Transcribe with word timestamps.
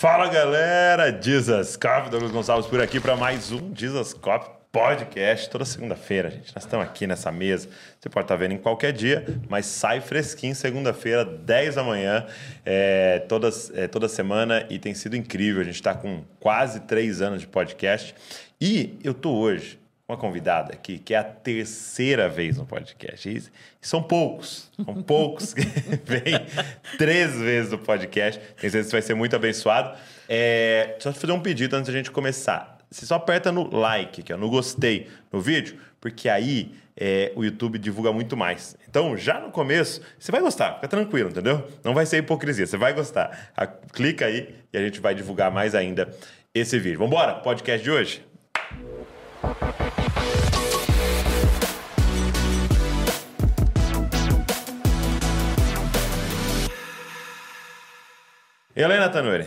Fala 0.00 0.28
galera, 0.28 1.10
Jesus 1.20 1.76
Cop, 1.76 2.08
Douglas 2.08 2.30
Gonçalves 2.30 2.68
por 2.68 2.80
aqui 2.80 3.00
para 3.00 3.16
mais 3.16 3.50
um 3.50 3.74
Jesus 3.74 4.14
Cop 4.14 4.48
podcast. 4.70 5.50
Toda 5.50 5.64
segunda-feira, 5.64 6.30
gente, 6.30 6.54
nós 6.54 6.62
estamos 6.62 6.86
aqui 6.86 7.04
nessa 7.04 7.32
mesa. 7.32 7.68
Você 7.98 8.08
pode 8.08 8.26
estar 8.26 8.36
vendo 8.36 8.52
em 8.52 8.58
qualquer 8.58 8.92
dia, 8.92 9.26
mas 9.48 9.66
sai 9.66 10.00
fresquinho 10.00 10.54
segunda-feira, 10.54 11.24
10 11.24 11.74
da 11.74 11.82
manhã, 11.82 12.24
é, 12.64 13.26
é, 13.74 13.88
toda 13.88 14.08
semana 14.08 14.64
e 14.70 14.78
tem 14.78 14.94
sido 14.94 15.16
incrível. 15.16 15.62
A 15.62 15.64
gente 15.64 15.74
está 15.74 15.92
com 15.92 16.22
quase 16.38 16.78
três 16.82 17.20
anos 17.20 17.40
de 17.40 17.48
podcast 17.48 18.14
e 18.60 19.00
eu 19.02 19.12
tô 19.12 19.32
hoje 19.34 19.80
uma 20.08 20.16
convidada 20.16 20.72
aqui 20.72 20.98
que 20.98 21.12
é 21.12 21.18
a 21.18 21.24
terceira 21.24 22.30
vez 22.30 22.56
no 22.56 22.64
podcast. 22.64 23.28
E 23.28 23.42
são 23.80 24.02
poucos, 24.02 24.70
são 24.82 24.94
poucos 25.04 25.52
que 25.52 25.60
vêm 26.02 26.46
três 26.96 27.38
vezes 27.38 27.70
no 27.70 27.78
podcast. 27.78 28.40
Tenho 28.40 28.72
certeza 28.72 28.86
que 28.86 28.92
vai 28.92 29.02
ser 29.02 29.14
muito 29.14 29.36
abençoado. 29.36 29.96
É, 30.26 30.96
só 30.98 31.12
te 31.12 31.18
fazer 31.18 31.32
um 31.32 31.40
pedido 31.40 31.76
antes 31.76 31.92
da 31.92 31.96
gente 31.96 32.10
começar. 32.10 32.78
Você 32.90 33.04
só 33.04 33.16
aperta 33.16 33.52
no 33.52 33.68
like, 33.76 34.22
que 34.22 34.32
é 34.32 34.36
no 34.36 34.48
gostei 34.48 35.08
no 35.30 35.42
vídeo, 35.42 35.78
porque 36.00 36.26
aí 36.26 36.72
é, 36.96 37.30
o 37.36 37.44
YouTube 37.44 37.78
divulga 37.78 38.10
muito 38.10 38.34
mais. 38.34 38.78
Então, 38.88 39.14
já 39.14 39.38
no 39.38 39.50
começo, 39.50 40.00
você 40.18 40.32
vai 40.32 40.40
gostar, 40.40 40.76
fica 40.76 40.88
tranquilo, 40.88 41.28
entendeu? 41.28 41.68
Não 41.84 41.92
vai 41.92 42.06
ser 42.06 42.16
hipocrisia, 42.16 42.66
você 42.66 42.78
vai 42.78 42.94
gostar. 42.94 43.50
A, 43.54 43.66
clica 43.66 44.24
aí 44.24 44.54
e 44.72 44.78
a 44.78 44.80
gente 44.80 45.00
vai 45.00 45.14
divulgar 45.14 45.50
mais 45.50 45.74
ainda 45.74 46.08
esse 46.54 46.78
vídeo. 46.78 46.98
Vamos 46.98 47.12
embora? 47.12 47.34
Podcast 47.34 47.84
de 47.84 47.90
hoje? 47.90 48.27
Helena 58.78 59.10
Tanuri. 59.10 59.46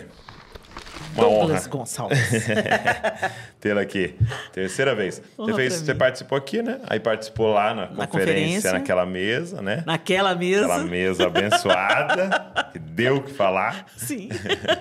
Uma 1.15 1.23
Douglas 1.23 1.61
honra. 1.61 1.69
Gonçalves. 1.69 2.19
Tê-la 3.59 3.81
aqui. 3.81 4.15
Terceira 4.53 4.95
vez. 4.95 5.21
Você, 5.37 5.53
fez, 5.53 5.73
você 5.73 5.95
participou 5.95 6.37
aqui, 6.37 6.61
né? 6.61 6.79
Aí 6.87 6.99
participou 6.99 7.53
lá 7.53 7.73
na, 7.73 7.81
na 7.89 8.07
conferência, 8.07 8.07
conferência, 8.07 8.73
naquela 8.73 9.05
mesa, 9.05 9.61
né? 9.61 9.83
Naquela 9.85 10.35
mesa. 10.35 10.65
Aquela 10.65 10.83
mesa 10.83 11.27
abençoada, 11.27 12.69
que 12.71 12.79
deu 12.79 13.17
o 13.17 13.23
que 13.23 13.31
falar. 13.33 13.85
Sim. 13.97 14.29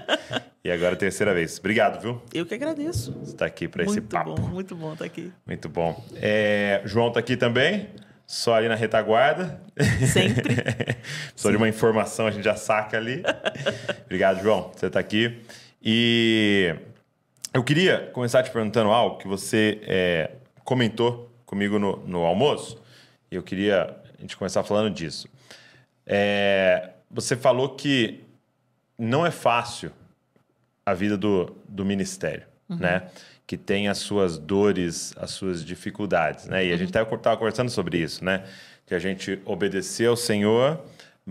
e 0.64 0.70
agora 0.70 0.94
terceira 0.96 1.34
vez. 1.34 1.58
Obrigado, 1.58 2.00
viu? 2.00 2.22
Eu 2.32 2.46
que 2.46 2.54
agradeço. 2.54 3.12
Você 3.20 3.32
está 3.32 3.46
aqui 3.46 3.66
para 3.66 3.84
esse 3.84 4.00
papo. 4.00 4.30
Muito 4.30 4.40
bom, 4.40 4.48
muito 4.48 4.76
bom 4.76 4.92
estar 4.92 5.04
tá 5.04 5.06
aqui. 5.06 5.32
Muito 5.46 5.68
bom. 5.68 6.04
É, 6.16 6.80
João 6.84 7.08
está 7.08 7.20
aqui 7.20 7.36
também 7.36 7.88
só 8.30 8.54
ali 8.54 8.68
na 8.68 8.76
retaguarda. 8.76 9.60
Sempre. 10.06 10.56
só 11.34 11.50
de 11.50 11.56
uma 11.56 11.68
informação 11.68 12.28
a 12.28 12.30
gente 12.30 12.44
já 12.44 12.54
saca 12.54 12.96
ali. 12.96 13.24
Obrigado, 14.04 14.40
João, 14.40 14.70
você 14.72 14.86
está 14.86 15.00
aqui. 15.00 15.42
E 15.82 16.74
eu 17.52 17.64
queria 17.64 18.10
começar 18.12 18.42
te 18.42 18.50
perguntando 18.50 18.90
algo 18.90 19.18
que 19.18 19.26
você 19.26 19.80
é, 19.82 20.30
comentou 20.64 21.30
comigo 21.46 21.78
no, 21.78 21.96
no 22.06 22.24
almoço. 22.24 22.80
E 23.30 23.34
eu 23.34 23.42
queria 23.42 23.96
a 24.18 24.20
gente 24.20 24.36
começar 24.36 24.62
falando 24.62 24.92
disso. 24.92 25.28
É, 26.06 26.90
você 27.10 27.36
falou 27.36 27.70
que 27.76 28.24
não 28.98 29.24
é 29.24 29.30
fácil 29.30 29.90
a 30.84 30.92
vida 30.92 31.16
do, 31.16 31.56
do 31.68 31.84
ministério, 31.84 32.46
uhum. 32.68 32.76
né? 32.76 33.08
que 33.50 33.56
tem 33.56 33.88
as 33.88 33.98
suas 33.98 34.38
dores, 34.38 35.12
as 35.16 35.32
suas 35.32 35.64
dificuldades, 35.64 36.46
né? 36.46 36.66
E 36.66 36.72
a 36.72 36.76
gente 36.76 36.90
estava 36.90 37.10
uhum. 37.12 37.36
conversando 37.36 37.68
sobre 37.68 37.98
isso, 37.98 38.24
né? 38.24 38.44
Que 38.86 38.94
a 38.94 38.98
gente 39.00 39.42
obedecer 39.44 40.06
ao 40.06 40.16
Senhor, 40.16 40.80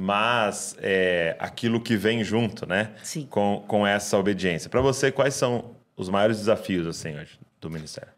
mas 0.02 0.78
é, 0.80 1.36
aquilo 1.40 1.82
que 1.82 1.98
vem 1.98 2.24
junto, 2.24 2.66
né? 2.66 2.92
Sim. 3.04 3.28
Com, 3.30 3.62
com 3.68 3.86
essa 3.86 4.18
obediência. 4.18 4.70
Para 4.70 4.80
você, 4.80 5.12
quais 5.12 5.34
são 5.34 5.72
os 5.98 6.08
maiores 6.08 6.38
desafios, 6.38 6.88
assim, 6.88 7.18
hoje, 7.18 7.38
do 7.60 7.70
ministério? 7.70 8.14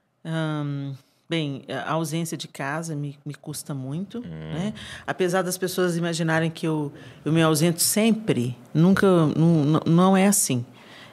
Bem, 1.28 1.64
a 1.68 1.94
ausência 1.94 2.38
de 2.38 2.48
casa 2.48 2.96
me, 2.96 3.18
me 3.26 3.34
custa 3.34 3.74
muito, 3.74 4.20
hum. 4.20 4.54
né? 4.54 4.74
Apesar 5.08 5.42
das 5.42 5.58
pessoas 5.58 5.98
imaginarem 5.98 6.52
que 6.52 6.68
eu, 6.68 6.94
eu 7.26 7.32
me 7.34 7.42
ausento 7.42 7.82
sempre, 7.82 8.56
nunca, 8.72 9.08
não, 9.36 9.82
não 9.84 10.16
é 10.16 10.28
assim. 10.28 10.64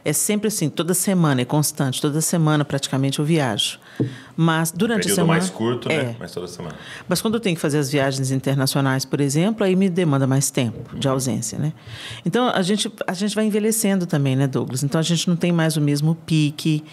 É 0.04 0.12
sempre 0.12 0.48
assim, 0.48 0.68
toda 0.68 0.92
semana, 0.92 1.40
é 1.40 1.44
constante, 1.46 1.98
toda 1.98 2.20
semana 2.20 2.62
praticamente 2.62 3.20
eu 3.20 3.24
viajo. 3.24 3.80
Mas 4.36 4.70
durante 4.70 5.08
um 5.08 5.12
a 5.12 5.14
semana. 5.14 5.32
mais 5.32 5.50
curto, 5.50 5.88
né? 5.88 5.94
é. 5.94 6.02
né? 6.04 6.16
Mas 6.18 6.32
toda 6.32 6.46
semana. 6.46 6.76
Mas 7.08 7.20
quando 7.20 7.34
eu 7.34 7.40
tenho 7.40 7.56
que 7.56 7.62
fazer 7.62 7.78
as 7.78 7.90
viagens 7.90 8.30
internacionais, 8.30 9.04
por 9.04 9.20
exemplo, 9.20 9.64
aí 9.64 9.74
me 9.74 9.88
demanda 9.88 10.26
mais 10.26 10.50
tempo 10.50 10.96
de 10.96 11.08
ausência, 11.08 11.58
né? 11.58 11.72
Então 12.24 12.48
a 12.48 12.62
gente, 12.62 12.90
a 13.06 13.14
gente 13.14 13.34
vai 13.34 13.44
envelhecendo 13.44 14.06
também, 14.06 14.36
né, 14.36 14.46
Douglas? 14.46 14.82
Então 14.82 14.98
a 14.98 15.02
gente 15.02 15.28
não 15.28 15.36
tem 15.36 15.52
mais 15.52 15.76
o 15.76 15.80
mesmo 15.80 16.14
pique 16.14 16.84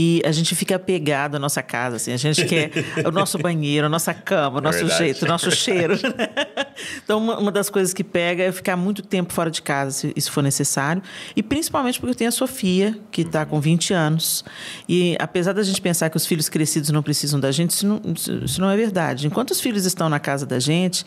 e 0.00 0.22
a 0.24 0.30
gente 0.30 0.54
fica 0.54 0.76
apegado 0.76 1.34
à 1.34 1.38
nossa 1.40 1.60
casa, 1.60 1.96
assim. 1.96 2.12
A 2.12 2.16
gente 2.16 2.44
quer 2.44 2.70
o 3.04 3.10
nosso 3.10 3.36
banheiro, 3.36 3.88
a 3.88 3.90
nossa 3.90 4.14
cama, 4.14 4.58
o 4.58 4.60
nosso 4.60 4.86
jeito, 4.90 5.24
o 5.24 5.28
nosso 5.28 5.50
cheiro. 5.50 5.98
então, 7.02 7.18
uma, 7.18 7.36
uma, 7.36 7.50
das 7.50 7.68
coisas 7.68 7.92
que 7.92 8.04
pega 8.04 8.44
é 8.44 8.52
ficar 8.52 8.76
muito 8.76 9.02
tempo 9.02 9.32
fora 9.32 9.50
de 9.50 9.60
casa, 9.60 9.90
se 9.90 10.12
isso 10.14 10.30
for 10.30 10.40
necessário. 10.40 11.02
E 11.34 11.42
principalmente 11.42 11.98
porque 11.98 12.12
eu 12.12 12.14
tenho 12.14 12.28
a 12.28 12.32
Sofia, 12.32 12.96
que 13.10 13.22
está 13.22 13.44
com 13.44 13.60
20 13.60 13.92
anos. 13.92 14.44
E 14.88 15.16
apesar 15.18 15.52
da 15.52 15.64
gente 15.64 15.80
pensar 15.80 16.08
que 16.10 16.16
os 16.16 16.24
filhos 16.24 16.47
crescidos 16.48 16.90
não 16.90 17.02
precisam 17.02 17.38
da 17.38 17.50
gente, 17.50 17.70
isso 17.70 17.86
não, 17.86 18.00
isso 18.44 18.60
não 18.60 18.70
é 18.70 18.76
verdade. 18.76 19.26
Enquanto 19.26 19.50
os 19.50 19.60
filhos 19.60 19.84
estão 19.84 20.08
na 20.08 20.18
casa 20.18 20.46
da 20.46 20.58
gente, 20.58 21.04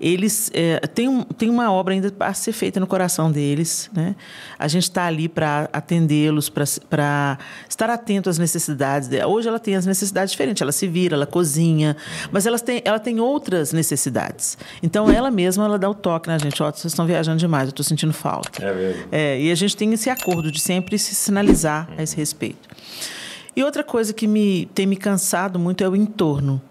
eles 0.00 0.50
é, 0.54 0.78
têm, 0.86 1.08
um, 1.08 1.22
têm 1.22 1.50
uma 1.50 1.72
obra 1.72 1.92
ainda 1.92 2.10
para 2.10 2.32
ser 2.32 2.52
feita 2.52 2.78
no 2.78 2.86
coração 2.86 3.30
deles. 3.30 3.90
Né? 3.92 4.14
A 4.58 4.68
gente 4.68 4.84
está 4.84 5.06
ali 5.06 5.28
para 5.28 5.68
atendê-los, 5.72 6.48
para 6.48 7.38
estar 7.68 7.90
atento 7.90 8.30
às 8.30 8.38
necessidades. 8.38 9.08
Dela. 9.08 9.26
Hoje 9.26 9.48
ela 9.48 9.58
tem 9.58 9.74
as 9.74 9.86
necessidades 9.86 10.30
diferentes, 10.30 10.62
ela 10.62 10.72
se 10.72 10.86
vira, 10.86 11.16
ela 11.16 11.26
cozinha, 11.26 11.96
mas 12.30 12.46
ela 12.46 12.58
tem, 12.58 12.80
ela 12.84 12.98
tem 12.98 13.18
outras 13.18 13.72
necessidades. 13.72 14.56
Então 14.82 15.10
ela 15.10 15.30
mesma 15.30 15.64
ela 15.64 15.78
dá 15.78 15.90
o 15.90 15.94
toque 15.94 16.28
na 16.28 16.38
gente: 16.38 16.62
ó, 16.62 16.68
oh, 16.68 16.72
vocês 16.72 16.92
estão 16.92 17.06
viajando 17.06 17.38
demais, 17.38 17.64
eu 17.64 17.70
estou 17.70 17.84
sentindo 17.84 18.12
falta. 18.12 18.62
É 18.62 18.72
mesmo. 18.72 19.02
É, 19.10 19.40
e 19.40 19.50
a 19.50 19.54
gente 19.54 19.76
tem 19.76 19.92
esse 19.92 20.08
acordo 20.08 20.52
de 20.52 20.60
sempre 20.60 20.98
se 20.98 21.14
sinalizar 21.14 21.88
a 21.96 22.02
esse 22.02 22.16
respeito. 22.16 22.68
E 23.58 23.64
outra 23.64 23.82
coisa 23.82 24.12
que 24.12 24.28
me 24.28 24.66
tem 24.72 24.86
me 24.86 24.94
cansado 24.94 25.58
muito 25.58 25.82
é 25.82 25.88
o 25.88 25.96
entorno. 25.96 26.62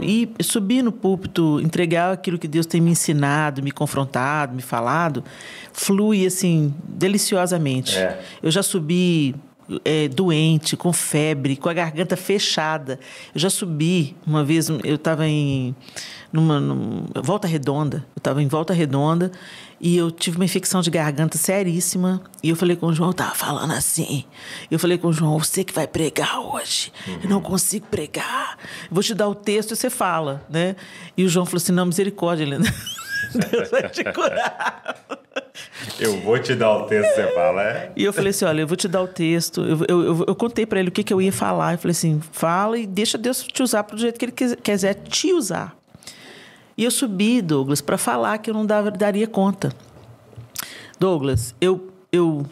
E 0.00 0.26
subir 0.40 0.80
no 0.80 0.90
púlpito, 0.90 1.60
entregar 1.60 2.14
aquilo 2.14 2.38
que 2.38 2.48
Deus 2.48 2.64
tem 2.64 2.80
me 2.80 2.92
ensinado, 2.92 3.62
me 3.62 3.70
confrontado, 3.70 4.54
me 4.54 4.62
falado, 4.62 5.22
flui 5.70 6.24
assim, 6.24 6.74
deliciosamente. 6.82 7.98
É. 7.98 8.18
Eu 8.42 8.50
já 8.50 8.62
subi 8.62 9.34
é, 9.84 10.08
doente, 10.08 10.78
com 10.78 10.94
febre, 10.94 11.56
com 11.56 11.68
a 11.68 11.74
garganta 11.74 12.16
fechada. 12.16 12.98
Eu 13.34 13.40
já 13.40 13.50
subi 13.50 14.16
uma 14.26 14.42
vez, 14.42 14.70
eu 14.70 14.94
estava 14.94 15.28
em 15.28 15.76
numa, 16.32 16.58
numa, 16.58 17.04
volta 17.22 17.46
redonda, 17.46 17.98
eu 18.16 18.20
estava 18.20 18.42
em 18.42 18.48
volta 18.48 18.72
redonda 18.72 19.30
e 19.80 19.96
eu 19.96 20.10
tive 20.10 20.36
uma 20.36 20.44
infecção 20.44 20.82
de 20.82 20.90
garganta 20.90 21.38
seríssima. 21.38 22.20
E 22.42 22.50
eu 22.50 22.56
falei 22.56 22.76
com 22.76 22.86
o 22.86 22.92
João, 22.92 23.10
eu 23.10 23.14
tava 23.14 23.34
falando 23.34 23.72
assim. 23.72 24.24
Eu 24.70 24.78
falei 24.78 24.98
com 24.98 25.08
o 25.08 25.12
João, 25.12 25.38
você 25.38 25.64
que 25.64 25.72
vai 25.72 25.86
pregar 25.86 26.38
hoje. 26.40 26.92
Eu 27.22 27.30
não 27.30 27.40
consigo 27.40 27.86
pregar. 27.86 28.58
Eu 28.84 28.94
vou 28.94 29.02
te 29.02 29.14
dar 29.14 29.28
o 29.28 29.34
texto 29.34 29.72
e 29.72 29.76
você 29.76 29.88
fala, 29.88 30.44
né? 30.50 30.76
E 31.16 31.24
o 31.24 31.28
João 31.28 31.46
falou 31.46 31.56
assim: 31.56 31.72
não, 31.72 31.86
misericórdia, 31.86 32.44
Helena. 32.44 32.64
Deus 33.50 33.70
vai 33.70 33.88
te 33.88 34.04
curar. 34.12 34.96
Eu 35.98 36.20
vou 36.20 36.38
te 36.38 36.54
dar 36.54 36.72
o 36.72 36.86
texto, 36.86 37.14
você 37.14 37.32
fala, 37.34 37.62
é? 37.62 37.92
E 37.96 38.04
eu 38.04 38.12
falei 38.12 38.30
assim: 38.30 38.44
olha, 38.44 38.60
eu 38.60 38.66
vou 38.66 38.76
te 38.76 38.88
dar 38.88 39.02
o 39.02 39.08
texto. 39.08 39.62
Eu, 39.62 39.78
eu, 39.88 40.02
eu, 40.02 40.24
eu 40.28 40.34
contei 40.34 40.66
para 40.66 40.80
ele 40.80 40.88
o 40.88 40.92
que, 40.92 41.02
que 41.02 41.12
eu 41.12 41.22
ia 41.22 41.32
falar. 41.32 41.72
Eu 41.74 41.78
falei 41.78 41.92
assim: 41.92 42.20
fala 42.32 42.78
e 42.78 42.86
deixa 42.86 43.16
Deus 43.16 43.42
te 43.42 43.62
usar 43.62 43.82
do 43.82 43.98
jeito 43.98 44.18
que 44.18 44.26
ele 44.26 44.56
quiser 44.56 44.94
te 44.94 45.32
usar. 45.32 45.79
E 46.80 46.84
eu 46.84 46.90
subi, 46.90 47.42
Douglas, 47.42 47.82
para 47.82 47.98
falar 47.98 48.38
que 48.38 48.48
eu 48.48 48.54
não 48.54 48.64
dava, 48.64 48.90
daria 48.90 49.26
conta. 49.26 49.70
Douglas, 50.98 51.54
eu, 51.60 51.92
eu, 52.10 52.46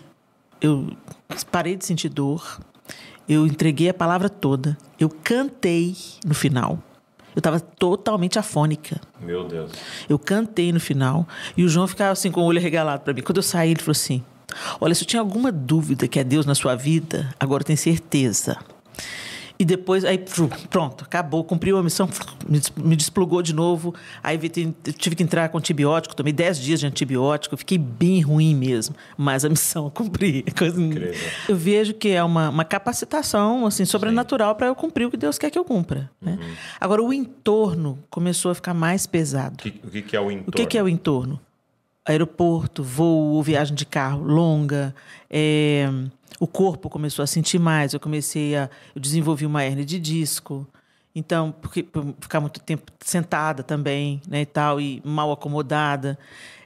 eu 0.61 0.95
parei 1.51 1.77
de 1.77 1.87
sentir 1.87 2.11
dor, 2.11 2.61
eu 3.27 3.47
entreguei 3.47 3.89
a 3.89 3.95
palavra 3.95 4.29
toda, 4.29 4.77
eu 5.01 5.09
cantei 5.09 5.97
no 6.27 6.35
final. 6.35 6.79
Eu 7.35 7.41
estava 7.41 7.59
totalmente 7.59 8.39
afônica. 8.39 9.01
Meu 9.19 9.49
Deus. 9.49 9.73
Eu 10.07 10.19
cantei 10.19 10.75
no 10.75 10.81
final 10.81 11.27
e 11.57 11.65
o 11.65 11.69
João 11.69 11.89
ficava 11.89 12.13
assim 12.13 12.31
com 12.31 12.43
o 12.43 12.45
olho 12.45 12.61
regalado 12.61 13.05
para 13.05 13.15
mim. 13.15 13.23
Quando 13.23 13.39
eu 13.39 13.43
saí, 13.43 13.71
ele 13.71 13.81
falou 13.81 13.93
assim: 13.93 14.23
Olha, 14.79 14.95
se 14.95 15.05
eu 15.05 15.09
tinha 15.09 15.21
alguma 15.21 15.51
dúvida 15.51 16.07
que 16.07 16.21
é 16.21 16.25
Deus 16.25 16.45
na 16.45 16.55
sua 16.55 16.75
vida, 16.75 17.35
agora 17.41 17.63
eu 17.63 17.67
tenho 17.67 17.79
certeza. 17.79 18.59
E 19.59 19.65
depois, 19.65 20.05
aí 20.05 20.25
pronto, 20.71 21.03
acabou, 21.03 21.43
cumpriu 21.43 21.77
a 21.79 21.83
missão, 21.83 22.09
me 22.77 22.95
desplugou 22.95 23.43
de 23.43 23.53
novo. 23.53 23.93
Aí 24.23 24.39
tive 24.97 25.17
que 25.17 25.23
entrar 25.23 25.49
com 25.49 25.59
antibiótico, 25.59 26.15
tomei 26.15 26.33
10 26.33 26.61
dias 26.61 26.79
de 26.79 26.87
antibiótico, 26.87 27.57
fiquei 27.57 27.77
bem 27.77 28.21
ruim 28.21 28.55
mesmo. 28.55 28.95
Mas 29.17 29.45
a 29.45 29.49
missão 29.49 29.87
eu 29.87 29.91
cumpri. 29.91 30.45
Eu 31.49 31.57
vejo 31.57 31.95
que 31.95 32.11
é 32.11 32.23
uma, 32.23 32.51
uma 32.51 32.65
capacitação 32.65 33.67
assim, 33.67 33.85
sobrenatural 33.85 34.55
para 34.55 34.67
eu 34.67 34.75
cumprir 34.75 35.07
o 35.07 35.11
que 35.11 35.17
Deus 35.17 35.39
quer 35.39 35.51
que 35.51 35.59
eu 35.59 35.65
cumpra. 35.65 36.11
Né? 36.21 36.39
Uhum. 36.41 36.55
Agora, 36.81 37.03
o 37.03 37.13
entorno 37.13 37.99
começou 38.11 38.51
a 38.51 38.55
ficar 38.55 38.75
mais 38.75 39.07
pesado. 39.07 39.55
O 39.55 39.59
que, 39.59 39.81
o 39.85 40.03
que 40.03 40.17
é 40.17 40.21
o 40.21 40.31
entorno? 40.31 40.49
O 40.49 40.53
que, 40.53 40.67
que 40.67 40.79
é 40.79 40.83
o 40.83 40.89
entorno? 40.89 41.41
Aeroporto, 42.05 42.83
voo, 42.83 43.43
viagem 43.43 43.75
de 43.75 43.87
carro 43.87 44.23
longa, 44.23 44.95
é, 45.31 45.89
o 46.41 46.47
corpo 46.47 46.89
começou 46.89 47.23
a 47.23 47.27
sentir 47.27 47.59
mais, 47.59 47.95
eu 47.95 48.01
comecei 48.01 48.57
a. 48.57 48.71
Eu 48.95 49.01
desenvolvi 49.01 49.45
uma 49.47 49.65
hernia 49.65 49.85
de 49.85 49.99
disco. 49.99 50.67
Então, 51.15 51.53
porque 51.61 51.83
por 51.83 52.15
ficar 52.21 52.41
muito 52.41 52.61
tempo 52.61 52.93
sentada 53.01 53.63
também, 53.63 54.21
né, 54.29 54.43
e 54.43 54.47
tal, 54.47 54.81
e 54.81 55.03
mal 55.05 55.33
acomodada. 55.33 56.19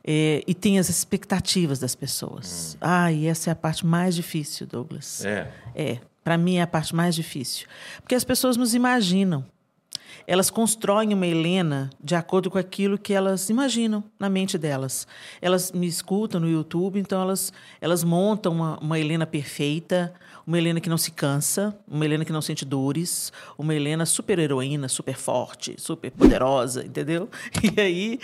É, 0.05 0.43
e 0.47 0.53
tem 0.53 0.79
as 0.79 0.89
expectativas 0.89 1.79
das 1.79 1.95
pessoas. 1.95 2.75
Hum. 2.75 2.79
Ah, 2.81 3.13
e 3.13 3.27
essa 3.27 3.51
é 3.51 3.53
a 3.53 3.57
parte 3.57 3.87
mais 3.87 4.15
difícil, 4.15 4.67
Douglas. 4.67 5.25
É. 5.25 5.51
É. 5.75 5.99
Para 6.25 6.37
mim 6.37 6.57
é 6.57 6.63
a 6.63 6.67
parte 6.67 6.95
mais 6.95 7.15
difícil. 7.15 7.67
Porque 8.01 8.15
as 8.15 8.25
pessoas 8.25 8.57
nos 8.57 8.75
imaginam 8.75 9.45
elas 10.27 10.51
constroem 10.51 11.13
uma 11.13 11.27
Helena 11.27 11.91
de 12.03 12.15
acordo 12.15 12.51
com 12.51 12.59
aquilo 12.59 12.99
que 12.99 13.13
elas 13.13 13.49
imaginam 13.49 14.05
na 14.19 14.29
mente 14.29 14.57
delas. 14.57 15.07
Elas 15.41 15.73
me 15.73 15.87
escutam 15.87 16.41
no 16.41 16.49
YouTube, 16.49 16.99
então 16.99 17.23
elas, 17.23 17.53
elas 17.81 18.05
montam 18.05 18.53
uma, 18.53 18.79
uma 18.79 18.99
Helena 18.99 19.27
perfeita, 19.27 20.13
uma 20.47 20.59
Helena 20.59 20.81
que 20.81 20.89
não 20.89 20.99
se 20.99 21.11
cansa, 21.11 21.77
uma 21.87 22.05
Helena 22.05 22.25
que 22.25 22.33
não 22.33 22.43
sente 22.43 22.65
dores, 22.65 23.33
uma 23.57 23.75
Helena 23.75 24.07
super 24.07 24.39
heroína, 24.39 24.89
super 24.89 25.15
forte, 25.15 25.75
super 25.79 26.11
poderosa, 26.11 26.85
entendeu? 26.85 27.29
E 27.63 27.81
aí 27.81 28.19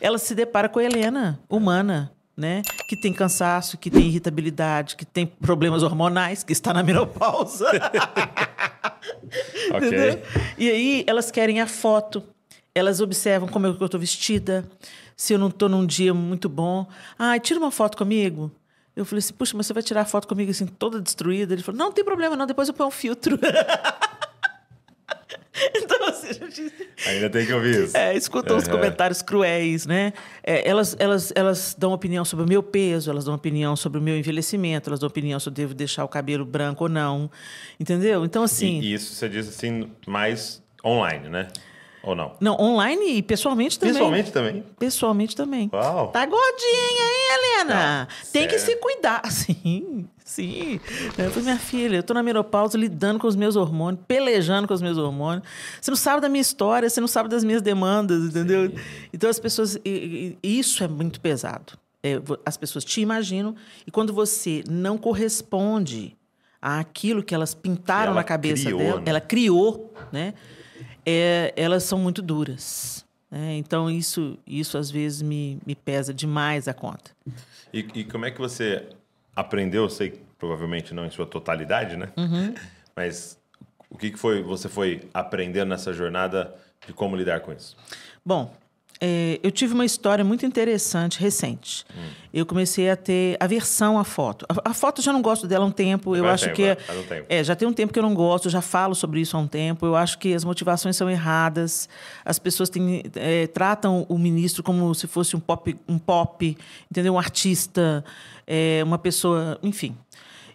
ela 0.00 0.18
se 0.18 0.34
depara 0.34 0.68
com 0.68 0.78
a 0.78 0.84
Helena 0.84 1.38
humana, 1.48 2.12
né? 2.36 2.62
Que 2.88 2.96
tem 2.96 3.12
cansaço, 3.12 3.78
que 3.78 3.90
tem 3.90 4.06
irritabilidade, 4.06 4.96
que 4.96 5.04
tem 5.04 5.26
problemas 5.26 5.82
hormonais, 5.82 6.42
que 6.42 6.52
está 6.52 6.72
na 6.72 6.82
menopausa. 6.82 7.66
ok. 9.72 10.22
E 10.56 10.70
aí 10.70 11.04
elas 11.06 11.30
querem 11.30 11.60
a 11.60 11.66
foto. 11.66 12.22
Elas 12.74 13.00
observam 13.00 13.48
como 13.48 13.66
eu 13.66 13.72
estou 13.72 14.00
vestida, 14.00 14.68
se 15.16 15.32
eu 15.32 15.38
não 15.38 15.48
estou 15.48 15.68
num 15.68 15.86
dia 15.86 16.12
muito 16.12 16.48
bom. 16.48 16.86
Ah, 17.18 17.38
tira 17.38 17.60
uma 17.60 17.70
foto 17.70 17.96
comigo. 17.96 18.50
Eu 18.96 19.04
falei 19.04 19.18
assim, 19.20 19.34
puxa, 19.34 19.56
mas 19.56 19.66
você 19.66 19.72
vai 19.72 19.82
tirar 19.82 20.04
foto 20.04 20.26
comigo 20.26 20.50
assim, 20.50 20.66
toda 20.66 21.00
destruída? 21.00 21.52
Ele 21.52 21.62
falou, 21.62 21.78
não, 21.78 21.86
não 21.86 21.92
tem 21.92 22.04
problema 22.04 22.36
não, 22.36 22.46
depois 22.46 22.68
eu 22.68 22.74
ponho 22.74 22.88
um 22.88 22.92
filtro. 22.92 23.38
Então. 25.76 26.03
Ainda 27.06 27.30
tem 27.30 27.46
que 27.46 27.52
ouvir 27.52 27.84
isso. 27.84 27.96
É, 27.96 28.16
escutam 28.16 28.56
uhum. 28.56 28.62
os 28.62 28.68
comentários 28.68 29.22
cruéis, 29.22 29.86
né? 29.86 30.12
É, 30.42 30.68
elas, 30.68 30.96
elas, 30.98 31.32
elas 31.34 31.76
dão 31.78 31.92
opinião 31.92 32.24
sobre 32.24 32.44
o 32.44 32.48
meu 32.48 32.62
peso, 32.62 33.10
elas 33.10 33.24
dão 33.24 33.34
opinião 33.34 33.76
sobre 33.76 33.98
o 33.98 34.02
meu 34.02 34.16
envelhecimento, 34.16 34.88
elas 34.88 35.00
dão 35.00 35.08
opinião 35.08 35.38
se 35.38 35.48
eu 35.48 35.52
devo 35.52 35.74
deixar 35.74 36.04
o 36.04 36.08
cabelo 36.08 36.44
branco 36.44 36.84
ou 36.84 36.90
não. 36.90 37.30
Entendeu? 37.78 38.24
Então, 38.24 38.42
assim. 38.42 38.80
E, 38.80 38.86
e 38.86 38.94
isso 38.94 39.14
você 39.14 39.28
diz 39.28 39.48
assim, 39.48 39.90
mais 40.06 40.62
online, 40.84 41.28
né? 41.28 41.48
Ou 42.06 42.14
não? 42.14 42.32
Não, 42.38 42.56
online 42.60 43.16
e 43.16 43.22
pessoalmente 43.22 43.78
também. 43.78 43.94
Pessoalmente 43.94 44.32
também? 44.32 44.64
Pessoalmente 44.78 45.36
também. 45.36 45.70
Uau. 45.72 46.08
Tá 46.08 46.26
gordinha, 46.26 47.04
hein, 47.04 47.34
Helena? 47.34 48.00
Não, 48.00 48.06
Tem 48.30 48.42
sério? 48.42 48.48
que 48.50 48.58
se 48.58 48.76
cuidar. 48.76 49.22
Sim, 49.30 50.06
sim. 50.24 50.80
Eu 51.16 51.30
falei, 51.30 51.42
minha 51.44 51.58
filha, 51.58 51.96
eu 51.96 52.02
tô 52.02 52.12
na 52.12 52.22
menopausa 52.22 52.76
lidando 52.76 53.18
com 53.18 53.26
os 53.26 53.36
meus 53.36 53.56
hormônios, 53.56 54.02
pelejando 54.06 54.66
com 54.68 54.74
os 54.74 54.82
meus 54.82 54.98
hormônios. 54.98 55.46
Você 55.80 55.90
não 55.90 55.96
sabe 55.96 56.20
da 56.20 56.28
minha 56.28 56.42
história, 56.42 56.88
você 56.88 57.00
não 57.00 57.08
sabe 57.08 57.28
das 57.28 57.42
minhas 57.44 57.62
demandas, 57.62 58.24
entendeu? 58.24 58.68
Sim. 58.68 58.76
Então 59.12 59.30
as 59.30 59.38
pessoas. 59.38 59.78
Isso 60.42 60.82
é 60.84 60.88
muito 60.88 61.20
pesado. 61.20 61.78
É, 62.02 62.20
as 62.44 62.56
pessoas 62.58 62.84
te 62.84 63.00
imaginam 63.00 63.54
e 63.86 63.90
quando 63.90 64.12
você 64.12 64.62
não 64.68 64.98
corresponde 64.98 66.14
àquilo 66.60 67.22
que 67.22 67.34
elas 67.34 67.54
pintaram 67.54 68.12
na 68.12 68.22
cabeça 68.22 68.64
criou, 68.64 68.78
dela, 68.78 68.96
né? 68.96 69.02
ela 69.06 69.20
criou, 69.20 69.94
né? 70.12 70.34
É, 71.06 71.52
elas 71.56 71.84
são 71.84 71.98
muito 71.98 72.22
duras. 72.22 73.04
Né? 73.30 73.56
Então, 73.56 73.90
isso, 73.90 74.38
isso 74.46 74.78
às 74.78 74.90
vezes 74.90 75.22
me, 75.22 75.58
me 75.66 75.74
pesa 75.74 76.14
demais 76.14 76.68
a 76.68 76.74
conta. 76.74 77.10
E, 77.72 77.80
e 77.94 78.04
como 78.04 78.24
é 78.24 78.30
que 78.30 78.38
você 78.38 78.88
aprendeu? 79.34 79.84
Eu 79.84 79.90
sei 79.90 80.20
provavelmente 80.38 80.94
não 80.94 81.04
em 81.04 81.10
sua 81.10 81.26
totalidade, 81.26 81.96
né? 81.96 82.12
Uhum. 82.16 82.54
Mas 82.94 83.38
o 83.90 83.98
que, 83.98 84.10
que 84.10 84.18
foi 84.18 84.42
você 84.42 84.68
foi 84.68 85.08
aprendendo 85.12 85.68
nessa 85.70 85.92
jornada 85.92 86.54
de 86.86 86.92
como 86.92 87.16
lidar 87.16 87.40
com 87.40 87.52
isso? 87.52 87.76
Bom, 88.24 88.54
é, 89.00 89.40
eu 89.42 89.50
tive 89.50 89.74
uma 89.74 89.84
história 89.84 90.24
muito 90.24 90.46
interessante, 90.46 91.18
recente. 91.18 91.84
Hum. 91.96 92.08
Eu 92.32 92.46
comecei 92.46 92.88
a 92.88 92.96
ter 92.96 93.36
aversão 93.40 93.98
à 93.98 94.04
foto. 94.04 94.46
A, 94.48 94.70
a 94.70 94.74
foto 94.74 95.00
eu 95.00 95.04
já 95.04 95.12
não 95.12 95.20
gosto 95.20 95.46
dela 95.46 95.64
há 95.64 95.68
um 95.68 95.70
tempo. 95.70 96.14
Eu 96.14 96.26
acho 96.26 96.46
tempo, 96.46 96.56
que. 96.56 96.92
Um 96.92 97.02
tempo. 97.02 97.26
é, 97.28 97.44
já 97.44 97.56
tem 97.56 97.66
um 97.66 97.72
tempo 97.72 97.92
que 97.92 97.98
eu 97.98 98.02
não 98.02 98.14
gosto, 98.14 98.48
já 98.48 98.60
falo 98.60 98.94
sobre 98.94 99.20
isso 99.20 99.36
há 99.36 99.40
um 99.40 99.46
tempo. 99.46 99.84
Eu 99.84 99.96
acho 99.96 100.18
que 100.18 100.32
as 100.32 100.44
motivações 100.44 100.96
são 100.96 101.10
erradas. 101.10 101.88
As 102.24 102.38
pessoas 102.38 102.70
têm, 102.70 103.02
é, 103.16 103.46
tratam 103.48 104.06
o 104.08 104.18
ministro 104.18 104.62
como 104.62 104.94
se 104.94 105.06
fosse 105.06 105.36
um 105.36 105.40
pop, 105.40 105.76
um 105.88 105.98
pop 105.98 106.56
entendeu? 106.90 107.14
Um 107.14 107.18
artista, 107.18 108.04
é, 108.46 108.80
uma 108.84 108.98
pessoa. 108.98 109.58
Enfim. 109.62 109.96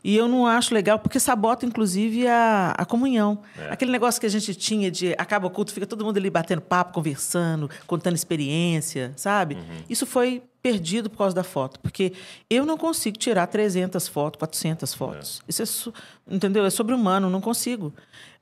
E 0.04 0.16
eu 0.16 0.28
não 0.28 0.46
acho 0.46 0.74
legal, 0.74 1.00
porque 1.00 1.20
sabota, 1.20 1.66
inclusive, 1.66 2.28
a, 2.28 2.74
a 2.78 2.86
comunhão. 2.86 3.40
É. 3.58 3.72
Aquele 3.72 3.92
negócio 3.92 4.20
que 4.20 4.26
a 4.26 4.30
gente 4.30 4.56
tinha 4.56 4.90
de 4.90 5.14
acaba 5.18 5.48
o 5.48 5.50
culto, 5.50 5.74
fica 5.74 5.86
todo 5.86 6.04
mundo 6.06 6.18
ali 6.18 6.30
batendo 6.30 6.62
papo, 6.62 6.94
conversando, 6.94 7.70
contando 7.86 8.16
experiência, 8.16 9.14
sabe? 9.16 9.56
Uhum. 9.56 9.84
Isso 9.90 10.06
foi 10.06 10.42
perdido 10.62 11.10
por 11.10 11.18
causa 11.18 11.36
da 11.36 11.44
foto, 11.44 11.80
porque 11.80 12.14
eu 12.50 12.66
não 12.66 12.78
consigo 12.78 13.18
tirar 13.18 13.48
300 13.48 14.08
fotos, 14.08 14.40
400 14.40 14.94
fotos. 14.94 15.42
É. 15.48 15.50
Isso 15.50 15.94
é, 16.30 16.36
entendeu? 16.36 16.66
É 16.66 16.70
sobre-humano, 16.70 17.30
não 17.30 17.42
consigo. 17.42 17.94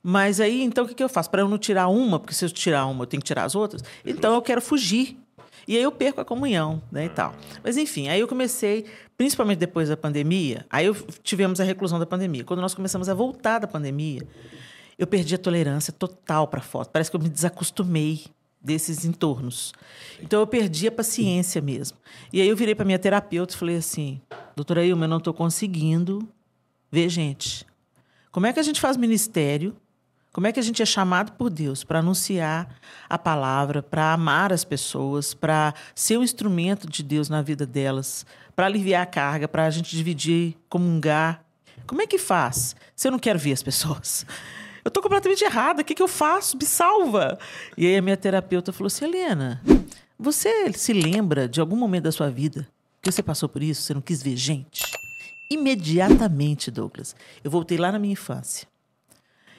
Mas 0.02 0.40
aí, 0.40 0.64
então, 0.64 0.86
o 0.86 0.88
que, 0.88 0.94
que 0.94 1.04
eu 1.04 1.10
faço? 1.10 1.30
Para 1.30 1.42
eu 1.42 1.50
não 1.50 1.58
tirar 1.58 1.88
uma, 1.88 2.20
porque 2.20 2.34
se 2.34 2.46
eu 2.46 2.50
tirar 2.50 2.86
uma, 2.86 3.04
eu 3.04 3.08
tenho 3.08 3.22
que 3.22 3.28
tirar 3.28 3.44
as 3.44 3.56
outras, 3.56 3.84
então 4.06 4.34
eu 4.34 4.42
quero 4.42 4.62
fugir 4.62 5.18
e 5.68 5.76
aí 5.76 5.84
eu 5.84 5.92
perco 5.92 6.22
a 6.22 6.26
comunhão, 6.26 6.82
né, 6.92 7.06
e 7.06 7.10
tal. 7.10 7.36
Mas 7.64 7.76
enfim, 7.76 8.08
aí 8.08 8.20
eu 8.20 8.28
comecei, 8.28 8.86
principalmente 9.18 9.60
depois 9.60 9.90
da 9.90 9.98
pandemia, 9.98 10.66
aí 10.70 10.86
eu, 10.86 10.96
tivemos 11.22 11.60
a 11.60 11.64
reclusão 11.64 12.00
da 12.00 12.06
pandemia. 12.06 12.44
Quando 12.44 12.62
nós 12.62 12.74
começamos 12.74 13.10
a 13.10 13.14
voltar 13.14 13.60
da 13.60 13.68
pandemia, 13.68 14.22
eu 14.98 15.06
perdi 15.06 15.36
a 15.36 15.38
tolerância 15.38 15.92
total 15.92 16.48
para 16.48 16.62
foto. 16.62 16.90
Parece 16.90 17.12
que 17.12 17.18
eu 17.18 17.22
me 17.22 17.30
desacostumei 17.30 18.26
desses 18.60 19.06
entornos. 19.06 19.74
Então 20.22 20.40
eu 20.40 20.48
perdi 20.48 20.88
a 20.88 20.92
paciência 20.92 21.62
mesmo. 21.62 21.98
E 22.34 22.42
aí 22.42 22.48
eu 22.48 22.56
virei 22.56 22.74
para 22.74 22.86
minha 22.86 22.98
terapeuta 22.98 23.54
e 23.54 23.58
falei 23.58 23.78
assim: 23.78 24.20
"Doutora 24.56 24.84
Ilma, 24.84 25.06
eu 25.06 25.10
não 25.10 25.18
estou 25.18 25.34
conseguindo 25.34 26.28
ver 26.92 27.10
gente. 27.10 27.66
Como 28.32 28.46
é 28.46 28.54
que 28.54 28.60
a 28.60 28.64
gente 28.64 28.82
faz 28.82 28.98
ministério 28.98 29.76
como 30.38 30.46
é 30.46 30.52
que 30.52 30.60
a 30.60 30.64
gente 30.64 30.84
é 30.84 30.86
chamado 30.86 31.32
por 31.32 31.50
Deus 31.50 31.84
para 31.84 31.98
anunciar 31.98 32.70
a 33.10 33.18
palavra, 33.18 33.82
para 33.82 34.14
amar 34.14 34.54
as 34.54 34.64
pessoas, 34.64 35.34
para 35.34 35.74
ser 35.96 36.16
um 36.16 36.22
instrumento 36.22 36.88
de 36.88 37.02
Deus 37.02 37.28
na 37.28 37.42
vida 37.42 37.66
delas, 37.66 38.24
para 38.56 38.68
aliviar 38.68 39.02
a 39.02 39.08
carga, 39.08 39.48
para 39.48 39.66
a 39.66 39.70
gente 39.72 39.96
dividir, 39.96 40.56
comungar? 40.70 41.44
Como 41.88 42.04
é 42.04 42.06
que 42.06 42.20
faz 42.20 42.76
se 42.96 43.08
eu 43.08 43.12
não 43.12 43.18
quero 43.18 43.40
ver 43.40 43.54
as 43.54 43.64
pessoas? 43.64 44.28
Eu 44.86 44.90
estou 44.90 45.02
completamente 45.02 45.44
errada, 45.44 45.82
o 45.82 45.84
que, 45.84 45.96
que 45.96 46.04
eu 46.04 46.08
faço? 46.08 46.56
Me 46.56 46.66
salva! 46.66 47.40
E 47.76 47.88
aí 47.88 47.98
a 47.98 48.02
minha 48.04 48.16
terapeuta 48.16 48.72
falou 48.72 48.88
assim: 48.88 49.06
Helena, 49.06 49.60
você 50.20 50.72
se 50.72 50.94
lembra 50.94 51.48
de 51.48 51.60
algum 51.60 51.76
momento 51.76 52.04
da 52.04 52.12
sua 52.12 52.30
vida 52.30 52.68
que 53.02 53.12
você 53.12 53.24
passou 53.24 53.50
por 53.50 53.64
isso, 53.64 53.82
você 53.82 53.94
não 53.96 54.02
quis 54.02 54.22
ver 54.22 54.36
gente? 54.36 54.84
Imediatamente, 55.52 56.70
Douglas, 56.70 57.16
eu 57.44 57.50
voltei 57.50 57.80
lá 57.80 57.92
na 57.92 57.98
minha 57.98 58.14
infância. 58.14 58.68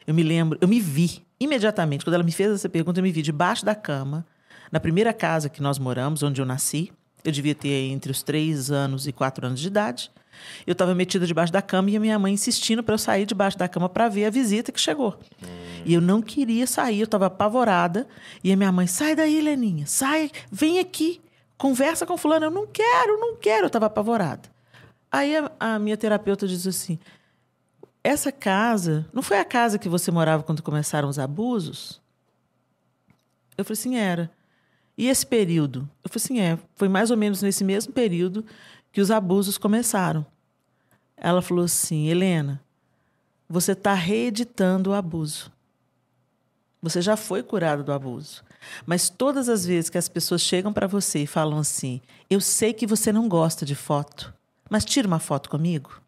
Eu 0.09 0.15
me 0.15 0.23
lembro, 0.23 0.57
eu 0.63 0.67
me 0.67 0.81
vi 0.81 1.21
imediatamente, 1.39 2.03
quando 2.03 2.15
ela 2.15 2.25
me 2.25 2.33
fez 2.33 2.51
essa 2.51 2.67
pergunta, 2.67 2.99
eu 2.99 3.03
me 3.03 3.13
vi 3.13 3.21
debaixo 3.21 3.63
da 3.63 3.75
cama, 3.75 4.25
na 4.73 4.81
primeira 4.81 5.13
casa 5.13 5.51
que 5.51 5.61
nós 5.61 5.79
moramos, 5.79 6.23
onde 6.23 6.41
eu 6.41 6.47
nasci. 6.47 6.91
Eu 7.23 7.31
devia 7.31 7.55
ter 7.55 7.91
entre 7.91 8.11
os 8.11 8.23
três 8.23 8.71
anos 8.71 9.07
e 9.07 9.13
quatro 9.13 9.47
anos 9.47 9.61
de 9.61 9.67
idade. 9.67 10.11
Eu 10.67 10.73
estava 10.73 10.95
metida 10.95 11.27
debaixo 11.27 11.53
da 11.53 11.61
cama 11.61 11.91
e 11.91 11.97
a 11.99 12.01
minha 12.01 12.19
mãe 12.19 12.33
insistindo 12.33 12.83
para 12.83 12.95
eu 12.95 12.99
sair 12.99 13.27
debaixo 13.27 13.59
da 13.59 13.69
cama 13.69 13.87
para 13.87 14.09
ver 14.09 14.25
a 14.25 14.31
visita 14.31 14.73
que 14.73 14.81
chegou. 14.81 15.21
E 15.85 15.93
eu 15.93 16.01
não 16.01 16.23
queria 16.23 16.67
sair, 16.67 17.01
eu 17.01 17.05
estava 17.05 17.27
apavorada. 17.27 18.09
E 18.43 18.51
a 18.51 18.57
minha 18.57 18.73
mãe, 18.73 18.87
sai 18.87 19.15
daí, 19.15 19.43
Leninha, 19.43 19.85
sai, 19.87 20.31
vem 20.51 20.79
aqui, 20.79 21.21
conversa 21.59 22.07
com 22.07 22.17
fulano. 22.17 22.47
Eu 22.47 22.51
não 22.51 22.67
quero, 22.67 23.21
não 23.21 23.37
quero, 23.37 23.65
eu 23.65 23.67
estava 23.67 23.85
apavorada. 23.85 24.49
Aí 25.13 25.37
a, 25.37 25.53
a 25.61 25.79
minha 25.79 25.99
terapeuta 25.99 26.49
diz 26.49 26.67
assim: 26.67 26.99
essa 28.03 28.31
casa 28.31 29.07
não 29.13 29.23
foi 29.23 29.39
a 29.39 29.45
casa 29.45 29.79
que 29.79 29.89
você 29.89 30.11
morava 30.11 30.43
quando 30.43 30.63
começaram 30.63 31.09
os 31.09 31.19
abusos? 31.19 32.01
Eu 33.57 33.65
falei 33.65 33.79
assim, 33.79 33.97
era. 33.97 34.31
E 34.97 35.09
esse 35.09 35.27
período? 35.27 35.89
Eu 36.05 36.11
falei 36.11 36.25
assim, 36.25 36.41
é. 36.41 36.59
Foi 36.75 36.89
mais 36.89 37.11
ou 37.11 37.17
menos 37.17 37.43
nesse 37.43 37.65
mesmo 37.65 37.93
período 37.93 38.45
que 38.93 39.01
os 39.01 39.11
abusos 39.11 39.59
começaram. 39.59 40.25
Ela 41.17 41.43
falou 41.43 41.65
assim, 41.65 42.09
Helena, 42.09 42.63
você 43.49 43.73
está 43.73 43.95
reeditando 43.95 44.91
o 44.91 44.95
abuso. 44.95 45.51
Você 46.81 47.03
já 47.03 47.17
foi 47.17 47.43
curado 47.43 47.83
do 47.83 47.93
abuso. 47.93 48.45
Mas 48.87 49.09
todas 49.11 49.49
as 49.49 49.67
vezes 49.67 49.91
que 49.91 49.99
as 49.99 50.09
pessoas 50.09 50.41
chegam 50.41 50.73
para 50.73 50.87
você 50.87 51.25
e 51.25 51.27
falam 51.27 51.59
assim, 51.59 52.01
eu 52.31 52.41
sei 52.41 52.73
que 52.73 52.87
você 52.87 53.13
não 53.13 53.29
gosta 53.29 53.67
de 53.67 53.75
foto, 53.75 54.33
mas 54.71 54.85
tira 54.85 55.09
uma 55.09 55.19
foto 55.19 55.51
comigo. 55.51 56.01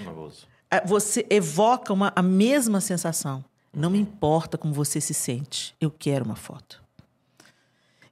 Um 0.00 0.08
abuso 0.08 0.46
você 0.84 1.26
evoca 1.30 1.92
uma, 1.92 2.12
a 2.14 2.22
mesma 2.22 2.80
sensação. 2.80 3.44
Não 3.74 3.90
me 3.90 3.98
importa 3.98 4.56
como 4.56 4.72
você 4.72 5.00
se 5.00 5.12
sente, 5.12 5.74
eu 5.80 5.90
quero 5.90 6.24
uma 6.24 6.36
foto. 6.36 6.82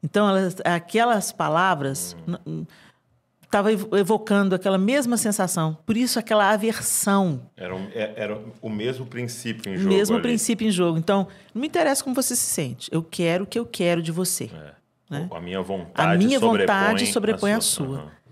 Então, 0.03 0.29
elas, 0.29 0.57
aquelas 0.63 1.33
palavras, 1.33 2.15
estava 3.43 3.73
evocando 3.73 4.55
aquela 4.55 4.77
mesma 4.77 5.17
sensação. 5.17 5.79
Por 5.87 5.97
isso, 5.97 6.19
aquela 6.19 6.51
aversão. 6.51 7.51
Era, 7.57 7.75
um, 7.75 7.89
é, 7.95 8.13
era 8.15 8.39
o 8.61 8.69
mesmo 8.69 9.07
princípio 9.07 9.73
em 9.73 9.77
jogo. 9.79 9.89
O 9.89 9.97
mesmo 9.97 10.17
ali. 10.17 10.23
princípio 10.23 10.69
em 10.69 10.71
jogo. 10.71 10.99
Então, 10.99 11.27
não 11.55 11.61
me 11.63 11.67
interessa 11.67 12.05
como 12.05 12.15
você 12.15 12.37
se 12.37 12.43
sente. 12.43 12.91
Eu 12.93 13.03
quero 13.03 13.45
o 13.45 13.47
que 13.47 13.59
eu 13.59 13.65
quero 13.65 14.03
de 14.03 14.13
você. 14.13 14.51
É. 14.53 14.75
Né? 15.09 15.29
A 15.31 15.41
minha 15.41 15.63
vontade 15.63 16.15
A 16.15 16.19
minha 16.19 16.41
sobrepõe 16.41 16.77
vontade 16.77 17.07
sobrepõe 17.07 17.53
a 17.53 17.61
sua. 17.61 17.87
A 17.87 17.89
sua. 17.89 17.99
Uhum. 18.05 18.24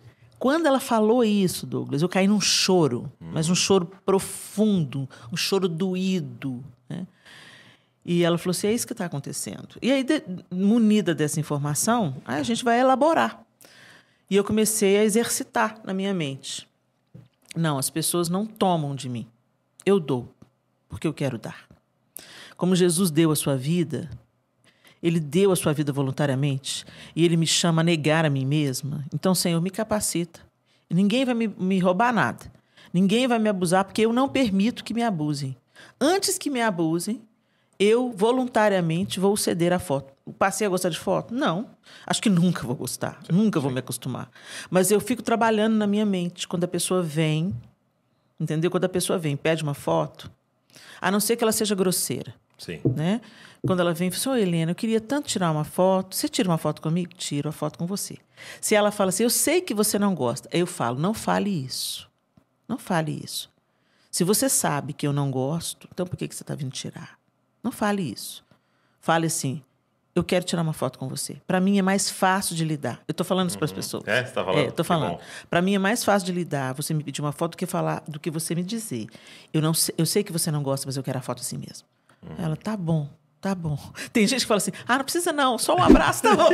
Quando 0.42 0.66
ela 0.66 0.80
falou 0.80 1.22
isso, 1.22 1.64
Douglas, 1.64 2.02
eu 2.02 2.08
caí 2.08 2.26
num 2.26 2.40
choro, 2.40 3.08
hum. 3.20 3.30
mas 3.32 3.48
um 3.48 3.54
choro 3.54 3.86
profundo, 4.04 5.08
um 5.30 5.36
choro 5.36 5.68
doído. 5.68 6.64
Né? 6.88 7.06
E 8.04 8.24
ela 8.24 8.36
falou 8.36 8.50
assim: 8.50 8.66
é 8.66 8.72
isso 8.72 8.84
que 8.84 8.92
está 8.92 9.04
acontecendo. 9.04 9.78
E 9.80 9.92
aí, 9.92 10.02
de, 10.02 10.20
munida 10.50 11.14
dessa 11.14 11.38
informação, 11.38 12.16
a 12.24 12.42
gente 12.42 12.64
vai 12.64 12.80
elaborar. 12.80 13.40
E 14.28 14.34
eu 14.34 14.42
comecei 14.42 14.96
a 14.98 15.04
exercitar 15.04 15.80
na 15.84 15.94
minha 15.94 16.12
mente. 16.12 16.68
Não, 17.54 17.78
as 17.78 17.88
pessoas 17.88 18.28
não 18.28 18.44
tomam 18.44 18.96
de 18.96 19.08
mim. 19.08 19.28
Eu 19.86 20.00
dou, 20.00 20.28
porque 20.88 21.06
eu 21.06 21.14
quero 21.14 21.38
dar. 21.38 21.68
Como 22.56 22.74
Jesus 22.74 23.12
deu 23.12 23.30
a 23.30 23.36
sua 23.36 23.56
vida, 23.56 24.10
ele 25.02 25.18
deu 25.18 25.50
a 25.50 25.56
sua 25.56 25.72
vida 25.72 25.92
voluntariamente 25.92 26.84
e 27.16 27.24
ele 27.24 27.36
me 27.36 27.46
chama 27.46 27.82
a 27.82 27.84
negar 27.84 28.24
a 28.24 28.30
mim 28.30 28.46
mesma. 28.46 29.04
Então, 29.12 29.34
Senhor, 29.34 29.60
me 29.60 29.70
capacita. 29.70 30.40
Ninguém 30.88 31.24
vai 31.24 31.34
me, 31.34 31.48
me 31.48 31.78
roubar 31.78 32.12
nada. 32.12 32.52
Ninguém 32.92 33.26
vai 33.26 33.38
me 33.38 33.48
abusar, 33.48 33.84
porque 33.84 34.02
eu 34.02 34.12
não 34.12 34.28
permito 34.28 34.84
que 34.84 34.94
me 34.94 35.02
abusem. 35.02 35.56
Antes 36.00 36.36
que 36.38 36.50
me 36.50 36.60
abusem, 36.60 37.22
eu 37.78 38.12
voluntariamente 38.12 39.18
vou 39.18 39.36
ceder 39.36 39.72
a 39.72 39.78
foto. 39.78 40.12
Passei 40.38 40.66
a 40.66 40.70
gostar 40.70 40.90
de 40.90 40.98
foto? 40.98 41.34
Não. 41.34 41.70
Acho 42.06 42.22
que 42.22 42.30
nunca 42.30 42.64
vou 42.64 42.76
gostar, 42.76 43.18
sim, 43.26 43.32
nunca 43.32 43.58
sim. 43.58 43.62
vou 43.62 43.72
me 43.72 43.80
acostumar. 43.80 44.30
Mas 44.70 44.90
eu 44.90 45.00
fico 45.00 45.22
trabalhando 45.22 45.74
na 45.74 45.86
minha 45.86 46.06
mente. 46.06 46.46
Quando 46.46 46.64
a 46.64 46.68
pessoa 46.68 47.02
vem, 47.02 47.52
entendeu? 48.38 48.70
Quando 48.70 48.84
a 48.84 48.88
pessoa 48.88 49.18
vem, 49.18 49.36
pede 49.36 49.62
uma 49.62 49.74
foto, 49.74 50.30
a 51.00 51.10
não 51.10 51.18
ser 51.18 51.36
que 51.36 51.42
ela 51.42 51.52
seja 51.52 51.74
grosseira. 51.74 52.34
Sim. 52.58 52.80
Né? 52.94 53.20
Quando 53.64 53.80
ela 53.80 53.94
vem 53.94 54.08
e 54.08 54.10
fala 54.10 54.36
assim, 54.36 54.42
Helena, 54.42 54.72
eu 54.72 54.74
queria 54.74 55.00
tanto 55.00 55.28
tirar 55.28 55.52
uma 55.52 55.64
foto. 55.64 56.16
Você 56.16 56.28
tira 56.28 56.48
uma 56.48 56.58
foto 56.58 56.82
comigo? 56.82 57.14
Tiro 57.14 57.48
a 57.48 57.52
foto 57.52 57.78
com 57.78 57.86
você. 57.86 58.18
Se 58.60 58.74
ela 58.74 58.90
fala 58.90 59.10
assim, 59.10 59.22
eu 59.22 59.30
sei 59.30 59.60
que 59.60 59.72
você 59.72 59.98
não 59.98 60.14
gosta, 60.14 60.48
eu 60.52 60.66
falo, 60.66 60.98
não 60.98 61.14
fale 61.14 61.50
isso. 61.50 62.10
Não 62.68 62.76
fale 62.76 63.20
isso. 63.22 63.52
Se 64.10 64.24
você 64.24 64.48
sabe 64.48 64.92
que 64.92 65.06
eu 65.06 65.12
não 65.12 65.30
gosto, 65.30 65.88
então 65.92 66.06
por 66.06 66.16
que, 66.16 66.28
que 66.28 66.34
você 66.34 66.42
está 66.42 66.54
vindo 66.54 66.72
tirar? 66.72 67.18
Não 67.62 67.70
fale 67.70 68.02
isso. 68.02 68.44
Fale 69.00 69.26
assim: 69.26 69.62
eu 70.14 70.22
quero 70.22 70.44
tirar 70.44 70.60
uma 70.60 70.74
foto 70.74 70.98
com 70.98 71.08
você. 71.08 71.40
Para 71.46 71.60
mim 71.60 71.78
é 71.78 71.82
mais 71.82 72.10
fácil 72.10 72.54
de 72.54 72.64
lidar. 72.64 73.00
Eu 73.08 73.12
estou 73.12 73.24
falando 73.24 73.48
isso 73.48 73.56
uhum. 73.56 73.60
para 73.60 73.64
as 73.66 73.72
pessoas. 73.72 74.06
É, 74.06 74.22
você 74.22 74.28
está 74.28 74.44
falando? 74.44 74.58
É, 74.60 74.68
estou 74.68 74.84
falando. 74.84 75.18
Para 75.48 75.62
mim 75.62 75.74
é 75.74 75.78
mais 75.78 76.04
fácil 76.04 76.26
de 76.26 76.32
lidar 76.32 76.74
você 76.74 76.92
me 76.92 77.02
pedir 77.02 77.22
uma 77.22 77.32
foto 77.32 77.52
do 77.52 77.56
que 77.56 77.64
falar 77.64 78.02
do 78.06 78.20
que 78.20 78.30
você 78.30 78.54
me 78.54 78.62
dizer. 78.62 79.06
Eu 79.52 79.62
não 79.62 79.72
sei, 79.72 79.94
eu 79.96 80.04
sei 80.04 80.22
que 80.22 80.32
você 80.32 80.50
não 80.50 80.62
gosta, 80.62 80.86
mas 80.86 80.96
eu 80.96 81.02
quero 81.02 81.18
a 81.18 81.22
foto 81.22 81.40
assim 81.40 81.56
mesmo. 81.56 81.88
Uhum. 82.22 82.44
Ela 82.44 82.56
tá 82.56 82.76
bom. 82.76 83.08
Tá 83.42 83.56
bom. 83.56 83.76
Tem 84.12 84.24
gente 84.24 84.42
que 84.42 84.46
fala 84.46 84.58
assim: 84.58 84.70
ah, 84.86 84.98
não 84.98 85.04
precisa 85.04 85.32
não, 85.32 85.58
só 85.58 85.74
um 85.74 85.82
abraço 85.82 86.22
tá 86.22 86.36
bom. 86.36 86.48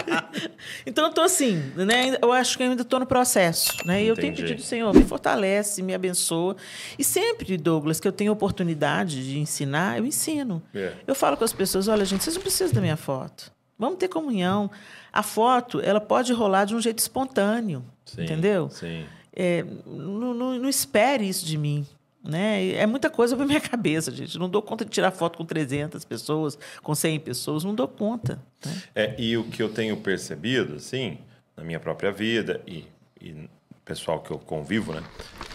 então 0.86 1.04
eu 1.04 1.12
tô 1.12 1.20
assim, 1.20 1.56
né? 1.76 2.16
Eu 2.22 2.32
acho 2.32 2.56
que 2.56 2.62
eu 2.62 2.70
ainda 2.70 2.80
estou 2.80 2.98
no 2.98 3.04
processo, 3.04 3.76
né? 3.84 4.02
E 4.02 4.06
eu 4.06 4.16
tenho 4.16 4.34
pedido, 4.34 4.62
Senhor, 4.62 4.94
me 4.94 5.04
fortalece, 5.04 5.82
me 5.82 5.94
abençoa. 5.94 6.56
E 6.98 7.04
sempre, 7.04 7.58
Douglas, 7.58 8.00
que 8.00 8.08
eu 8.08 8.12
tenho 8.12 8.32
oportunidade 8.32 9.22
de 9.22 9.38
ensinar, 9.38 9.98
eu 9.98 10.06
ensino. 10.06 10.62
É. 10.74 10.94
Eu 11.06 11.14
falo 11.14 11.36
com 11.36 11.44
as 11.44 11.52
pessoas: 11.52 11.88
olha, 11.88 12.06
gente, 12.06 12.24
vocês 12.24 12.36
não 12.36 12.42
precisam 12.42 12.74
da 12.74 12.80
minha 12.80 12.96
foto. 12.96 13.52
Vamos 13.78 13.98
ter 13.98 14.08
comunhão. 14.08 14.70
A 15.12 15.22
foto, 15.22 15.78
ela 15.78 16.00
pode 16.00 16.32
rolar 16.32 16.64
de 16.64 16.74
um 16.74 16.80
jeito 16.80 17.00
espontâneo, 17.00 17.84
sim, 18.06 18.22
entendeu? 18.22 18.70
Sim. 18.70 19.04
É, 19.36 19.62
não, 19.86 20.32
não, 20.32 20.58
não 20.58 20.68
espere 20.70 21.28
isso 21.28 21.44
de 21.44 21.58
mim. 21.58 21.86
Né? 22.28 22.72
É 22.74 22.86
muita 22.86 23.08
coisa 23.08 23.34
para 23.34 23.46
minha 23.46 23.60
cabeça, 23.60 24.10
gente. 24.10 24.38
Não 24.38 24.50
dou 24.50 24.60
conta 24.60 24.84
de 24.84 24.90
tirar 24.90 25.10
foto 25.10 25.38
com 25.38 25.46
300 25.46 26.04
pessoas, 26.04 26.58
com 26.82 26.94
100 26.94 27.20
pessoas, 27.20 27.64
não 27.64 27.74
dou 27.74 27.88
conta. 27.88 28.38
Né? 28.64 28.82
É, 28.94 29.14
e 29.18 29.36
o 29.38 29.44
que 29.44 29.62
eu 29.62 29.70
tenho 29.70 29.96
percebido, 29.96 30.74
assim, 30.74 31.18
na 31.56 31.64
minha 31.64 31.80
própria 31.80 32.12
vida 32.12 32.60
e, 32.66 32.84
e 33.18 33.48
pessoal 33.82 34.20
que 34.20 34.30
eu 34.30 34.38
convivo, 34.38 34.92
né, 34.92 35.02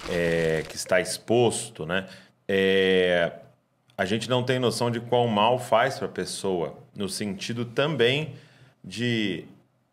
é, 0.10 0.64
que 0.68 0.76
está 0.76 1.00
exposto, 1.00 1.86
né, 1.86 2.08
é, 2.48 3.32
a 3.96 4.06
gente 4.06 4.28
não 4.28 4.44
tem 4.44 4.58
noção 4.58 4.90
de 4.90 5.00
qual 5.00 5.28
mal 5.28 5.60
faz 5.60 6.00
para 6.00 6.08
a 6.08 6.12
pessoa, 6.12 6.76
no 6.96 7.08
sentido 7.08 7.64
também 7.64 8.34
de. 8.84 9.46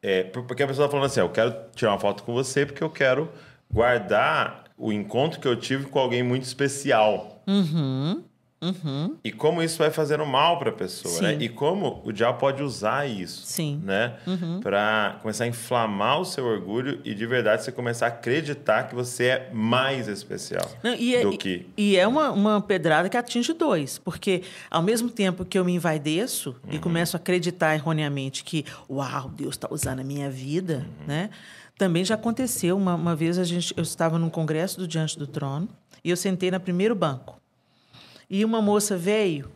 É, 0.02 0.22
porque 0.24 0.62
a 0.62 0.66
pessoa 0.66 0.86
está 0.86 0.90
falando 0.90 1.06
assim: 1.06 1.20
ah, 1.20 1.24
eu 1.24 1.28
quero 1.28 1.54
tirar 1.74 1.92
uma 1.92 1.98
foto 1.98 2.22
com 2.22 2.32
você 2.32 2.64
porque 2.64 2.82
eu 2.82 2.88
quero 2.88 3.30
guardar 3.70 4.64
o 4.80 4.90
encontro 4.90 5.38
que 5.38 5.46
eu 5.46 5.54
tive 5.54 5.84
com 5.84 5.98
alguém 5.98 6.22
muito 6.22 6.44
especial. 6.44 7.42
Uhum. 7.46 8.22
Uhum. 8.62 9.16
E 9.24 9.32
como 9.32 9.62
isso 9.62 9.78
vai 9.78 9.90
fazendo 9.90 10.26
mal 10.26 10.58
para 10.58 10.68
a 10.68 10.72
pessoa, 10.72 11.22
né? 11.22 11.36
E 11.40 11.48
como 11.48 12.02
o 12.04 12.12
diabo 12.12 12.38
pode 12.38 12.62
usar 12.62 13.06
isso, 13.08 13.42
Sim. 13.46 13.80
né? 13.82 14.16
Uhum. 14.26 14.60
Para 14.60 15.18
começar 15.22 15.44
a 15.44 15.46
inflamar 15.46 16.20
o 16.20 16.26
seu 16.26 16.44
orgulho 16.44 17.00
e 17.02 17.14
de 17.14 17.24
verdade 17.24 17.64
você 17.64 17.72
começar 17.72 18.06
a 18.06 18.08
acreditar 18.10 18.82
que 18.82 18.94
você 18.94 19.24
é 19.24 19.50
mais 19.50 20.08
especial 20.08 20.70
Não, 20.82 20.94
e 20.94 21.16
é, 21.16 21.22
do 21.22 21.38
que. 21.38 21.66
E 21.74 21.96
é 21.96 22.06
uma, 22.06 22.30
uma 22.32 22.60
pedrada 22.60 23.08
que 23.08 23.16
atinge 23.16 23.54
dois, 23.54 23.96
porque 23.98 24.42
ao 24.70 24.82
mesmo 24.82 25.08
tempo 25.08 25.42
que 25.42 25.58
eu 25.58 25.64
me 25.64 25.72
envaideço 25.72 26.54
uhum. 26.62 26.74
e 26.74 26.78
começo 26.78 27.16
a 27.16 27.18
acreditar 27.18 27.74
erroneamente 27.74 28.44
que, 28.44 28.66
uau, 28.90 29.30
Deus 29.30 29.54
está 29.54 29.68
usando 29.70 30.00
a 30.00 30.04
minha 30.04 30.28
vida, 30.28 30.86
uhum. 31.00 31.06
né? 31.06 31.30
Também 31.80 32.04
já 32.04 32.14
aconteceu. 32.14 32.76
Uma, 32.76 32.94
uma 32.94 33.16
vez 33.16 33.38
a 33.38 33.44
gente, 33.44 33.72
eu 33.74 33.82
estava 33.82 34.18
num 34.18 34.28
congresso 34.28 34.78
do 34.78 34.86
Diante 34.86 35.18
do 35.18 35.26
Trono 35.26 35.66
e 36.04 36.10
eu 36.10 36.16
sentei 36.16 36.50
no 36.50 36.60
primeiro 36.60 36.94
banco. 36.94 37.40
E 38.28 38.44
uma 38.44 38.60
moça 38.60 38.98
veio 38.98 39.50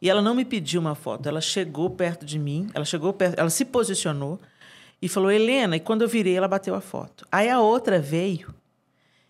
e 0.00 0.08
ela 0.08 0.22
não 0.22 0.34
me 0.34 0.42
pediu 0.42 0.80
uma 0.80 0.94
foto. 0.94 1.28
Ela 1.28 1.42
chegou 1.42 1.90
perto 1.90 2.24
de 2.24 2.38
mim, 2.38 2.70
ela 2.72 2.86
chegou 2.86 3.12
perto, 3.12 3.38
ela 3.38 3.50
se 3.50 3.62
posicionou 3.62 4.40
e 5.02 5.06
falou, 5.06 5.30
Helena. 5.30 5.76
E 5.76 5.80
quando 5.80 6.00
eu 6.00 6.08
virei, 6.08 6.34
ela 6.34 6.48
bateu 6.48 6.74
a 6.74 6.80
foto. 6.80 7.26
Aí 7.30 7.50
a 7.50 7.60
outra 7.60 8.00
veio 8.00 8.54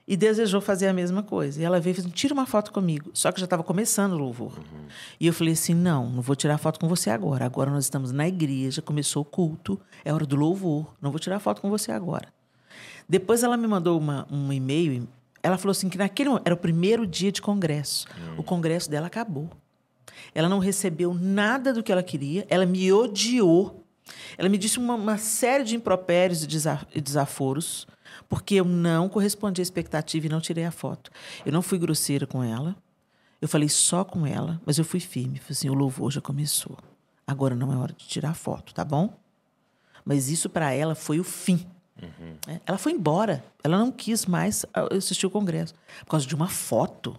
e 0.06 0.16
desejou 0.16 0.60
fazer 0.60 0.86
a 0.86 0.92
mesma 0.92 1.24
coisa. 1.24 1.60
E 1.60 1.64
ela 1.64 1.80
veio 1.80 1.94
e 1.94 1.96
falou: 1.96 2.12
tira 2.12 2.32
uma 2.32 2.46
foto 2.46 2.72
comigo. 2.72 3.10
Só 3.12 3.32
que 3.32 3.40
já 3.40 3.46
estava 3.46 3.64
começando 3.64 4.12
o 4.12 4.18
louvor. 4.18 4.56
Uhum. 4.56 4.86
E 5.18 5.26
eu 5.26 5.32
falei 5.32 5.54
assim: 5.54 5.74
não, 5.74 6.08
não 6.08 6.22
vou 6.22 6.36
tirar 6.36 6.58
foto 6.58 6.78
com 6.78 6.86
você 6.86 7.10
agora. 7.10 7.44
Agora 7.44 7.72
nós 7.72 7.86
estamos 7.86 8.12
na 8.12 8.28
igreja, 8.28 8.80
começou 8.80 9.22
o 9.22 9.24
culto, 9.24 9.80
é 10.04 10.14
hora 10.14 10.24
do 10.24 10.36
louvor. 10.36 10.94
Não 11.02 11.10
vou 11.10 11.18
tirar 11.18 11.40
foto 11.40 11.60
com 11.60 11.68
você 11.68 11.90
agora. 11.90 12.35
Depois 13.08 13.42
ela 13.42 13.56
me 13.56 13.66
mandou 13.66 13.98
uma, 13.98 14.26
um 14.30 14.52
e-mail. 14.52 15.08
Ela 15.42 15.58
falou 15.58 15.72
assim 15.72 15.88
que 15.88 15.98
naquele 15.98 16.30
era 16.44 16.54
o 16.54 16.58
primeiro 16.58 17.06
dia 17.06 17.30
de 17.30 17.40
congresso. 17.40 18.06
Hum. 18.18 18.34
O 18.38 18.42
congresso 18.42 18.90
dela 18.90 19.06
acabou. 19.06 19.50
Ela 20.34 20.48
não 20.48 20.58
recebeu 20.58 21.14
nada 21.14 21.72
do 21.72 21.82
que 21.82 21.92
ela 21.92 22.02
queria. 22.02 22.46
Ela 22.48 22.66
me 22.66 22.92
odiou. 22.92 23.84
Ela 24.36 24.48
me 24.48 24.58
disse 24.58 24.78
uma, 24.78 24.94
uma 24.94 25.18
série 25.18 25.64
de 25.64 25.76
impropérios 25.76 26.42
e 26.42 27.00
desaforos 27.00 27.86
porque 28.28 28.56
eu 28.56 28.64
não 28.64 29.08
correspondi 29.08 29.60
à 29.60 29.62
expectativa 29.62 30.26
e 30.26 30.28
não 30.28 30.40
tirei 30.40 30.64
a 30.64 30.70
foto. 30.70 31.10
Eu 31.44 31.52
não 31.52 31.62
fui 31.62 31.78
grosseira 31.78 32.26
com 32.26 32.42
ela. 32.42 32.76
Eu 33.40 33.48
falei 33.48 33.68
só 33.68 34.04
com 34.04 34.26
ela, 34.26 34.60
mas 34.64 34.78
eu 34.78 34.84
fui 34.84 35.00
firme. 35.00 35.38
Falei 35.38 35.52
assim: 35.52 35.68
o 35.68 35.75
louvor 35.75 36.10
já 36.10 36.20
começou. 36.20 36.76
Agora 37.26 37.54
não 37.54 37.72
é 37.72 37.76
hora 37.76 37.92
de 37.92 38.06
tirar 38.06 38.30
a 38.30 38.34
foto, 38.34 38.72
tá 38.72 38.84
bom? 38.84 39.18
Mas 40.04 40.30
isso 40.30 40.48
para 40.48 40.72
ela 40.72 40.94
foi 40.94 41.18
o 41.18 41.25
fim. 41.25 41.66
Uhum. 42.02 42.58
Ela 42.66 42.78
foi 42.78 42.92
embora. 42.92 43.44
Ela 43.62 43.78
não 43.78 43.90
quis 43.90 44.26
mais 44.26 44.64
assistir 44.90 45.26
o 45.26 45.30
congresso 45.30 45.74
por 46.00 46.10
causa 46.10 46.26
de 46.26 46.34
uma 46.34 46.48
foto. 46.48 47.18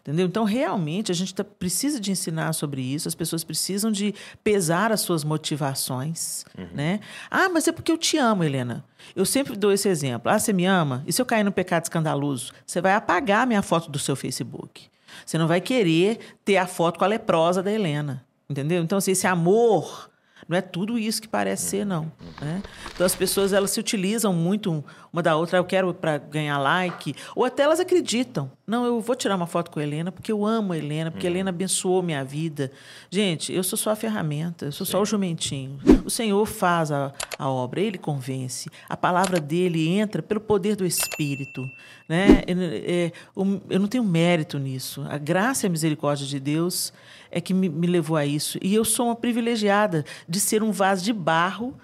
Entendeu? 0.00 0.26
Então, 0.26 0.44
realmente, 0.44 1.12
a 1.12 1.14
gente 1.14 1.34
tá, 1.34 1.44
precisa 1.44 2.00
de 2.00 2.10
ensinar 2.10 2.54
sobre 2.54 2.80
isso, 2.80 3.06
as 3.06 3.14
pessoas 3.14 3.44
precisam 3.44 3.92
de 3.92 4.14
pesar 4.42 4.90
as 4.90 5.02
suas 5.02 5.24
motivações. 5.24 6.44
Uhum. 6.56 6.68
Né? 6.72 7.00
Ah, 7.30 7.48
mas 7.50 7.68
é 7.68 7.72
porque 7.72 7.92
eu 7.92 7.98
te 7.98 8.16
amo, 8.16 8.42
Helena. 8.42 8.84
Eu 9.14 9.26
sempre 9.26 9.56
dou 9.56 9.70
esse 9.70 9.88
exemplo. 9.88 10.30
Ah, 10.30 10.38
você 10.38 10.52
me 10.52 10.64
ama? 10.64 11.04
E 11.06 11.12
se 11.12 11.20
eu 11.20 11.26
cair 11.26 11.44
no 11.44 11.52
pecado 11.52 11.84
escandaloso? 11.84 12.52
Você 12.66 12.80
vai 12.80 12.94
apagar 12.94 13.42
a 13.42 13.46
minha 13.46 13.62
foto 13.62 13.90
do 13.90 13.98
seu 13.98 14.16
Facebook. 14.16 14.88
Você 15.26 15.36
não 15.36 15.46
vai 15.46 15.60
querer 15.60 16.18
ter 16.44 16.56
a 16.56 16.66
foto 16.66 16.98
com 16.98 17.04
a 17.04 17.08
leprosa 17.08 17.62
da 17.62 17.70
Helena. 17.70 18.24
Entendeu? 18.48 18.82
Então, 18.82 18.98
assim, 18.98 19.12
esse 19.12 19.26
amor 19.26 20.09
não 20.50 20.56
é 20.56 20.60
tudo 20.60 20.98
isso 20.98 21.22
que 21.22 21.28
parece 21.28 21.70
ser, 21.70 21.86
não. 21.86 22.10
Né? 22.42 22.60
Então 22.92 23.06
as 23.06 23.14
pessoas 23.14 23.52
elas 23.52 23.70
se 23.70 23.78
utilizam 23.78 24.32
muito 24.32 24.84
uma 25.12 25.22
da 25.22 25.36
outra. 25.36 25.58
Eu 25.58 25.64
quero 25.64 25.92
para 25.92 26.18
ganhar 26.18 26.58
like, 26.58 27.14
ou 27.34 27.44
até 27.44 27.62
elas 27.64 27.80
acreditam. 27.80 28.50
Não, 28.66 28.84
eu 28.84 29.00
vou 29.00 29.16
tirar 29.16 29.34
uma 29.34 29.46
foto 29.46 29.70
com 29.70 29.80
a 29.80 29.82
Helena 29.82 30.12
porque 30.12 30.30
eu 30.30 30.46
amo 30.46 30.72
a 30.72 30.78
Helena, 30.78 31.10
porque 31.10 31.26
a 31.26 31.30
Helena 31.30 31.50
abençoou 31.50 32.02
minha 32.02 32.24
vida. 32.24 32.70
Gente, 33.10 33.52
eu 33.52 33.62
sou 33.64 33.76
só 33.76 33.90
a 33.90 33.96
ferramenta, 33.96 34.66
eu 34.66 34.72
sou 34.72 34.86
Sim. 34.86 34.92
só 34.92 35.02
o 35.02 35.04
jumentinho. 35.04 35.78
O 36.04 36.10
Senhor 36.10 36.44
faz 36.46 36.92
a, 36.92 37.12
a 37.38 37.48
obra, 37.48 37.80
Ele 37.80 37.98
convence. 37.98 38.70
A 38.88 38.96
palavra 38.96 39.40
dele 39.40 39.88
entra 39.88 40.22
pelo 40.22 40.40
poder 40.40 40.76
do 40.76 40.86
Espírito. 40.86 41.68
Né? 42.08 42.42
É, 42.46 43.12
eu 43.68 43.78
não 43.78 43.88
tenho 43.88 44.04
mérito 44.04 44.58
nisso. 44.58 45.04
A 45.08 45.18
graça 45.18 45.66
e 45.66 45.68
a 45.68 45.70
misericórdia 45.70 46.26
de 46.26 46.38
Deus 46.38 46.92
é 47.30 47.40
que 47.40 47.54
me, 47.54 47.68
me 47.68 47.86
levou 47.86 48.16
a 48.16 48.26
isso. 48.26 48.58
E 48.62 48.74
eu 48.74 48.84
sou 48.84 49.06
uma 49.06 49.16
privilegiada 49.16 50.04
de 50.28 50.40
ser 50.40 50.62
um 50.62 50.72
vaso 50.72 51.04
de 51.04 51.12
barro 51.12 51.74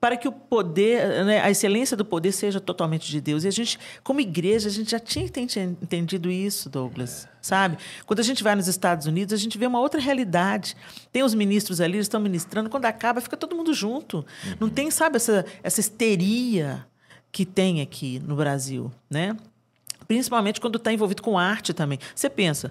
para 0.00 0.16
que 0.16 0.28
o 0.28 0.32
poder, 0.32 1.24
né, 1.24 1.40
a 1.40 1.50
excelência 1.50 1.96
do 1.96 2.04
poder 2.04 2.30
seja 2.30 2.60
totalmente 2.60 3.10
de 3.10 3.20
Deus. 3.20 3.42
E 3.42 3.48
a 3.48 3.50
gente, 3.50 3.78
como 4.04 4.20
igreja, 4.20 4.68
a 4.68 4.72
gente 4.72 4.92
já 4.92 5.00
tinha 5.00 5.24
entendido 5.24 6.30
isso, 6.30 6.70
Douglas, 6.70 7.28
sabe? 7.42 7.76
Quando 8.06 8.20
a 8.20 8.22
gente 8.22 8.44
vai 8.44 8.54
nos 8.54 8.68
Estados 8.68 9.06
Unidos, 9.06 9.32
a 9.32 9.36
gente 9.36 9.58
vê 9.58 9.66
uma 9.66 9.80
outra 9.80 10.00
realidade. 10.00 10.76
Tem 11.10 11.24
os 11.24 11.34
ministros 11.34 11.80
ali, 11.80 11.96
eles 11.96 12.04
estão 12.04 12.20
ministrando, 12.20 12.70
quando 12.70 12.84
acaba, 12.84 13.20
fica 13.20 13.36
todo 13.36 13.56
mundo 13.56 13.74
junto. 13.74 14.18
Uhum. 14.18 14.56
Não 14.60 14.68
tem, 14.68 14.90
sabe, 14.92 15.16
essa, 15.16 15.44
essa 15.62 15.80
histeria 15.80 16.86
que 17.32 17.44
tem 17.44 17.80
aqui 17.80 18.20
no 18.24 18.36
Brasil, 18.36 18.92
né? 19.10 19.36
Principalmente 20.06 20.60
quando 20.60 20.76
está 20.76 20.92
envolvido 20.92 21.22
com 21.22 21.36
arte 21.36 21.72
também. 21.72 21.98
Você 22.14 22.30
pensa, 22.30 22.70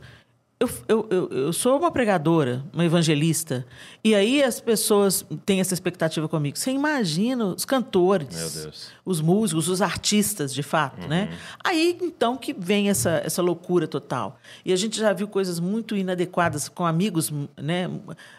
eu, 0.59 0.69
eu, 0.87 1.07
eu, 1.09 1.29
eu, 1.29 1.53
sou 1.53 1.77
uma 1.77 1.91
pregadora, 1.91 2.63
uma 2.71 2.85
evangelista, 2.85 3.65
e 4.03 4.15
aí 4.15 4.41
as 4.41 4.61
pessoas 4.61 5.25
têm 5.45 5.59
essa 5.59 5.73
expectativa 5.73 6.29
comigo. 6.29 6.57
Você 6.57 6.71
imagina 6.71 7.45
os 7.45 7.65
cantores, 7.65 8.67
os 9.03 9.19
músicos, 9.19 9.67
os 9.67 9.81
artistas, 9.81 10.53
de 10.53 10.63
fato, 10.63 11.07
né? 11.07 11.23
uhum. 11.23 11.29
né? 11.31 11.37
Aí, 11.63 11.97
então, 12.01 12.37
que 12.37 12.53
vem 12.53 12.89
essa, 12.89 13.21
essa 13.25 13.41
loucura 13.41 13.87
total. 13.87 14.39
E 14.63 14.71
a 14.71 14.75
gente 14.75 14.97
já 14.97 15.11
viu 15.11 15.27
coisas 15.27 15.59
muito 15.59 15.97
inadequadas 15.97 16.69
com 16.69 16.85
amigos, 16.85 17.31
né? 17.57 17.89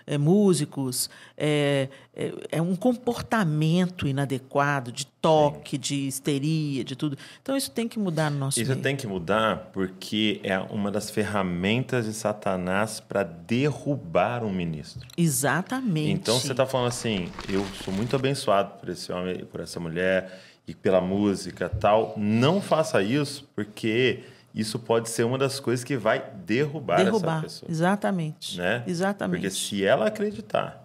É, 0.06 0.16
músicos, 0.16 1.10
é, 1.36 1.88
é, 2.14 2.32
é, 2.52 2.62
um 2.62 2.76
comportamento 2.76 4.06
inadequado 4.06 4.92
de 4.92 5.06
toque, 5.24 5.76
Sim. 5.76 5.80
de 5.80 5.94
histeria, 6.06 6.84
de 6.84 6.94
tudo. 6.94 7.16
Então, 7.40 7.56
isso 7.56 7.70
tem 7.70 7.88
que 7.88 7.98
mudar 7.98 8.30
no 8.30 8.38
nosso 8.38 8.60
Isso 8.60 8.70
meio. 8.72 8.82
tem 8.82 8.94
que 8.94 9.06
mudar 9.06 9.70
porque 9.72 10.38
é 10.44 10.58
uma 10.58 10.90
das 10.90 11.08
ferramentas 11.08 12.04
de 12.04 12.12
Satanás 12.12 13.00
para 13.00 13.22
derrubar 13.22 14.44
um 14.44 14.52
ministro. 14.52 15.08
Exatamente. 15.16 16.10
Então, 16.10 16.38
você 16.38 16.50
está 16.52 16.66
falando 16.66 16.88
assim, 16.88 17.30
eu 17.48 17.64
sou 17.82 17.92
muito 17.92 18.14
abençoado 18.14 18.78
por 18.78 18.90
esse 18.90 19.10
homem, 19.10 19.46
por 19.46 19.60
essa 19.60 19.80
mulher 19.80 20.42
e 20.68 20.74
pela 20.74 21.00
música 21.00 21.70
tal. 21.70 22.12
Não 22.18 22.60
faça 22.60 23.02
isso 23.02 23.48
porque 23.54 24.24
isso 24.54 24.78
pode 24.78 25.08
ser 25.08 25.24
uma 25.24 25.38
das 25.38 25.58
coisas 25.58 25.82
que 25.82 25.96
vai 25.96 26.22
derrubar, 26.44 27.02
derrubar 27.02 27.38
essa 27.38 27.42
pessoa. 27.42 27.70
Exatamente. 27.70 28.58
Né? 28.58 28.84
Exatamente. 28.86 29.40
Porque 29.40 29.50
se 29.50 29.82
ela 29.84 30.06
acreditar 30.06 30.83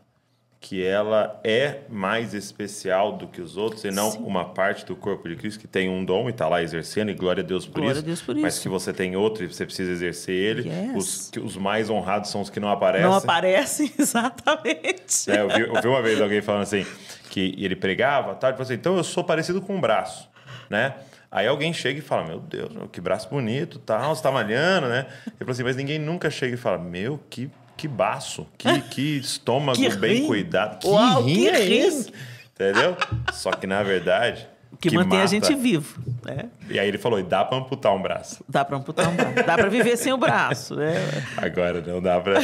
que 0.62 0.86
ela 0.86 1.40
é 1.42 1.82
mais 1.88 2.34
especial 2.34 3.14
do 3.14 3.28
que 3.28 3.42
os 3.42 3.56
outros 3.56 3.86
e 3.86 3.92
não 3.92 4.12
Sim. 4.12 4.24
uma 4.24 4.44
parte 4.44 4.86
do 4.86 4.94
corpo 4.94 5.30
de 5.30 5.38
Cristo 5.38 5.58
que 5.58 5.68
tem 5.68 5.90
um 5.90 6.04
dom 6.04 6.28
e 6.28 6.32
está 6.32 6.50
lá 6.50 6.62
exercendo, 6.62 7.10
e 7.10 7.14
glória 7.14 7.42
a 7.42 7.46
Deus 7.46 7.66
por, 7.66 7.80
glória 7.80 7.94
isso, 7.94 8.02
a 8.02 8.06
Deus 8.06 8.22
por 8.22 8.36
mas 8.36 8.56
isso. 8.56 8.64
que 8.64 8.70
você 8.70 8.92
tem 8.92 9.16
outro 9.16 9.46
e 9.46 9.48
você 9.48 9.66
precisa 9.66 9.90
exercer 9.92 10.36
ele. 10.36 10.70
Yes. 10.70 10.96
Os, 10.96 11.32
os 11.42 11.56
mais 11.56 11.90
honrados 11.90 12.30
são 12.30 12.42
os 12.42 12.50
que 12.50 12.60
não 12.60 12.70
aparecem. 12.70 13.08
Não 13.08 13.16
aparecem, 13.16 13.92
exatamente. 13.98 15.32
É, 15.32 15.40
eu, 15.40 15.48
vi, 15.48 15.62
eu, 15.62 15.82
vi, 15.82 15.88
uma 15.88 16.02
vez 16.02 16.20
alguém 16.20 16.42
falando 16.42 16.64
assim, 16.64 16.86
que 17.30 17.56
ele 17.58 17.76
pregava, 17.76 18.36
tá? 18.36 18.52
Tipo 18.52 18.62
assim, 18.62 18.74
então 18.74 18.98
eu 18.98 19.04
sou 19.04 19.24
parecido 19.24 19.62
com 19.62 19.78
um 19.78 19.82
braço, 19.82 20.30
né? 20.70 20.94
Aí 21.32 21.48
alguém 21.48 21.72
chega 21.72 22.00
e 22.00 22.02
fala, 22.02 22.26
meu 22.26 22.40
Deus, 22.40 22.72
que 22.92 23.00
braço 23.00 23.30
bonito, 23.30 23.78
tal, 23.80 24.16
você 24.16 24.22
tá 24.22 24.32
malhando, 24.32 24.88
né? 24.88 25.06
Ele 25.28 25.36
falou 25.40 25.52
assim, 25.52 25.64
mas 25.64 25.76
ninguém 25.76 26.00
nunca 26.00 26.30
chega 26.30 26.56
e 26.56 26.58
fala, 26.58 26.80
meu, 26.80 27.20
que, 27.30 27.50
que 27.80 27.88
baço, 27.88 28.46
que, 28.58 28.82
que 28.92 29.18
estômago 29.18 29.78
que 29.78 29.90
bem 29.96 30.28
cuidado. 30.28 30.80
Que 30.80 30.88
Uau, 30.88 31.24
rim 31.24 31.36
que 31.36 31.48
é 31.48 31.64
rim. 31.64 32.06
Entendeu? 32.54 32.98
Só 33.32 33.52
que, 33.52 33.66
na 33.66 33.82
verdade... 33.82 34.46
Que, 34.80 34.90
que 34.90 34.96
mantém 34.96 35.20
mata. 35.20 35.24
a 35.24 35.28
gente 35.28 35.56
vivo. 35.56 36.00
Né? 36.24 36.50
E 36.70 36.80
aí 36.80 36.88
ele 36.88 36.98
falou, 36.98 37.20
e 37.20 37.24
dá 37.24 37.44
para 37.44 37.58
amputar 37.58 37.94
um 37.94 38.02
braço. 38.02 38.44
Dá 38.48 38.64
para 38.64 38.78
amputar 38.78 39.10
um 39.10 39.16
braço. 39.16 39.36
dá 39.46 39.56
para 39.58 39.68
viver 39.68 39.98
sem 39.98 40.14
o 40.14 40.18
braço. 40.18 40.76
Né? 40.76 40.94
Agora 41.38 41.82
não 41.82 42.02
dá 42.02 42.20
para 42.20 42.40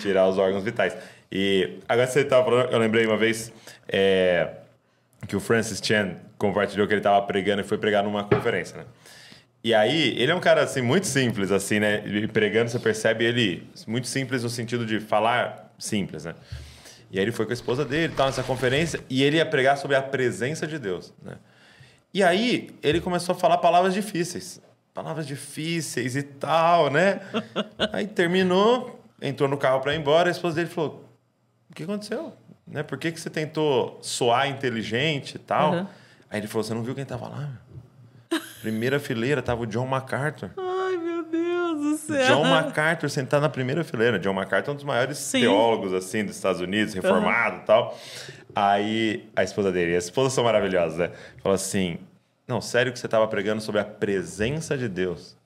tirar 0.00 0.28
os 0.28 0.36
órgãos 0.36 0.62
vitais. 0.62 0.96
E 1.30 1.78
agora 1.88 2.06
você 2.06 2.20
estava 2.20 2.44
falando, 2.44 2.70
eu 2.70 2.78
lembrei 2.78 3.06
uma 3.06 3.16
vez 3.16 3.50
é, 3.88 4.50
que 5.26 5.34
o 5.34 5.40
Francis 5.40 5.80
Chan 5.82 6.16
compartilhou 6.36 6.86
que 6.86 6.92
ele 6.92 7.00
estava 7.00 7.22
pregando 7.22 7.62
e 7.62 7.64
foi 7.64 7.78
pregar 7.78 8.04
numa 8.04 8.24
conferência, 8.24 8.76
né? 8.76 8.84
E 9.64 9.72
aí, 9.72 10.18
ele 10.18 10.32
é 10.32 10.34
um 10.34 10.40
cara, 10.40 10.62
assim, 10.62 10.82
muito 10.82 11.06
simples, 11.06 11.52
assim, 11.52 11.78
né? 11.78 12.02
Ele 12.04 12.26
pregando, 12.26 12.70
você 12.70 12.78
percebe 12.78 13.24
ele 13.24 13.68
muito 13.86 14.08
simples 14.08 14.42
no 14.42 14.50
sentido 14.50 14.84
de 14.84 14.98
falar 14.98 15.72
simples, 15.78 16.24
né? 16.24 16.34
E 17.10 17.18
aí 17.18 17.24
ele 17.24 17.32
foi 17.32 17.44
com 17.46 17.52
a 17.52 17.54
esposa 17.54 17.84
dele, 17.84 18.12
tal, 18.16 18.26
nessa 18.26 18.42
conferência, 18.42 19.00
e 19.08 19.22
ele 19.22 19.36
ia 19.36 19.46
pregar 19.46 19.76
sobre 19.76 19.96
a 19.96 20.02
presença 20.02 20.66
de 20.66 20.78
Deus, 20.78 21.14
né? 21.22 21.36
E 22.12 22.22
aí, 22.22 22.70
ele 22.82 23.00
começou 23.00 23.34
a 23.34 23.38
falar 23.38 23.58
palavras 23.58 23.94
difíceis. 23.94 24.60
Palavras 24.92 25.26
difíceis 25.26 26.16
e 26.16 26.22
tal, 26.22 26.90
né? 26.90 27.20
aí 27.92 28.06
terminou, 28.06 29.00
entrou 29.20 29.48
no 29.48 29.56
carro 29.56 29.80
para 29.80 29.94
ir 29.94 29.98
embora, 29.98 30.28
a 30.28 30.32
esposa 30.32 30.56
dele 30.56 30.68
falou, 30.68 31.08
o 31.70 31.74
que 31.74 31.84
aconteceu? 31.84 32.36
Né? 32.66 32.82
Por 32.82 32.98
que, 32.98 33.12
que 33.12 33.20
você 33.20 33.30
tentou 33.30 33.98
soar 34.02 34.48
inteligente 34.48 35.36
e 35.36 35.38
tal? 35.38 35.72
Uhum. 35.72 35.86
Aí 36.30 36.40
ele 36.40 36.46
falou: 36.46 36.64
Você 36.64 36.74
não 36.74 36.82
viu 36.82 36.94
quem 36.94 37.04
tava 37.04 37.28
lá? 37.28 37.50
Primeira 38.62 39.00
fileira 39.00 39.42
tava 39.42 39.62
o 39.62 39.66
John 39.66 39.86
MacArthur. 39.88 40.50
Ai, 40.56 40.96
meu 40.96 41.24
Deus 41.24 41.80
do 41.80 41.96
céu. 41.96 42.26
John 42.28 42.44
MacArthur 42.44 43.10
sentado 43.10 43.42
na 43.42 43.48
primeira 43.48 43.82
fileira. 43.82 44.20
John 44.20 44.32
MacArthur 44.32 44.70
é 44.70 44.72
um 44.72 44.76
dos 44.76 44.84
maiores 44.84 45.18
Sim. 45.18 45.40
teólogos 45.40 45.92
assim 45.92 46.24
dos 46.24 46.36
Estados 46.36 46.60
Unidos, 46.60 46.94
reformado 46.94 47.56
e 47.56 47.58
uhum. 47.58 47.64
tal. 47.64 47.98
Aí 48.54 49.28
a 49.34 49.42
esposa 49.42 49.72
dele, 49.72 49.96
as 49.96 50.04
esposas 50.04 50.32
são 50.32 50.44
maravilhosas, 50.44 50.96
né? 50.96 51.10
Falou 51.42 51.56
assim: 51.56 51.98
Não, 52.46 52.60
sério 52.60 52.92
que 52.92 53.00
você 53.00 53.06
estava 53.06 53.26
pregando 53.26 53.60
sobre 53.60 53.80
a 53.80 53.84
presença 53.84 54.78
de 54.78 54.88
Deus, 54.88 55.36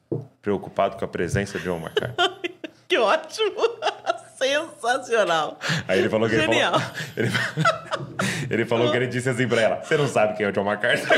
preocupado 0.42 0.98
com 0.98 1.04
a 1.06 1.08
presença 1.08 1.58
de 1.58 1.64
John 1.64 1.78
MacArthur. 1.78 2.36
que 2.86 2.98
ótimo! 2.98 3.62
Sensacional. 4.36 5.58
Aí 5.88 5.98
ele 6.00 6.10
falou 6.10 6.28
que 6.28 6.38
Genial. 6.38 6.74
ele 7.16 7.30
falou, 7.30 7.64
ele, 8.42 8.54
ele 8.54 8.64
falou 8.66 8.90
que 8.90 8.96
ele 8.98 9.06
disse 9.06 9.30
assim 9.30 9.48
pra 9.48 9.62
ela: 9.62 9.76
Você 9.82 9.96
não 9.96 10.06
sabe 10.06 10.36
quem 10.36 10.44
é 10.44 10.50
o 10.50 10.52
John 10.52 10.64
MacArthur? 10.64 11.08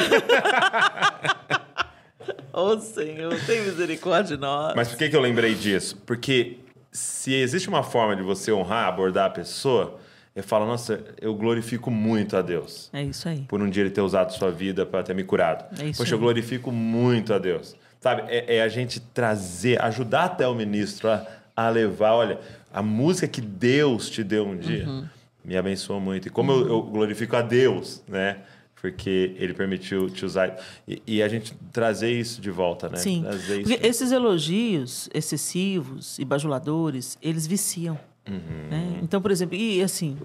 Ô 2.58 2.72
oh, 2.72 2.80
Senhor, 2.80 3.38
tem 3.46 3.62
misericórdia 3.62 4.36
de 4.36 4.42
nós. 4.42 4.74
Mas 4.74 4.88
por 4.88 4.98
que, 4.98 5.08
que 5.08 5.14
eu 5.14 5.20
lembrei 5.20 5.54
disso? 5.54 5.96
Porque 6.04 6.58
se 6.90 7.32
existe 7.32 7.68
uma 7.68 7.84
forma 7.84 8.16
de 8.16 8.22
você 8.22 8.50
honrar, 8.50 8.88
abordar 8.88 9.26
a 9.26 9.30
pessoa, 9.30 10.00
é 10.34 10.42
falar: 10.42 10.66
Nossa, 10.66 11.04
eu 11.20 11.32
glorifico 11.36 11.88
muito 11.88 12.36
a 12.36 12.42
Deus. 12.42 12.90
É 12.92 13.00
isso 13.00 13.28
aí. 13.28 13.42
Por 13.42 13.62
um 13.62 13.70
dia 13.70 13.84
ele 13.84 13.90
ter 13.90 14.00
usado 14.00 14.32
sua 14.32 14.50
vida 14.50 14.84
para 14.84 15.04
ter 15.04 15.14
me 15.14 15.22
curado. 15.22 15.66
É 15.80 15.86
isso 15.86 15.98
Poxa, 15.98 16.12
aí. 16.12 16.16
eu 16.16 16.18
glorifico 16.18 16.72
muito 16.72 17.32
a 17.32 17.38
Deus. 17.38 17.76
Sabe, 18.00 18.22
é, 18.26 18.56
é 18.56 18.62
a 18.62 18.68
gente 18.68 18.98
trazer, 18.98 19.80
ajudar 19.80 20.24
até 20.24 20.48
o 20.48 20.54
ministro 20.54 21.08
a, 21.08 21.24
a 21.54 21.68
levar, 21.68 22.14
olha, 22.14 22.40
a 22.74 22.82
música 22.82 23.28
que 23.28 23.40
Deus 23.40 24.10
te 24.10 24.24
deu 24.24 24.44
um 24.44 24.56
dia 24.56 24.84
uhum. 24.84 25.06
me 25.44 25.56
abençoou 25.56 26.00
muito. 26.00 26.26
E 26.26 26.30
como 26.30 26.52
uhum. 26.52 26.60
eu, 26.60 26.68
eu, 26.68 26.82
glorifico 26.82 27.36
a 27.36 27.42
Deus, 27.42 28.02
né? 28.08 28.38
Porque 28.80 29.34
ele 29.36 29.54
permitiu 29.54 30.08
te 30.08 30.24
usar. 30.24 30.56
E, 30.86 31.02
e, 31.06 31.22
a 31.22 31.28
gente 31.28 31.54
trazer 31.72 32.12
isso 32.12 32.40
de 32.40 32.50
volta, 32.50 32.88
né? 32.88 32.96
Sim. 32.96 33.24
Porque 33.62 33.86
esses 33.86 34.12
elogios 34.12 35.10
excessivos 35.12 36.18
e 36.18 36.24
bajuladores, 36.24 37.18
eles 37.20 37.46
viciam. 37.46 37.98
Uhum. 38.28 38.68
Né? 38.70 39.00
Então, 39.02 39.20
por 39.20 39.30
exemplo, 39.30 39.56
e 39.56 39.82
assim, 39.82 40.16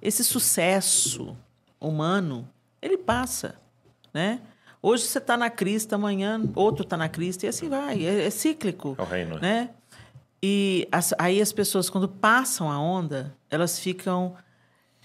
esse 0.00 0.22
sucesso 0.22 1.36
humano, 1.80 2.48
ele 2.82 2.98
passa, 2.98 3.54
né? 4.12 4.40
Hoje 4.82 5.04
você 5.04 5.18
está 5.18 5.36
na 5.36 5.48
Cristo, 5.48 5.94
amanhã 5.94 6.42
outro 6.56 6.82
está 6.82 6.96
na 6.96 7.08
Cristo, 7.08 7.44
e 7.44 7.46
assim 7.46 7.68
vai. 7.68 8.04
É, 8.04 8.26
é 8.26 8.30
cíclico. 8.30 8.96
É 8.98 9.02
o 9.02 9.04
reino. 9.04 9.36
Né? 9.36 9.40
né? 9.40 9.70
E 10.42 10.88
as, 10.90 11.14
aí 11.18 11.40
as 11.40 11.52
pessoas, 11.52 11.88
quando 11.88 12.08
passam 12.08 12.68
a 12.68 12.80
onda, 12.80 13.32
elas 13.48 13.78
ficam 13.78 14.34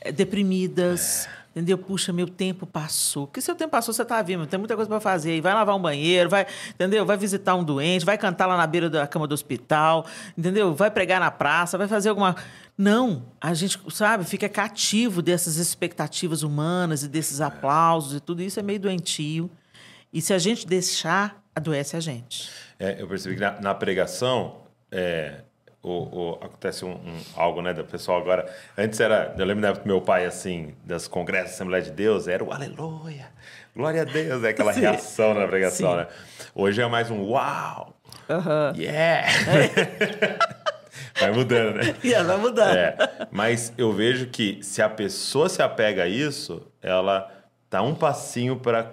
eh, 0.01 0.11
deprimidas. 0.11 1.29
É. 1.57 1.59
Entendeu? 1.59 1.77
Puxa, 1.77 2.13
meu 2.13 2.27
tempo 2.27 2.65
passou. 2.67 3.25
Porque 3.25 3.41
seu 3.41 3.55
tempo 3.55 3.71
passou, 3.71 3.93
você 3.93 4.03
está 4.03 4.21
vivo, 4.21 4.45
tem 4.45 4.59
muita 4.59 4.75
coisa 4.75 4.87
para 4.87 4.99
fazer. 4.99 5.35
E 5.35 5.41
vai 5.41 5.53
lavar 5.53 5.75
um 5.75 5.81
banheiro, 5.81 6.29
vai, 6.29 6.45
entendeu? 6.69 7.05
Vai 7.05 7.17
visitar 7.17 7.55
um 7.55 7.63
doente, 7.63 8.05
vai 8.05 8.17
cantar 8.17 8.45
lá 8.45 8.55
na 8.55 8.67
beira 8.67 8.89
da 8.89 9.07
cama 9.07 9.27
do 9.27 9.33
hospital, 9.33 10.05
entendeu? 10.37 10.73
Vai 10.75 10.91
pregar 10.91 11.19
na 11.19 11.31
praça, 11.31 11.77
vai 11.77 11.87
fazer 11.87 12.09
alguma. 12.09 12.35
Não, 12.77 13.23
a 13.41 13.53
gente, 13.55 13.79
sabe, 13.89 14.23
fica 14.23 14.47
cativo 14.47 15.21
dessas 15.21 15.57
expectativas 15.57 16.43
humanas 16.43 17.01
e 17.01 17.07
desses 17.07 17.41
aplausos 17.41 18.17
e 18.17 18.19
tudo 18.19 18.43
isso 18.43 18.59
é 18.59 18.63
meio 18.63 18.79
doentio. 18.79 19.49
E 20.13 20.21
se 20.21 20.33
a 20.33 20.37
gente 20.37 20.67
deixar, 20.67 21.43
adoece 21.55 21.95
a 21.95 21.99
gente. 21.99 22.49
É, 22.79 23.01
eu 23.01 23.07
percebi 23.07 23.35
que 23.35 23.41
na, 23.41 23.59
na 23.59 23.73
pregação, 23.73 24.57
é, 24.91 25.41
o, 25.87 26.09
o, 26.11 26.33
acontece 26.41 26.83
um, 26.83 26.91
um, 26.91 27.21
algo, 27.35 27.61
né, 27.61 27.73
do 27.73 27.83
pessoal 27.85 28.19
agora. 28.19 28.45
Antes 28.77 28.99
era, 28.99 29.33
eu 29.37 29.45
lembro 29.45 29.61
da 29.61 29.69
época 29.69 29.83
do 29.83 29.87
meu 29.87 30.01
pai, 30.01 30.25
assim, 30.25 30.75
das 30.83 31.07
congressos 31.07 31.51
da 31.51 31.55
Assembleia 31.55 31.83
de 31.83 31.91
Deus, 31.91 32.27
era 32.27 32.43
o 32.43 32.51
aleluia, 32.51 33.27
glória 33.75 34.01
a 34.01 34.05
Deus, 34.05 34.43
é 34.43 34.49
aquela 34.49 34.73
Sim. 34.73 34.81
reação 34.81 35.33
na 35.33 35.47
pregação, 35.47 35.91
Sim. 35.91 35.97
né? 35.97 36.07
Hoje 36.53 36.81
é 36.81 36.87
mais 36.87 37.09
um 37.09 37.23
uau, 37.23 37.95
yeah. 38.75 39.27
vai 41.19 41.31
mudando, 41.31 41.75
né? 41.75 41.95
Yeah, 42.03 42.27
vai 42.27 42.37
mudando. 42.37 42.75
É, 42.75 43.27
mas 43.31 43.73
eu 43.77 43.93
vejo 43.93 44.27
que 44.27 44.59
se 44.61 44.81
a 44.81 44.89
pessoa 44.89 45.47
se 45.47 45.61
apega 45.61 46.03
a 46.03 46.07
isso, 46.07 46.61
ela 46.81 47.31
tá 47.69 47.81
um 47.81 47.95
passinho 47.95 48.57
para 48.57 48.83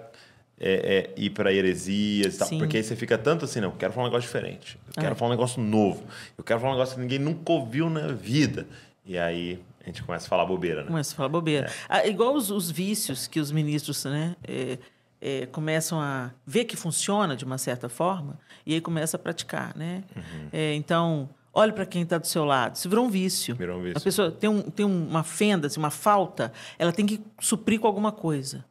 é, 0.59 1.13
é, 1.15 1.21
ir 1.21 1.31
para 1.31 1.51
heresias 1.51 2.35
e 2.35 2.37
tal. 2.37 2.47
Sim. 2.47 2.59
Porque 2.59 2.77
aí 2.77 2.83
você 2.83 2.95
fica 2.95 3.17
tanto 3.17 3.45
assim, 3.45 3.59
não, 3.59 3.69
eu 3.69 3.75
quero 3.75 3.93
falar 3.93 4.07
um 4.07 4.09
negócio 4.09 4.27
diferente. 4.27 4.79
Eu 4.87 4.93
quero 4.93 5.13
é. 5.13 5.15
falar 5.15 5.29
um 5.29 5.33
negócio 5.33 5.61
novo. 5.61 6.03
Eu 6.37 6.43
quero 6.43 6.59
falar 6.59 6.73
um 6.73 6.75
negócio 6.75 6.95
que 6.95 7.01
ninguém 7.01 7.19
nunca 7.19 7.51
ouviu 7.51 7.89
na 7.89 8.07
vida. 8.07 8.67
E 9.05 9.17
aí 9.17 9.61
a 9.83 9.87
gente 9.87 10.03
começa 10.03 10.25
a 10.25 10.29
falar 10.29 10.45
bobeira, 10.45 10.81
né? 10.81 10.87
Começa 10.87 11.13
a 11.13 11.15
falar 11.15 11.29
bobeira. 11.29 11.67
É. 11.67 11.71
Ah, 11.87 12.07
igual 12.07 12.33
os, 12.33 12.49
os, 12.49 12.71
vícios 12.71 13.27
que 13.27 13.39
os 13.39 13.51
ministros 13.51 14.03
né, 14.05 14.35
é, 14.43 14.79
é, 15.21 15.45
começam 15.47 15.99
a 16.01 16.31
ver 16.45 16.65
que 16.65 16.75
funciona 16.75 17.35
de 17.35 17.45
uma 17.45 17.57
certa 17.57 17.87
forma 17.87 18.39
e 18.65 18.73
aí 18.73 18.81
começa 18.81 19.17
a 19.17 19.19
praticar, 19.19 19.75
né? 19.75 20.03
Uhum. 20.15 20.49
É, 20.51 20.73
então, 20.73 21.29
olhe 21.53 21.71
para 21.71 21.85
quem 21.85 22.01
está 22.01 22.17
do 22.17 22.25
seu 22.25 22.43
lado. 22.43 22.77
Se 22.77 22.87
virou 22.87 23.05
um 23.05 23.09
vício. 23.09 23.55
Virou 23.55 23.79
um 23.79 23.83
vício. 23.83 23.97
A 23.97 24.01
pessoa 24.01 24.31
tem, 24.31 24.49
um, 24.49 24.61
tem 24.63 24.85
uma 24.85 25.23
fenda, 25.23 25.67
assim, 25.67 25.79
uma 25.79 25.91
falta, 25.91 26.51
ela 26.79 26.91
tem 26.91 27.05
que 27.05 27.21
suprir 27.39 27.79
com 27.79 27.85
alguma 27.85 28.11
coisa. 28.11 28.65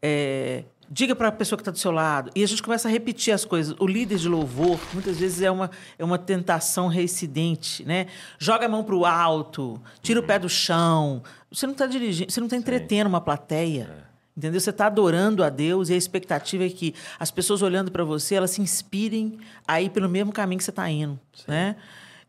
É, 0.00 0.64
diga 0.92 1.16
para 1.16 1.28
a 1.28 1.32
pessoa 1.32 1.56
que 1.56 1.62
está 1.62 1.70
do 1.70 1.78
seu 1.78 1.90
lado. 1.90 2.30
E 2.34 2.44
a 2.44 2.46
gente 2.46 2.62
começa 2.62 2.86
a 2.86 2.90
repetir 2.90 3.32
as 3.32 3.46
coisas. 3.46 3.74
O 3.80 3.86
líder 3.86 4.18
de 4.18 4.28
louvor, 4.28 4.78
muitas 4.92 5.18
vezes, 5.18 5.40
é 5.40 5.50
uma, 5.50 5.70
é 5.98 6.04
uma 6.04 6.18
tentação 6.18 6.86
reincidente. 6.86 7.82
Né? 7.84 8.08
Joga 8.38 8.66
a 8.66 8.68
mão 8.68 8.84
para 8.84 8.94
o 8.94 9.06
alto, 9.06 9.80
tira 10.02 10.20
uhum. 10.20 10.24
o 10.24 10.26
pé 10.28 10.38
do 10.38 10.50
chão. 10.50 11.22
Você 11.50 11.66
não 11.66 11.72
está 11.72 11.86
dirigindo, 11.86 12.30
você 12.30 12.40
não 12.40 12.46
está 12.46 12.58
entretendo 12.58 13.06
uma 13.06 13.22
plateia. 13.22 13.88
É. 14.08 14.12
Entendeu? 14.36 14.60
Você 14.60 14.70
está 14.70 14.86
adorando 14.86 15.42
a 15.42 15.48
Deus 15.48 15.88
e 15.88 15.94
a 15.94 15.96
expectativa 15.96 16.64
é 16.64 16.68
que 16.68 16.94
as 17.18 17.30
pessoas 17.30 17.62
olhando 17.62 17.90
para 17.90 18.04
você, 18.04 18.34
elas 18.34 18.50
se 18.50 18.60
inspirem 18.60 19.38
a 19.66 19.80
ir 19.80 19.90
pelo 19.90 20.08
mesmo 20.08 20.32
caminho 20.32 20.58
que 20.58 20.64
você 20.64 20.70
está 20.70 20.88
indo. 20.90 21.18
Né? 21.48 21.76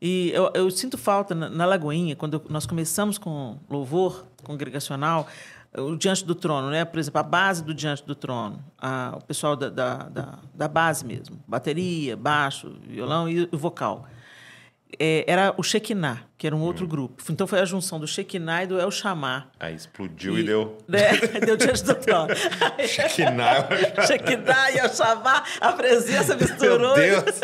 E 0.01 0.31
eu, 0.31 0.51
eu, 0.53 0.69
sinto 0.69 0.97
falta 0.97 1.33
na, 1.33 1.49
na 1.49 1.65
Lagoinha, 1.65 2.15
quando 2.15 2.41
nós 2.49 2.65
começamos 2.65 3.17
com 3.17 3.57
louvor 3.69 4.25
congregacional, 4.43 5.27
o 5.77 5.95
Diante 5.95 6.23
do 6.23 6.35
Trono, 6.35 6.69
né? 6.69 6.85
por 6.85 6.99
exemplo, 6.99 7.19
a 7.19 7.23
base 7.23 7.63
do 7.63 7.73
Diante 7.73 8.05
do 8.05 8.13
Trono, 8.13 8.63
a, 8.77 9.17
o 9.17 9.25
pessoal 9.25 9.55
da, 9.55 9.69
da, 9.69 9.95
da, 10.03 10.39
da, 10.53 10.67
base 10.67 11.05
mesmo, 11.05 11.43
bateria, 11.47 12.15
baixo, 12.15 12.75
violão 12.87 13.27
e 13.27 13.49
o 13.51 13.57
vocal. 13.57 14.07
É, 14.99 15.25
era 15.27 15.55
o 15.57 15.63
Shekinah, 15.63 16.21
que 16.37 16.45
era 16.45 16.55
um 16.55 16.61
outro 16.61 16.85
hum. 16.85 16.89
grupo. 16.89 17.23
Então 17.27 17.47
foi 17.47 17.59
a 17.59 17.65
junção 17.65 17.99
do 17.99 18.07
Shekinah 18.07 18.63
e 18.63 18.67
do 18.67 18.79
El 18.79 18.91
Chamar. 18.91 19.49
Aí 19.59 19.73
explodiu 19.73 20.37
e, 20.37 20.41
e 20.41 20.43
deu. 20.43 20.77
Né? 20.87 21.17
deu 21.43 21.57
Diante 21.57 21.83
do 21.83 21.95
Trono. 21.95 22.29
Shekinah. 22.87 23.67
Shekinah 24.05 24.71
e 24.71 24.77
El 24.77 24.89
Chamar, 24.89 25.43
a 25.59 25.71
presença 25.71 26.35
misturou. 26.35 26.95
Meu 26.95 27.23
Deus! 27.23 27.41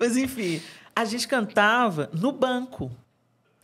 Mas 0.00 0.16
enfim, 0.16 0.62
a 0.96 1.04
gente 1.04 1.28
cantava 1.28 2.08
no 2.14 2.32
banco. 2.32 2.90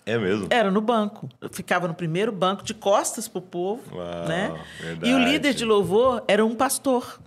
É 0.09 0.17
mesmo? 0.17 0.47
Era 0.49 0.71
no 0.71 0.81
banco. 0.81 1.29
Eu 1.39 1.51
ficava 1.51 1.87
no 1.87 1.93
primeiro 1.93 2.33
banco, 2.33 2.65
de 2.65 2.73
costas 2.73 3.29
para 3.29 3.39
o 3.39 3.43
povo. 3.43 3.95
Uau, 3.95 4.27
né? 4.27 4.59
Verdade. 4.81 5.11
E 5.11 5.15
o 5.15 5.19
líder 5.19 5.53
de 5.53 5.67
louvor 5.67 6.25
era 6.27 6.45
um 6.45 6.55
pastor. 6.55 7.21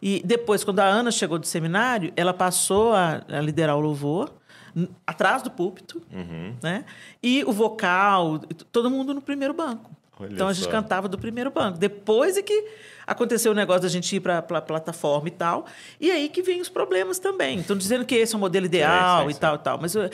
E 0.00 0.22
depois, 0.24 0.64
quando 0.64 0.80
a 0.80 0.84
Ana 0.86 1.10
chegou 1.10 1.38
do 1.38 1.46
seminário, 1.46 2.12
ela 2.16 2.32
passou 2.32 2.94
a, 2.94 3.22
a 3.28 3.40
liderar 3.40 3.76
o 3.76 3.80
louvor 3.80 4.32
atrás 5.06 5.42
do 5.42 5.50
púlpito, 5.50 6.02
uhum. 6.12 6.54
né? 6.62 6.84
E 7.22 7.44
o 7.44 7.52
vocal, 7.52 8.38
todo 8.72 8.90
mundo 8.90 9.12
no 9.12 9.20
primeiro 9.20 9.52
banco. 9.52 9.90
Olha 10.18 10.32
então 10.32 10.48
a 10.48 10.52
gente 10.52 10.68
cantava 10.68 11.08
do 11.08 11.18
primeiro 11.18 11.50
banco. 11.50 11.78
Depois 11.78 12.36
é 12.36 12.42
que 12.42 12.64
aconteceu 13.06 13.52
o 13.52 13.54
negócio 13.54 13.82
da 13.82 13.88
gente 13.88 14.16
ir 14.16 14.20
para 14.20 14.38
a 14.38 14.62
plataforma 14.62 15.28
e 15.28 15.30
tal. 15.30 15.66
E 16.00 16.10
aí 16.10 16.28
que 16.28 16.42
vem 16.42 16.60
os 16.60 16.68
problemas 16.68 17.18
também. 17.18 17.58
Estão 17.58 17.76
dizendo 17.76 18.04
que 18.04 18.14
esse 18.14 18.34
é 18.34 18.36
o 18.36 18.40
modelo 18.40 18.66
ideal 18.66 19.30
e 19.30 19.34
tal 19.34 19.56
e 19.56 19.58
tal. 19.58 19.78
Mas 19.80 19.94
é, 19.94 20.10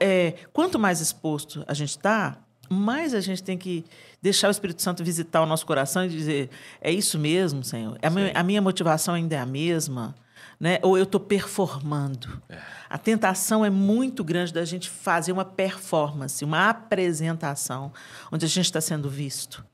é, 0.00 0.34
quanto 0.52 0.78
mais 0.78 1.00
exposto 1.00 1.64
a 1.66 1.74
gente 1.74 1.90
está, 1.90 2.38
mais 2.68 3.14
a 3.14 3.20
gente 3.20 3.42
tem 3.42 3.56
que 3.56 3.84
deixar 4.20 4.48
o 4.48 4.50
Espírito 4.50 4.82
Santo 4.82 5.02
visitar 5.02 5.40
o 5.42 5.46
nosso 5.46 5.64
coração 5.64 6.04
e 6.04 6.08
dizer: 6.08 6.50
é 6.80 6.90
isso 6.90 7.18
mesmo, 7.18 7.64
Senhor. 7.64 7.98
A, 8.02 8.10
minha, 8.10 8.32
a 8.34 8.42
minha 8.42 8.60
motivação 8.60 9.14
ainda 9.14 9.36
é 9.36 9.38
a 9.38 9.46
mesma 9.46 10.14
né? 10.58 10.78
ou 10.82 10.96
eu 10.96 11.04
estou 11.04 11.20
performando. 11.20 12.42
É. 12.48 12.58
A 12.88 12.98
tentação 12.98 13.64
é 13.64 13.70
muito 13.70 14.22
grande 14.22 14.52
da 14.52 14.64
gente 14.64 14.88
fazer 14.88 15.32
uma 15.32 15.44
performance, 15.44 16.44
uma 16.44 16.68
apresentação, 16.68 17.92
onde 18.30 18.44
a 18.44 18.48
gente 18.48 18.66
está 18.66 18.80
sendo 18.80 19.08
visto. 19.10 19.64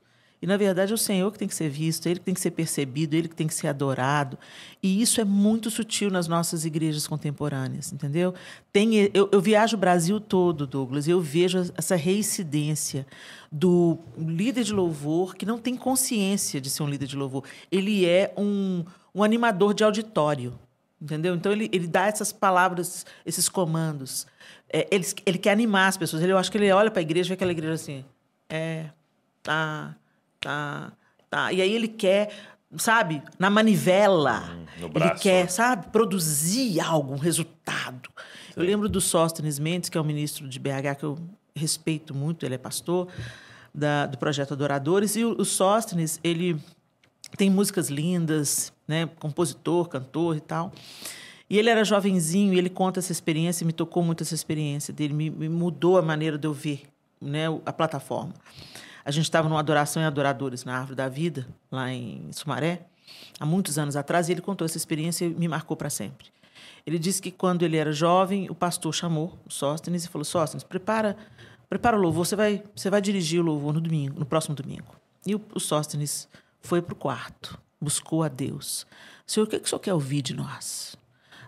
E, 0.43 0.45
na 0.45 0.57
verdade, 0.57 0.91
é 0.91 0.95
o 0.95 0.97
Senhor 0.97 1.31
que 1.31 1.39
tem 1.39 1.47
que 1.47 1.55
ser 1.55 1.69
visto, 1.69 2.05
Ele 2.05 2.19
que 2.19 2.25
tem 2.25 2.33
que 2.33 2.41
ser 2.41 2.51
percebido, 2.51 3.15
Ele 3.15 3.29
que 3.29 3.35
tem 3.35 3.47
que 3.47 3.53
ser 3.53 3.67
adorado. 3.67 4.37
E 4.81 5.01
isso 5.01 5.21
é 5.21 5.23
muito 5.23 5.71
sutil 5.71 6.11
nas 6.11 6.27
nossas 6.27 6.65
igrejas 6.65 7.07
contemporâneas, 7.07 7.93
entendeu? 7.93 8.33
Tem, 8.69 9.09
eu, 9.13 9.29
eu 9.31 9.39
viajo 9.39 9.77
o 9.77 9.79
Brasil 9.79 10.19
todo, 10.19 10.67
Douglas, 10.67 11.07
e 11.07 11.11
eu 11.11 11.21
vejo 11.21 11.71
essa 11.77 11.95
reincidência 11.95 13.07
do 13.49 13.97
líder 14.17 14.65
de 14.65 14.73
louvor 14.73 15.33
que 15.33 15.45
não 15.45 15.57
tem 15.57 15.77
consciência 15.77 16.59
de 16.59 16.69
ser 16.69 16.83
um 16.83 16.89
líder 16.89 17.07
de 17.07 17.15
louvor. 17.15 17.45
Ele 17.71 18.05
é 18.05 18.33
um, 18.35 18.83
um 19.15 19.23
animador 19.23 19.73
de 19.73 19.85
auditório. 19.85 20.59
Entendeu? 21.03 21.35
Então 21.35 21.51
ele, 21.51 21.69
ele 21.73 21.85
dá 21.85 22.07
essas 22.07 22.31
palavras, 22.31 23.05
esses 23.25 23.49
comandos. 23.49 24.25
É, 24.71 24.87
ele, 24.89 25.05
ele 25.25 25.37
quer 25.37 25.51
animar 25.51 25.89
as 25.89 25.97
pessoas. 25.97 26.23
Ele, 26.23 26.31
eu 26.31 26.37
acho 26.37 26.49
que 26.49 26.57
ele 26.57 26.71
olha 26.71 26.89
para 26.89 27.01
a 27.01 27.03
igreja 27.03 27.27
e 27.27 27.29
vê 27.29 27.33
aquela 27.33 27.51
igreja 27.51 27.73
assim. 27.73 28.05
É, 28.49 28.85
tá, 29.43 29.97
tá, 30.39 30.93
tá. 31.29 31.51
E 31.51 31.61
aí 31.61 31.73
ele 31.73 31.89
quer, 31.89 32.31
sabe, 32.77 33.21
na 33.37 33.49
manivela. 33.49 34.49
Hum, 34.49 34.89
ele 34.95 35.09
quer, 35.15 35.49
sabe, 35.49 35.87
produzir 35.87 36.79
algo, 36.79 37.15
um 37.15 37.17
resultado. 37.17 38.09
Sim. 38.15 38.53
Eu 38.55 38.63
lembro 38.63 38.87
do 38.87 39.01
Sóstenes 39.01 39.59
Mendes, 39.59 39.89
que 39.89 39.97
é 39.97 40.01
o 40.01 40.05
ministro 40.05 40.47
de 40.47 40.57
BH, 40.57 40.99
que 40.99 41.03
eu 41.03 41.19
respeito 41.53 42.15
muito, 42.15 42.45
ele 42.45 42.55
é 42.55 42.57
pastor 42.57 43.09
da, 43.75 44.05
do 44.05 44.17
projeto 44.17 44.53
Adoradores. 44.53 45.17
E 45.17 45.25
o, 45.25 45.35
o 45.37 45.43
Sóstenes, 45.43 46.17
ele 46.23 46.57
tem 47.37 47.49
músicas 47.49 47.89
lindas, 47.89 48.72
né? 48.87 49.07
Compositor, 49.19 49.87
cantor 49.87 50.37
e 50.37 50.41
tal. 50.41 50.71
E 51.49 51.57
ele 51.57 51.69
era 51.69 51.83
jovenzinho 51.83 52.53
e 52.53 52.57
ele 52.57 52.69
conta 52.69 52.99
essa 52.99 53.11
experiência, 53.11 53.65
me 53.65 53.73
tocou 53.73 54.01
muito 54.01 54.23
essa 54.23 54.33
experiência 54.33 54.93
dele, 54.93 55.13
me, 55.13 55.29
me 55.29 55.49
mudou 55.49 55.97
a 55.97 56.01
maneira 56.01 56.37
de 56.37 56.47
eu 56.47 56.53
ver 56.53 56.83
né, 57.21 57.45
a 57.65 57.73
plataforma. 57.73 58.33
A 59.05 59.11
gente 59.11 59.25
estava 59.25 59.49
numa 59.49 59.59
adoração 59.59 60.01
em 60.01 60.05
Adoradores, 60.05 60.63
na 60.63 60.77
Árvore 60.77 60.95
da 60.95 61.09
Vida, 61.09 61.45
lá 61.69 61.91
em 61.91 62.31
Sumaré, 62.31 62.85
há 63.39 63.45
muitos 63.45 63.77
anos 63.77 63.95
atrás, 63.95 64.29
e 64.29 64.31
ele 64.31 64.41
contou 64.41 64.65
essa 64.65 64.77
experiência 64.77 65.25
e 65.25 65.29
me 65.29 65.47
marcou 65.47 65.75
para 65.75 65.89
sempre. 65.89 66.27
Ele 66.85 66.97
disse 66.97 67.21
que 67.21 67.31
quando 67.31 67.63
ele 67.63 67.77
era 67.77 67.91
jovem, 67.91 68.49
o 68.49 68.55
pastor 68.55 68.93
chamou 68.93 69.37
o 69.45 69.51
Sóstenes 69.51 70.05
e 70.05 70.09
falou: 70.09 70.23
Sóstenes, 70.23 70.63
prepara, 70.63 71.15
prepara 71.69 71.97
o 71.97 71.99
louvor, 71.99 72.25
você 72.25 72.35
vai, 72.35 72.63
você 72.75 72.89
vai 72.89 73.01
dirigir 73.01 73.39
o 73.41 73.43
louvor 73.43 73.73
no 73.73 73.81
domingo, 73.81 74.19
no 74.19 74.25
próximo 74.25 74.55
domingo. 74.55 74.95
E 75.25 75.35
o, 75.35 75.41
o 75.53 75.59
Sóstenes 75.59 76.27
foi 76.61 76.81
para 76.81 76.93
o 76.93 76.95
quarto, 76.95 77.59
buscou 77.83 78.23
a 78.23 78.27
Deus. 78.27 78.87
Senhor, 79.25 79.45
o 79.45 79.49
que, 79.49 79.59
que 79.59 79.65
o 79.65 79.69
Senhor 79.69 79.79
quer 79.79 79.93
ouvir 79.93 80.21
de 80.21 80.33
nós? 80.33 80.95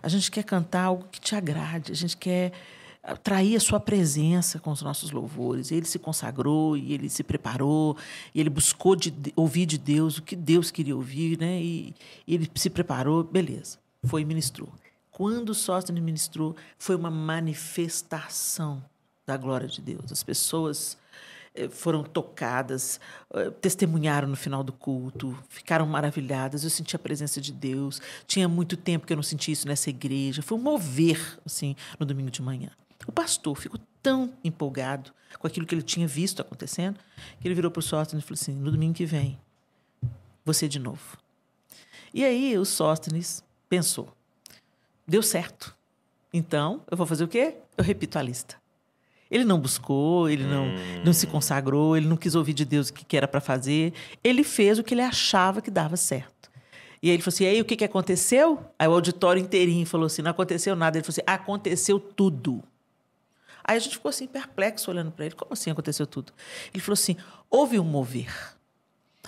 A 0.02 0.08
gente 0.08 0.30
quer 0.30 0.44
cantar 0.44 0.84
algo 0.84 1.08
que 1.10 1.20
te 1.20 1.34
agrade, 1.34 1.90
a 1.90 1.94
gente 1.94 2.16
quer 2.16 2.52
atrair 3.02 3.56
a 3.56 3.60
sua 3.60 3.78
presença 3.78 4.58
com 4.58 4.70
os 4.70 4.82
nossos 4.82 5.10
louvores. 5.10 5.70
Ele 5.70 5.86
se 5.86 5.98
consagrou 5.98 6.76
e 6.76 6.92
ele 6.92 7.08
se 7.08 7.22
preparou 7.22 7.96
e 8.34 8.40
ele 8.40 8.50
buscou 8.50 8.96
de, 8.96 9.14
ouvir 9.36 9.64
de 9.64 9.78
Deus 9.78 10.18
o 10.18 10.22
que 10.22 10.34
Deus 10.34 10.70
queria 10.70 10.96
ouvir, 10.96 11.38
né? 11.38 11.60
E, 11.62 11.94
e 12.26 12.34
ele 12.34 12.50
se 12.54 12.68
preparou, 12.68 13.22
beleza. 13.22 13.78
Foi 14.04 14.22
e 14.22 14.24
ministrou. 14.24 14.68
Quando 15.10 15.50
o 15.50 15.54
Sóstenes 15.54 16.02
ministrou, 16.02 16.54
foi 16.78 16.94
uma 16.94 17.10
manifestação 17.10 18.84
da 19.24 19.36
glória 19.36 19.66
de 19.66 19.80
Deus. 19.80 20.12
As 20.12 20.22
pessoas 20.22 20.98
foram 21.70 22.02
tocadas, 22.02 23.00
eh, 23.34 23.50
testemunharam 23.50 24.28
no 24.28 24.36
final 24.36 24.62
do 24.62 24.72
culto, 24.72 25.36
ficaram 25.48 25.86
maravilhadas. 25.86 26.64
Eu 26.64 26.70
senti 26.70 26.94
a 26.94 26.98
presença 26.98 27.40
de 27.40 27.52
Deus. 27.52 28.00
Tinha 28.26 28.48
muito 28.48 28.76
tempo 28.76 29.06
que 29.06 29.12
eu 29.12 29.16
não 29.16 29.22
sentia 29.22 29.52
isso 29.52 29.66
nessa 29.66 29.90
igreja. 29.90 30.42
Foi 30.42 30.56
um 30.58 30.60
mover, 30.60 31.38
assim, 31.44 31.74
no 31.98 32.06
domingo 32.06 32.30
de 32.30 32.42
manhã. 32.42 32.70
O 33.06 33.12
pastor 33.12 33.56
ficou 33.56 33.80
tão 34.02 34.32
empolgado 34.42 35.12
com 35.38 35.46
aquilo 35.46 35.66
que 35.66 35.74
ele 35.74 35.82
tinha 35.82 36.06
visto 36.06 36.40
acontecendo, 36.40 36.98
que 37.40 37.46
ele 37.46 37.54
virou 37.54 37.70
para 37.70 37.80
o 37.80 37.82
Sóstenes 37.82 38.24
e 38.24 38.26
falou 38.26 38.38
assim: 38.40 38.54
no 38.54 38.70
domingo 38.70 38.94
que 38.94 39.04
vem, 39.04 39.38
você 40.44 40.68
de 40.68 40.78
novo. 40.78 41.18
E 42.12 42.24
aí 42.24 42.56
o 42.56 42.64
Sóstenes 42.64 43.44
pensou: 43.68 44.14
deu 45.06 45.22
certo. 45.22 45.76
Então, 46.32 46.82
eu 46.90 46.96
vou 46.96 47.06
fazer 47.06 47.24
o 47.24 47.28
quê? 47.28 47.56
Eu 47.76 47.84
repito 47.84 48.18
a 48.18 48.22
lista. 48.22 48.56
Ele 49.30 49.44
não 49.44 49.58
buscou, 49.58 50.28
ele 50.28 50.44
não, 50.44 50.66
hum. 50.66 51.02
não 51.04 51.12
se 51.12 51.26
consagrou, 51.26 51.96
ele 51.96 52.06
não 52.06 52.16
quis 52.16 52.34
ouvir 52.34 52.52
de 52.52 52.64
Deus 52.64 52.88
o 52.88 52.92
que, 52.92 53.04
que 53.04 53.16
era 53.16 53.26
para 53.26 53.40
fazer. 53.40 53.92
Ele 54.22 54.44
fez 54.44 54.78
o 54.78 54.84
que 54.84 54.94
ele 54.94 55.02
achava 55.02 55.60
que 55.60 55.70
dava 55.70 55.96
certo. 55.96 56.50
E 57.02 57.08
aí 57.08 57.16
ele 57.16 57.22
falou 57.22 57.34
assim: 57.34 57.44
e 57.44 57.48
aí 57.48 57.60
o 57.60 57.64
que, 57.64 57.76
que 57.76 57.84
aconteceu? 57.84 58.58
Aí 58.78 58.88
o 58.88 58.92
auditório 58.92 59.42
inteirinho 59.42 59.86
falou 59.86 60.06
assim: 60.06 60.22
não 60.22 60.30
aconteceu 60.30 60.76
nada. 60.76 60.96
Ele 60.96 61.04
falou 61.04 61.14
assim: 61.14 61.22
aconteceu 61.26 61.98
tudo. 61.98 62.62
Aí 63.64 63.76
a 63.76 63.80
gente 63.80 63.94
ficou 63.94 64.08
assim, 64.08 64.26
perplexo, 64.26 64.90
olhando 64.90 65.10
para 65.10 65.26
ele: 65.26 65.34
como 65.34 65.52
assim 65.52 65.70
aconteceu 65.70 66.06
tudo? 66.06 66.32
Ele 66.72 66.82
falou 66.82 66.94
assim: 66.94 67.16
houve 67.50 67.78
um 67.78 67.84
mover. 67.84 68.32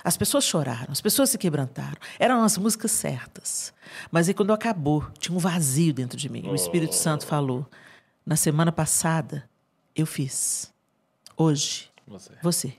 As 0.04 0.16
pessoas 0.16 0.44
choraram, 0.44 0.92
as 0.92 1.00
pessoas 1.00 1.30
se 1.30 1.37
quebrantaram. 1.37 1.98
Eram 2.20 2.44
as 2.44 2.56
músicas 2.56 2.92
certas. 2.92 3.74
Mas 4.12 4.28
aí, 4.28 4.34
quando 4.34 4.52
acabou, 4.52 5.04
tinha 5.18 5.37
um 5.37 5.40
vazio 5.40 5.92
dentro 5.92 6.16
de 6.16 6.28
mim. 6.28 6.48
O 6.48 6.54
Espírito 6.54 6.94
Santo 6.94 7.26
falou: 7.26 7.66
na 8.24 8.37
semana 8.37 8.70
passada, 8.70 9.48
eu 9.98 10.06
fiz. 10.06 10.72
Hoje, 11.37 11.90
você. 12.06 12.32
você. 12.42 12.72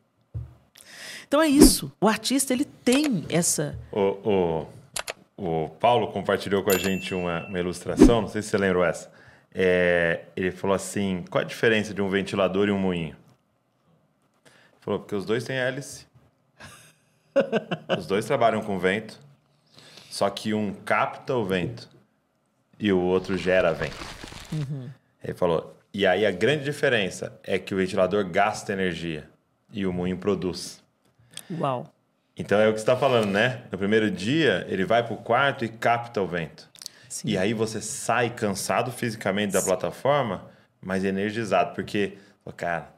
Então 1.28 1.42
é 1.42 1.48
isso. 1.48 1.92
O 2.00 2.08
artista 2.08 2.54
ele 2.54 2.66
tem 2.66 3.26
essa. 3.30 3.78
O, 3.92 4.68
o, 5.38 5.64
o 5.66 5.70
Paulo 5.70 6.12
compartilhou 6.12 6.64
com 6.64 6.72
a 6.72 6.78
gente 6.78 7.14
uma, 7.14 7.46
uma 7.46 7.60
ilustração, 7.60 8.22
não 8.22 8.28
sei 8.28 8.42
se 8.42 8.50
você 8.50 8.58
lembra 8.58 8.88
essa. 8.88 9.12
é, 9.54 10.26
ele 10.36 10.52
falou 10.52 10.76
assim: 10.76 11.24
qual 11.30 11.44
a 11.44 11.48
diferença 11.48 11.94
de 11.94 12.02
um 12.02 12.10
ventilador 12.10 12.68
e 12.68 12.72
um 12.72 12.80
moinho? 12.80 13.16
Ele 14.46 14.80
falou, 14.82 15.00
porque 15.00 15.16
os 15.16 15.26
dois 15.26 15.44
têm 15.44 15.58
hélice. 15.58 16.08
os 17.98 18.08
dois 18.08 18.26
trabalham 18.26 18.62
com 18.62 18.80
vento, 18.80 19.20
só 20.10 20.30
que 20.30 20.54
um 20.54 20.74
capta 20.74 21.36
o 21.36 21.46
vento 21.46 21.90
e 22.80 22.92
o 22.92 23.00
outro 23.00 23.38
gera 23.38 23.74
vento. 23.74 23.98
Uhum. 24.52 24.90
Ele 25.24 25.34
falou, 25.34 25.79
e 25.94 26.06
aí 26.06 26.26
a 26.26 26.32
grande 26.32 26.64
diferença 26.64 27.40
é 27.44 27.58
que 27.58 27.74
o 27.74 27.78
ventilador 27.78 28.26
gasta 28.26 28.74
energia 28.74 29.30
e 29.72 29.86
o 29.86 29.94
moinho 29.94 30.18
produz. 30.18 30.84
Uau. 31.52 31.92
Então 32.38 32.60
é 32.60 32.68
o 32.68 32.72
que 32.72 32.80
você 32.80 32.84
está 32.84 32.96
falando, 32.96 33.32
né? 33.32 33.64
No 33.72 33.78
primeiro 33.78 34.10
dia, 34.10 34.66
ele 34.70 34.86
vai 34.86 35.04
para 35.04 35.14
o 35.14 35.18
quarto 35.18 35.66
e 35.66 35.68
capta 35.68 36.22
o 36.22 36.28
vento. 36.28 36.70
Sim. 37.10 37.30
E 37.30 37.38
aí 37.38 37.54
você 37.54 37.82
sai 37.82 38.30
cansado 38.30 38.92
fisicamente 38.92 39.52
da 39.52 39.60
Sim. 39.60 39.68
plataforma, 39.68 40.50
mas 40.80 41.04
energizado, 41.04 41.74
porque, 41.74 42.18
cara, 42.56 42.94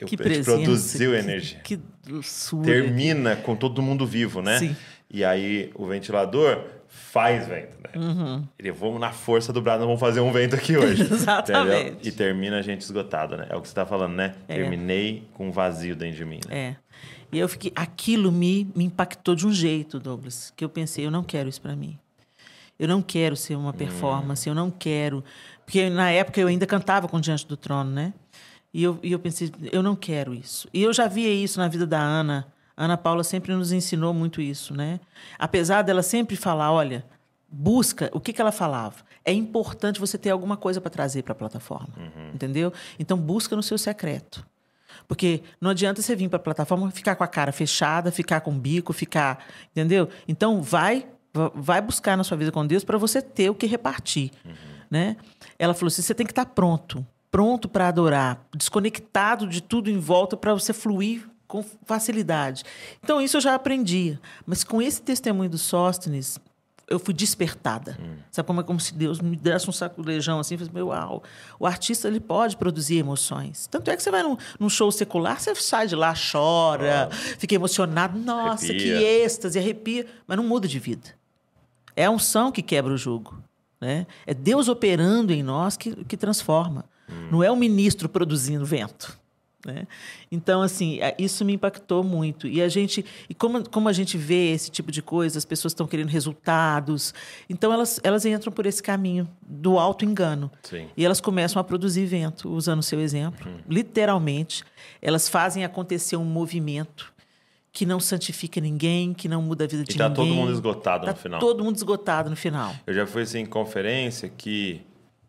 eu, 0.00 0.06
que 0.06 0.16
presença, 0.16 0.50
produziu 0.50 1.12
que, 1.12 1.16
energia. 1.18 1.60
Que 1.60 1.80
doçura. 2.02 2.64
Termina 2.64 3.36
com 3.36 3.54
todo 3.54 3.82
mundo 3.82 4.06
vivo, 4.06 4.40
né? 4.40 4.58
Sim. 4.58 4.76
E 5.10 5.24
aí 5.24 5.70
o 5.74 5.86
ventilador 5.86 6.64
faz 6.94 7.46
vento, 7.46 7.76
né? 7.82 7.90
Uhum. 7.96 8.44
Ele, 8.58 8.70
vamos 8.70 9.00
na 9.00 9.12
força 9.12 9.52
do 9.52 9.60
braço, 9.60 9.80
vamos 9.80 9.98
fazer 9.98 10.20
um 10.20 10.30
vento 10.30 10.54
aqui 10.54 10.76
hoje. 10.76 11.02
Exatamente. 11.12 11.80
Entendeu? 11.80 11.98
E 12.02 12.12
termina 12.12 12.58
a 12.58 12.62
gente 12.62 12.82
esgotado, 12.82 13.36
né? 13.36 13.46
É 13.50 13.56
o 13.56 13.60
que 13.60 13.66
você 13.66 13.72
está 13.72 13.84
falando, 13.84 14.14
né? 14.14 14.34
É. 14.48 14.54
Terminei 14.54 15.28
com 15.34 15.48
um 15.48 15.50
vazio 15.50 15.96
dentro 15.96 16.16
de 16.16 16.24
mim. 16.24 16.40
Né? 16.48 16.56
É. 16.56 16.76
E 17.32 17.38
eu 17.38 17.48
fiquei, 17.48 17.72
aquilo 17.74 18.30
me, 18.30 18.70
me 18.76 18.84
impactou 18.84 19.34
de 19.34 19.46
um 19.46 19.52
jeito, 19.52 19.98
Douglas, 19.98 20.52
que 20.56 20.64
eu 20.64 20.68
pensei, 20.68 21.04
eu 21.04 21.10
não 21.10 21.24
quero 21.24 21.48
isso 21.48 21.60
para 21.60 21.74
mim. 21.74 21.98
Eu 22.78 22.88
não 22.88 23.02
quero 23.02 23.36
ser 23.36 23.56
uma 23.56 23.72
performance, 23.72 24.48
hum. 24.48 24.52
eu 24.52 24.54
não 24.54 24.70
quero. 24.70 25.24
Porque 25.64 25.90
na 25.90 26.10
época 26.10 26.40
eu 26.40 26.46
ainda 26.46 26.66
cantava 26.66 27.08
com 27.08 27.20
Diante 27.20 27.46
do 27.46 27.56
Trono, 27.56 27.90
né? 27.90 28.12
E 28.72 28.82
eu, 28.82 28.98
e 29.02 29.12
eu 29.12 29.18
pensei, 29.18 29.52
eu 29.70 29.82
não 29.82 29.94
quero 29.94 30.34
isso. 30.34 30.68
E 30.72 30.82
eu 30.82 30.92
já 30.92 31.06
via 31.06 31.32
isso 31.32 31.58
na 31.58 31.68
vida 31.68 31.86
da 31.86 32.00
Ana. 32.00 32.46
A 32.76 32.84
Ana 32.84 32.96
Paula 32.96 33.22
sempre 33.22 33.54
nos 33.54 33.72
ensinou 33.72 34.12
muito 34.12 34.40
isso, 34.40 34.74
né? 34.74 35.00
Apesar 35.38 35.82
dela 35.82 36.02
sempre 36.02 36.36
falar, 36.36 36.72
olha, 36.72 37.04
busca, 37.48 38.10
o 38.12 38.20
que, 38.20 38.32
que 38.32 38.40
ela 38.40 38.52
falava? 38.52 38.96
É 39.24 39.32
importante 39.32 40.00
você 40.00 40.18
ter 40.18 40.30
alguma 40.30 40.56
coisa 40.56 40.80
para 40.80 40.90
trazer 40.90 41.22
para 41.22 41.32
a 41.32 41.36
plataforma, 41.36 41.94
uhum. 41.96 42.30
entendeu? 42.34 42.72
Então 42.98 43.16
busca 43.16 43.54
no 43.54 43.62
seu 43.62 43.78
secreto. 43.78 44.44
Porque 45.06 45.42
não 45.60 45.70
adianta 45.70 46.02
você 46.02 46.14
vir 46.14 46.28
para 46.28 46.36
a 46.36 46.42
plataforma 46.42 46.90
ficar 46.90 47.16
com 47.16 47.24
a 47.24 47.28
cara 47.28 47.52
fechada, 47.52 48.10
ficar 48.10 48.40
com 48.40 48.50
o 48.50 48.54
bico, 48.54 48.92
ficar, 48.92 49.44
entendeu? 49.70 50.08
Então 50.26 50.62
vai 50.62 51.06
vai 51.52 51.80
buscar 51.80 52.16
na 52.16 52.22
sua 52.22 52.36
vida 52.36 52.52
com 52.52 52.64
Deus 52.64 52.84
para 52.84 52.96
você 52.96 53.20
ter 53.20 53.50
o 53.50 53.56
que 53.56 53.66
repartir, 53.66 54.30
uhum. 54.44 54.52
né? 54.88 55.16
Ela 55.58 55.74
falou 55.74 55.88
assim, 55.88 56.00
você 56.00 56.14
tem 56.14 56.24
que 56.24 56.30
estar 56.30 56.44
tá 56.44 56.50
pronto, 56.50 57.04
pronto 57.28 57.68
para 57.68 57.88
adorar, 57.88 58.46
desconectado 58.54 59.48
de 59.48 59.60
tudo 59.60 59.90
em 59.90 59.98
volta 59.98 60.36
para 60.36 60.54
você 60.54 60.72
fluir 60.72 61.28
com 61.54 61.64
facilidade. 61.84 62.64
Então 63.00 63.22
isso 63.22 63.36
eu 63.36 63.40
já 63.40 63.54
aprendia, 63.54 64.20
mas 64.44 64.64
com 64.64 64.82
esse 64.82 65.00
testemunho 65.00 65.48
do 65.48 65.56
Sóstenes, 65.56 66.36
eu 66.88 66.98
fui 66.98 67.14
despertada. 67.14 67.96
Hum. 68.00 68.16
Sabe 68.28 68.44
como 68.44 68.60
é 68.60 68.64
como 68.64 68.80
se 68.80 68.92
Deus 68.92 69.20
me 69.20 69.36
desse 69.36 69.70
um 69.70 69.72
sacolejão 69.72 70.40
assim, 70.40 70.56
fez, 70.56 70.68
meu, 70.68 70.88
uau, 70.88 71.22
o 71.60 71.64
artista 71.64 72.08
ele 72.08 72.18
pode 72.18 72.56
produzir 72.56 72.96
emoções. 72.96 73.68
Tanto 73.68 73.88
é 73.88 73.96
que 73.96 74.02
você 74.02 74.10
vai 74.10 74.24
num, 74.24 74.36
num 74.58 74.68
show 74.68 74.90
secular, 74.90 75.40
você 75.40 75.54
sai 75.54 75.86
de 75.86 75.94
lá, 75.94 76.12
chora, 76.12 77.08
oh. 77.08 77.14
fica 77.38 77.54
emocionado, 77.54 78.18
nossa, 78.18 78.64
arrepia. 78.64 78.98
que 78.98 79.04
êxtase, 79.04 79.56
arrepia, 79.56 80.06
mas 80.26 80.36
não 80.36 80.44
muda 80.44 80.66
de 80.66 80.80
vida. 80.80 81.14
É 81.94 82.06
a 82.06 82.10
unção 82.10 82.50
que 82.50 82.62
quebra 82.62 82.92
o 82.92 82.96
jugo. 82.96 83.38
Né? 83.80 84.08
É 84.26 84.34
Deus 84.34 84.66
operando 84.66 85.32
em 85.32 85.42
nós 85.44 85.76
que, 85.76 86.04
que 86.04 86.16
transforma. 86.16 86.84
Hum. 87.08 87.28
Não 87.30 87.44
é 87.44 87.50
o 87.50 87.56
ministro 87.56 88.08
produzindo 88.08 88.66
vento. 88.66 89.22
Né? 89.64 89.86
Então, 90.30 90.62
assim, 90.62 91.00
é, 91.00 91.14
isso 91.18 91.44
me 91.44 91.54
impactou 91.54 92.04
muito. 92.04 92.46
E 92.46 92.60
a 92.60 92.68
gente, 92.68 93.04
e 93.28 93.34
como, 93.34 93.68
como 93.68 93.88
a 93.88 93.92
gente 93.92 94.18
vê 94.18 94.52
esse 94.52 94.70
tipo 94.70 94.92
de 94.92 95.00
coisa, 95.00 95.38
as 95.38 95.44
pessoas 95.44 95.72
estão 95.72 95.86
querendo 95.86 96.08
resultados, 96.08 97.14
então 97.48 97.72
elas, 97.72 97.98
elas 98.02 98.24
entram 98.26 98.52
por 98.52 98.66
esse 98.66 98.82
caminho 98.82 99.28
do 99.42 99.78
auto-engano. 99.78 100.50
E 100.96 101.04
elas 101.04 101.20
começam 101.20 101.60
a 101.60 101.64
produzir 101.64 102.04
vento, 102.06 102.50
usando 102.50 102.80
o 102.80 102.82
seu 102.82 103.00
exemplo. 103.00 103.50
Uhum. 103.50 103.58
Literalmente, 103.68 104.64
elas 105.00 105.28
fazem 105.28 105.64
acontecer 105.64 106.16
um 106.16 106.24
movimento 106.24 107.12
que 107.72 107.84
não 107.84 107.98
santifica 107.98 108.60
ninguém, 108.60 109.12
que 109.12 109.28
não 109.28 109.42
muda 109.42 109.64
a 109.64 109.66
vida 109.66 109.82
de 109.82 109.94
e 109.94 109.98
tá 109.98 110.08
ninguém. 110.08 110.28
todo 110.28 110.34
mundo 110.34 110.52
esgotado 110.52 111.06
tá 111.06 111.12
no 111.12 111.18
final. 111.18 111.40
todo 111.40 111.64
mundo 111.64 111.76
esgotado 111.76 112.30
no 112.30 112.36
final. 112.36 112.72
Eu 112.86 112.94
já 112.94 113.04
fui 113.04 113.22
assim, 113.22 113.40
em 113.40 113.46
conferência 113.46 114.28
que 114.28 114.80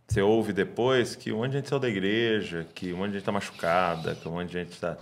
você 0.07 0.21
ouve 0.21 0.53
depois 0.53 1.15
que 1.15 1.31
um 1.31 1.37
monte 1.37 1.51
de 1.51 1.57
gente 1.57 1.69
saiu 1.69 1.79
da 1.79 1.89
igreja, 1.89 2.67
que 2.73 2.93
um 2.93 2.97
monte 2.97 3.07
de 3.07 3.13
gente 3.13 3.21
está 3.21 3.31
machucada, 3.31 4.15
que 4.15 4.27
um 4.27 4.31
monte 4.31 4.47
de 4.47 4.53
gente 4.53 4.71
está... 4.71 4.97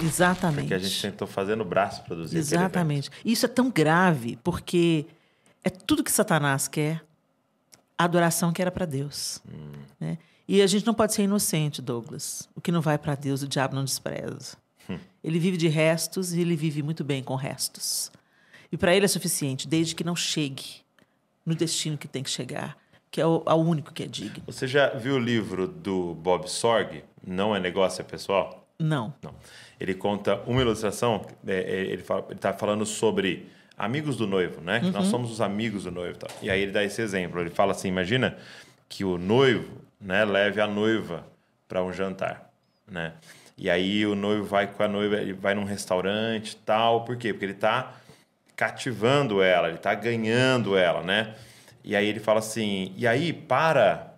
Exatamente. 0.00 0.60
Porque 0.62 0.74
a 0.74 0.78
gente 0.78 1.02
tentou 1.02 1.26
fazer 1.26 1.56
no 1.56 1.64
braço 1.64 2.02
produzir 2.04 2.38
Exatamente. 2.38 3.10
Isso 3.24 3.46
é 3.46 3.48
tão 3.48 3.70
grave, 3.70 4.38
porque 4.44 5.06
é 5.64 5.70
tudo 5.70 6.04
que 6.04 6.12
Satanás 6.12 6.68
quer, 6.68 7.02
a 7.98 8.04
adoração 8.04 8.52
que 8.52 8.62
era 8.62 8.70
para 8.70 8.86
Deus. 8.86 9.40
Hum. 9.48 9.72
Né? 9.98 10.18
E 10.46 10.62
a 10.62 10.66
gente 10.66 10.86
não 10.86 10.94
pode 10.94 11.14
ser 11.14 11.22
inocente, 11.22 11.80
Douglas. 11.80 12.48
O 12.54 12.60
que 12.60 12.72
não 12.72 12.80
vai 12.80 12.98
para 12.98 13.14
Deus, 13.14 13.42
o 13.42 13.48
diabo 13.48 13.74
não 13.74 13.84
despreza. 13.84 14.56
Ele 15.22 15.38
vive 15.38 15.56
de 15.56 15.68
restos 15.68 16.32
e 16.32 16.40
ele 16.40 16.56
vive 16.56 16.82
muito 16.82 17.04
bem 17.04 17.22
com 17.22 17.34
restos. 17.34 18.10
E 18.72 18.76
para 18.76 18.94
ele 18.94 19.04
é 19.04 19.08
suficiente, 19.08 19.68
desde 19.68 19.94
que 19.94 20.02
não 20.02 20.16
chegue 20.16 20.82
no 21.44 21.54
destino 21.54 21.98
que 21.98 22.08
tem 22.08 22.22
que 22.22 22.30
chegar, 22.30 22.76
que 23.10 23.20
é 23.20 23.26
o, 23.26 23.42
é 23.46 23.52
o 23.52 23.56
único 23.56 23.92
que 23.92 24.04
é 24.04 24.06
digno. 24.06 24.42
Você 24.46 24.66
já 24.66 24.90
viu 24.90 25.16
o 25.16 25.18
livro 25.18 25.66
do 25.66 26.14
Bob 26.14 26.48
Sorg, 26.48 27.02
Não 27.26 27.54
é 27.54 27.60
Negócio, 27.60 28.00
é 28.00 28.04
Pessoal? 28.04 28.66
Não. 28.78 29.12
Não. 29.22 29.34
Ele 29.78 29.94
conta 29.94 30.40
uma 30.46 30.60
ilustração, 30.60 31.26
é, 31.46 31.54
é, 31.54 31.80
ele 31.80 32.04
está 32.32 32.52
falando 32.52 32.86
sobre 32.86 33.50
amigos 33.76 34.16
do 34.16 34.26
noivo, 34.26 34.60
né? 34.60 34.80
Uhum. 34.84 34.90
Nós 34.90 35.06
somos 35.06 35.30
os 35.30 35.40
amigos 35.40 35.84
do 35.84 35.90
noivo. 35.90 36.18
Tá? 36.18 36.28
E 36.42 36.50
aí 36.50 36.60
ele 36.60 36.72
dá 36.72 36.84
esse 36.84 37.00
exemplo. 37.00 37.40
Ele 37.40 37.50
fala 37.50 37.72
assim: 37.72 37.88
imagina 37.88 38.36
que 38.88 39.04
o 39.04 39.18
noivo 39.18 39.80
né, 40.00 40.24
leve 40.24 40.60
a 40.60 40.66
noiva 40.66 41.26
para 41.66 41.82
um 41.82 41.92
jantar, 41.92 42.50
né? 42.86 43.14
E 43.56 43.68
aí 43.68 44.06
o 44.06 44.14
noivo 44.14 44.44
vai 44.44 44.66
com 44.66 44.82
a 44.82 44.88
noiva, 44.88 45.16
ele 45.16 45.32
vai 45.32 45.54
num 45.54 45.64
restaurante 45.64 46.56
tal. 46.56 47.04
Por 47.04 47.16
quê? 47.16 47.32
Porque 47.32 47.44
ele 47.44 47.52
está 47.52 47.94
cativando 48.56 49.42
ela, 49.42 49.68
ele 49.68 49.76
está 49.76 49.94
ganhando 49.94 50.76
ela, 50.76 51.02
né? 51.02 51.34
E 51.82 51.96
aí 51.96 52.06
ele 52.06 52.20
fala 52.20 52.38
assim, 52.38 52.92
e 52.96 53.06
aí 53.06 53.32
para 53.32 54.14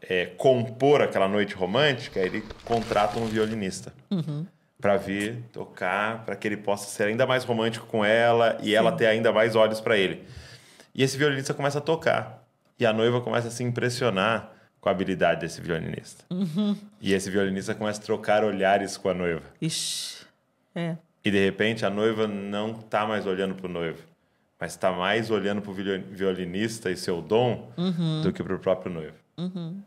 é, 0.00 0.26
compor 0.26 1.02
aquela 1.02 1.28
noite 1.28 1.54
romântica, 1.54 2.20
ele 2.20 2.44
contrata 2.64 3.18
um 3.18 3.26
violinista. 3.26 3.92
Uhum. 4.10 4.46
Para 4.80 4.96
vir 4.96 5.42
tocar, 5.52 6.24
para 6.24 6.36
que 6.36 6.46
ele 6.46 6.56
possa 6.56 6.88
ser 6.88 7.04
ainda 7.04 7.26
mais 7.26 7.44
romântico 7.44 7.86
com 7.86 8.04
ela 8.04 8.58
e 8.60 8.66
Sim. 8.66 8.74
ela 8.74 8.92
ter 8.92 9.06
ainda 9.06 9.32
mais 9.32 9.56
olhos 9.56 9.80
para 9.80 9.96
ele. 9.96 10.24
E 10.94 11.02
esse 11.02 11.16
violinista 11.16 11.54
começa 11.54 11.78
a 11.78 11.80
tocar. 11.80 12.44
E 12.78 12.84
a 12.84 12.92
noiva 12.92 13.20
começa 13.20 13.48
a 13.48 13.50
se 13.50 13.64
impressionar 13.64 14.52
com 14.80 14.88
a 14.88 14.92
habilidade 14.92 15.40
desse 15.40 15.60
violinista. 15.60 16.24
Uhum. 16.30 16.76
E 17.00 17.14
esse 17.14 17.30
violinista 17.30 17.74
começa 17.74 18.00
a 18.00 18.04
trocar 18.04 18.44
olhares 18.44 18.96
com 18.96 19.08
a 19.08 19.14
noiva. 19.14 19.42
Ixi, 19.60 20.26
é. 20.74 20.96
E 21.24 21.30
de 21.30 21.44
repente 21.44 21.84
a 21.84 21.90
noiva 21.90 22.28
não 22.28 22.70
está 22.72 23.04
mais 23.06 23.26
olhando 23.26 23.54
para 23.54 23.66
o 23.66 23.68
noivo, 23.68 23.98
mas 24.58 24.72
está 24.72 24.90
mais 24.90 25.30
olhando 25.30 25.60
para 25.60 25.70
o 25.70 25.74
violinista 25.74 26.90
e 26.90 26.96
seu 26.96 27.20
dom 27.20 27.70
uhum. 27.76 28.22
do 28.22 28.32
que 28.32 28.42
para 28.42 28.54
o 28.54 28.58
próprio 28.58 28.92
noivo. 28.92 29.16
Uhum. 29.36 29.82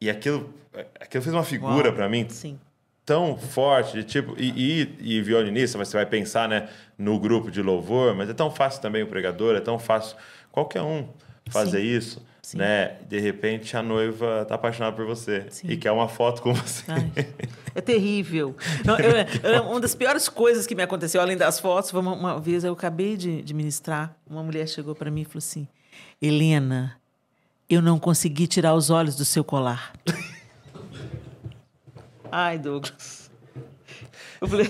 E 0.00 0.08
aquilo, 0.08 0.52
aquilo 0.98 1.22
fez 1.22 1.34
uma 1.34 1.44
figura 1.44 1.92
para 1.92 2.08
mim 2.08 2.26
Sim. 2.30 2.58
tão 3.04 3.36
forte, 3.36 3.92
de 3.92 4.04
tipo, 4.04 4.34
e, 4.38 4.48
e, 5.00 5.16
e, 5.16 5.22
violinista, 5.22 5.76
mas 5.76 5.88
você 5.88 5.96
vai 5.98 6.06
pensar 6.06 6.48
né, 6.48 6.70
no 6.96 7.18
grupo 7.20 7.50
de 7.50 7.60
louvor, 7.60 8.14
mas 8.14 8.30
é 8.30 8.34
tão 8.34 8.50
fácil 8.50 8.80
também 8.80 9.02
o 9.02 9.06
pregador, 9.06 9.54
é 9.56 9.60
tão 9.60 9.78
fácil 9.78 10.16
qualquer 10.50 10.80
um 10.80 11.06
fazer 11.50 11.80
Sim. 11.80 11.96
isso. 11.96 12.29
Sim. 12.42 12.58
né? 12.58 12.96
De 13.08 13.20
repente 13.20 13.76
a 13.76 13.82
noiva 13.82 14.44
tá 14.46 14.54
apaixonada 14.54 14.96
por 14.96 15.04
você 15.04 15.46
Sim. 15.50 15.68
e 15.68 15.76
quer 15.76 15.92
uma 15.92 16.08
foto 16.08 16.42
com 16.42 16.54
você. 16.54 16.84
Ai, 16.88 17.10
é 17.74 17.80
terrível. 17.80 18.56
Não, 18.84 18.98
eu, 18.98 19.50
eu, 19.50 19.62
uma 19.64 19.80
das 19.80 19.94
piores 19.94 20.28
coisas 20.28 20.66
que 20.66 20.74
me 20.74 20.82
aconteceu, 20.82 21.20
além 21.20 21.36
das 21.36 21.60
fotos, 21.60 21.90
foi 21.90 22.00
uma, 22.00 22.14
uma 22.14 22.40
vez 22.40 22.64
eu 22.64 22.72
acabei 22.72 23.16
de, 23.16 23.42
de 23.42 23.54
ministrar, 23.54 24.14
uma 24.28 24.42
mulher 24.42 24.68
chegou 24.68 24.94
para 24.94 25.10
mim 25.10 25.22
e 25.22 25.24
falou 25.24 25.38
assim: 25.38 25.68
Helena, 26.20 26.96
eu 27.68 27.82
não 27.82 27.98
consegui 27.98 28.46
tirar 28.46 28.74
os 28.74 28.90
olhos 28.90 29.16
do 29.16 29.24
seu 29.24 29.44
colar. 29.44 29.92
Ai, 32.32 32.58
Douglas. 32.58 33.28
Eu 34.40 34.48
falei, 34.48 34.66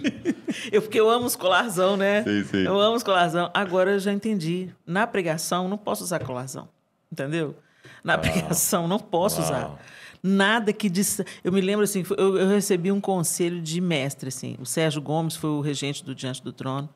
eu, 0.72 0.80
porque 0.80 0.98
eu 0.98 1.10
amo 1.10 1.26
os 1.26 1.36
colarzão, 1.36 1.96
né? 1.96 2.22
Sim, 2.22 2.44
sim. 2.44 2.64
Eu 2.64 2.80
amo 2.80 2.96
os 2.96 3.02
colarzão. 3.02 3.50
Agora 3.52 3.90
eu 3.90 3.98
já 3.98 4.12
entendi. 4.12 4.70
Na 4.86 5.06
pregação, 5.06 5.68
não 5.68 5.76
posso 5.76 6.02
usar 6.02 6.20
colarzão 6.20 6.68
entendeu? 7.12 7.54
Na 8.02 8.16
pregação, 8.16 8.88
não 8.88 8.98
posso 8.98 9.42
usar. 9.42 9.78
Nada 10.22 10.72
que 10.72 10.88
disse. 10.88 11.24
Eu 11.44 11.52
me 11.52 11.60
lembro 11.60 11.84
assim, 11.84 12.04
eu, 12.16 12.38
eu, 12.38 12.48
recebi 12.48 12.90
um 12.90 13.00
conselho 13.00 13.60
de 13.60 13.80
mestre, 13.80 14.28
assim. 14.28 14.56
O 14.58 14.64
Sérgio 14.64 15.02
Gomes 15.02 15.36
foi 15.36 15.50
o 15.50 15.60
regente 15.60 16.04
do 16.04 16.14
Diante 16.14 16.42
do 16.42 16.52
Trono 16.52 16.88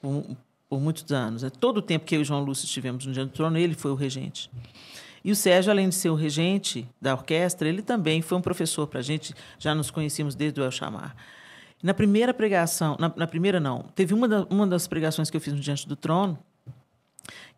por, 0.00 0.24
por 0.68 0.80
muitos 0.80 1.10
anos. 1.12 1.44
Todo 1.60 1.78
o 1.78 1.82
tempo 1.82 2.04
que 2.04 2.16
eu 2.16 2.22
e 2.22 2.24
João 2.24 2.42
Lúcio 2.42 2.64
estivemos 2.64 3.04
no 3.04 3.12
Diante 3.12 3.30
do 3.30 3.34
Trono, 3.34 3.58
ele 3.58 3.74
foi 3.74 3.90
o 3.90 3.94
regente. 3.94 4.50
E 5.24 5.32
o 5.32 5.36
Sérgio, 5.36 5.72
além 5.72 5.88
de 5.88 5.94
ser 5.96 6.10
o 6.10 6.14
regente 6.14 6.88
da 7.02 7.14
orquestra, 7.14 7.68
ele 7.68 7.82
também 7.82 8.22
foi 8.22 8.38
um 8.38 8.40
professor 8.40 8.86
para 8.86 9.00
a 9.00 9.02
gente, 9.02 9.34
já 9.58 9.74
nos 9.74 9.90
conhecíamos 9.90 10.36
desde 10.36 10.60
o 10.60 10.64
El 10.64 10.70
Chamar. 10.70 11.16
Na 11.82 11.92
primeira 11.92 12.32
pregação, 12.32 12.96
na, 12.98 13.12
na 13.14 13.26
primeira 13.26 13.58
não, 13.58 13.82
teve 13.94 14.14
uma, 14.14 14.28
da, 14.28 14.44
uma 14.44 14.66
das 14.66 14.86
pregações 14.86 15.30
que 15.30 15.36
eu 15.36 15.40
fiz 15.40 15.52
no 15.52 15.60
Diante 15.60 15.86
do 15.88 15.96
Trono, 15.96 16.38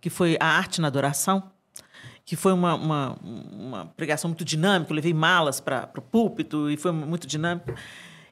que 0.00 0.08
foi 0.08 0.36
a 0.40 0.46
arte 0.46 0.80
na 0.80 0.88
adoração, 0.88 1.50
que 2.30 2.36
foi 2.36 2.52
uma, 2.52 2.76
uma, 2.76 3.16
uma 3.50 3.86
pregação 3.96 4.28
muito 4.28 4.44
dinâmica. 4.44 4.92
Eu 4.92 4.94
levei 4.94 5.12
malas 5.12 5.58
para 5.58 5.90
o 5.96 6.00
púlpito 6.00 6.70
e 6.70 6.76
foi 6.76 6.92
muito 6.92 7.26
dinâmico. 7.26 7.74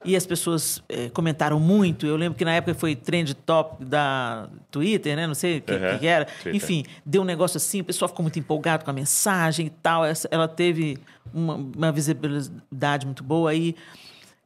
E 0.04 0.14
as 0.14 0.24
pessoas 0.24 0.80
é, 0.88 1.08
comentaram 1.08 1.58
muito. 1.58 2.06
Eu 2.06 2.14
lembro 2.14 2.38
que 2.38 2.44
na 2.44 2.52
época 2.52 2.74
foi 2.76 2.94
trend 2.94 3.34
top 3.34 3.84
da 3.84 4.48
Twitter, 4.70 5.16
né? 5.16 5.26
Não 5.26 5.34
sei 5.34 5.58
o 5.58 5.62
que, 5.62 5.72
uhum. 5.72 5.98
que, 5.98 6.06
era. 6.06 6.26
Twitter. 6.26 6.54
Enfim, 6.54 6.84
deu 7.04 7.22
um 7.22 7.24
negócio 7.24 7.56
assim, 7.56 7.80
o 7.80 7.84
pessoal 7.84 8.08
ficou 8.08 8.22
muito 8.22 8.38
empolgado 8.38 8.84
com 8.84 8.90
a 8.92 8.94
mensagem 8.94 9.66
e 9.66 9.70
tal. 9.70 10.04
Ela 10.30 10.46
teve 10.46 10.96
uma, 11.34 11.54
uma 11.54 11.90
visibilidade 11.90 13.04
muito 13.04 13.24
boa. 13.24 13.50
Aí, 13.50 13.74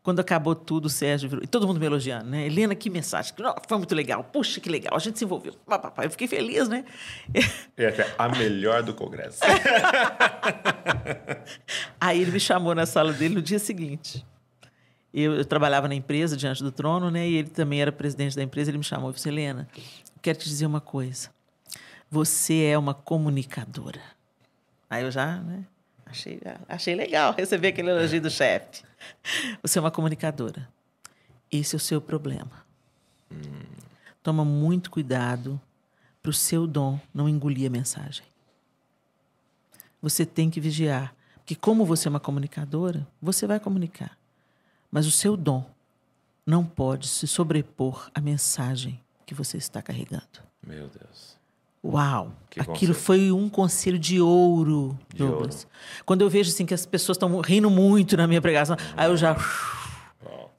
quando 0.02 0.18
acabou 0.18 0.54
tudo, 0.54 0.86
o 0.86 0.90
Sérgio 0.90 1.28
virou. 1.28 1.44
E 1.44 1.46
todo 1.46 1.66
mundo 1.66 1.78
me 1.78 1.86
elogiando, 1.86 2.28
né? 2.28 2.44
Helena, 2.44 2.74
que 2.74 2.90
mensagem. 2.90 3.32
Foi 3.68 3.78
muito 3.78 3.94
legal. 3.94 4.24
Puxa, 4.24 4.60
que 4.60 4.68
legal. 4.68 4.96
A 4.96 4.98
gente 4.98 5.16
se 5.16 5.24
envolveu. 5.24 5.54
Eu 6.02 6.10
fiquei 6.10 6.26
feliz, 6.26 6.68
né? 6.68 6.84
É 7.76 8.12
a 8.18 8.28
melhor 8.28 8.82
do 8.82 8.94
Congresso. 8.94 9.40
Aí 12.00 12.20
ele 12.20 12.32
me 12.32 12.40
chamou 12.40 12.74
na 12.74 12.84
sala 12.84 13.12
dele 13.12 13.34
no 13.34 13.42
dia 13.42 13.58
seguinte. 13.58 14.26
Eu, 15.12 15.34
eu, 15.34 15.44
trabalhava 15.44 15.88
na 15.88 15.94
empresa 15.94 16.36
diante 16.36 16.62
do 16.62 16.72
trono, 16.72 17.10
né? 17.10 17.28
E 17.28 17.36
ele 17.36 17.50
também 17.50 17.80
era 17.80 17.92
presidente 17.92 18.36
da 18.36 18.42
empresa. 18.42 18.70
Ele 18.70 18.78
me 18.78 18.84
chamou 18.84 19.10
e 19.10 19.14
disse: 19.14 19.28
Helena, 19.28 19.68
quero 20.20 20.38
te 20.38 20.48
dizer 20.48 20.66
uma 20.66 20.80
coisa. 20.80 21.30
Você 22.10 22.64
é 22.64 22.76
uma 22.76 22.94
comunicadora. 22.94 24.00
Aí 24.90 25.04
eu 25.04 25.10
já, 25.10 25.36
né? 25.36 25.64
Achei, 26.12 26.38
achei 26.68 26.94
legal 26.94 27.32
receber 27.32 27.68
aquele 27.68 27.88
elogio 27.88 28.20
do 28.20 28.30
chefe. 28.30 28.84
Você 29.62 29.78
é 29.78 29.80
uma 29.80 29.90
comunicadora. 29.90 30.68
Esse 31.50 31.74
é 31.74 31.78
o 31.78 31.80
seu 31.80 32.02
problema. 32.02 32.66
Hum. 33.30 33.62
Toma 34.22 34.44
muito 34.44 34.90
cuidado 34.90 35.58
para 36.22 36.28
o 36.28 36.34
seu 36.34 36.66
dom 36.66 37.00
não 37.14 37.30
engolir 37.30 37.66
a 37.66 37.70
mensagem. 37.70 38.26
Você 40.02 40.26
tem 40.26 40.50
que 40.50 40.60
vigiar. 40.60 41.14
Porque, 41.36 41.56
como 41.56 41.86
você 41.86 42.08
é 42.08 42.10
uma 42.10 42.20
comunicadora, 42.20 43.08
você 43.20 43.46
vai 43.46 43.58
comunicar. 43.58 44.16
Mas 44.90 45.06
o 45.06 45.10
seu 45.10 45.34
dom 45.34 45.64
não 46.44 46.62
pode 46.62 47.08
se 47.08 47.26
sobrepor 47.26 48.10
à 48.14 48.20
mensagem 48.20 49.00
que 49.24 49.34
você 49.34 49.56
está 49.56 49.80
carregando. 49.80 50.42
Meu 50.62 50.88
Deus. 50.88 51.38
Uau! 51.84 52.32
Que 52.48 52.60
Aquilo 52.60 52.94
conselho. 52.94 52.94
foi 52.94 53.32
um 53.32 53.48
conselho 53.48 53.98
de 53.98 54.20
ouro, 54.20 54.96
de 55.08 55.18
Douglas. 55.18 55.64
Ouro. 55.64 55.68
Quando 56.04 56.20
eu 56.20 56.28
vejo 56.28 56.50
assim 56.50 56.66
que 56.66 56.74
as 56.74 56.84
pessoas 56.84 57.16
estão 57.16 57.40
rindo 57.40 57.70
muito 57.70 58.16
na 58.16 58.26
minha 58.26 58.42
pregação, 58.42 58.76
aí 58.96 59.08
eu 59.10 59.16
já 59.16 59.34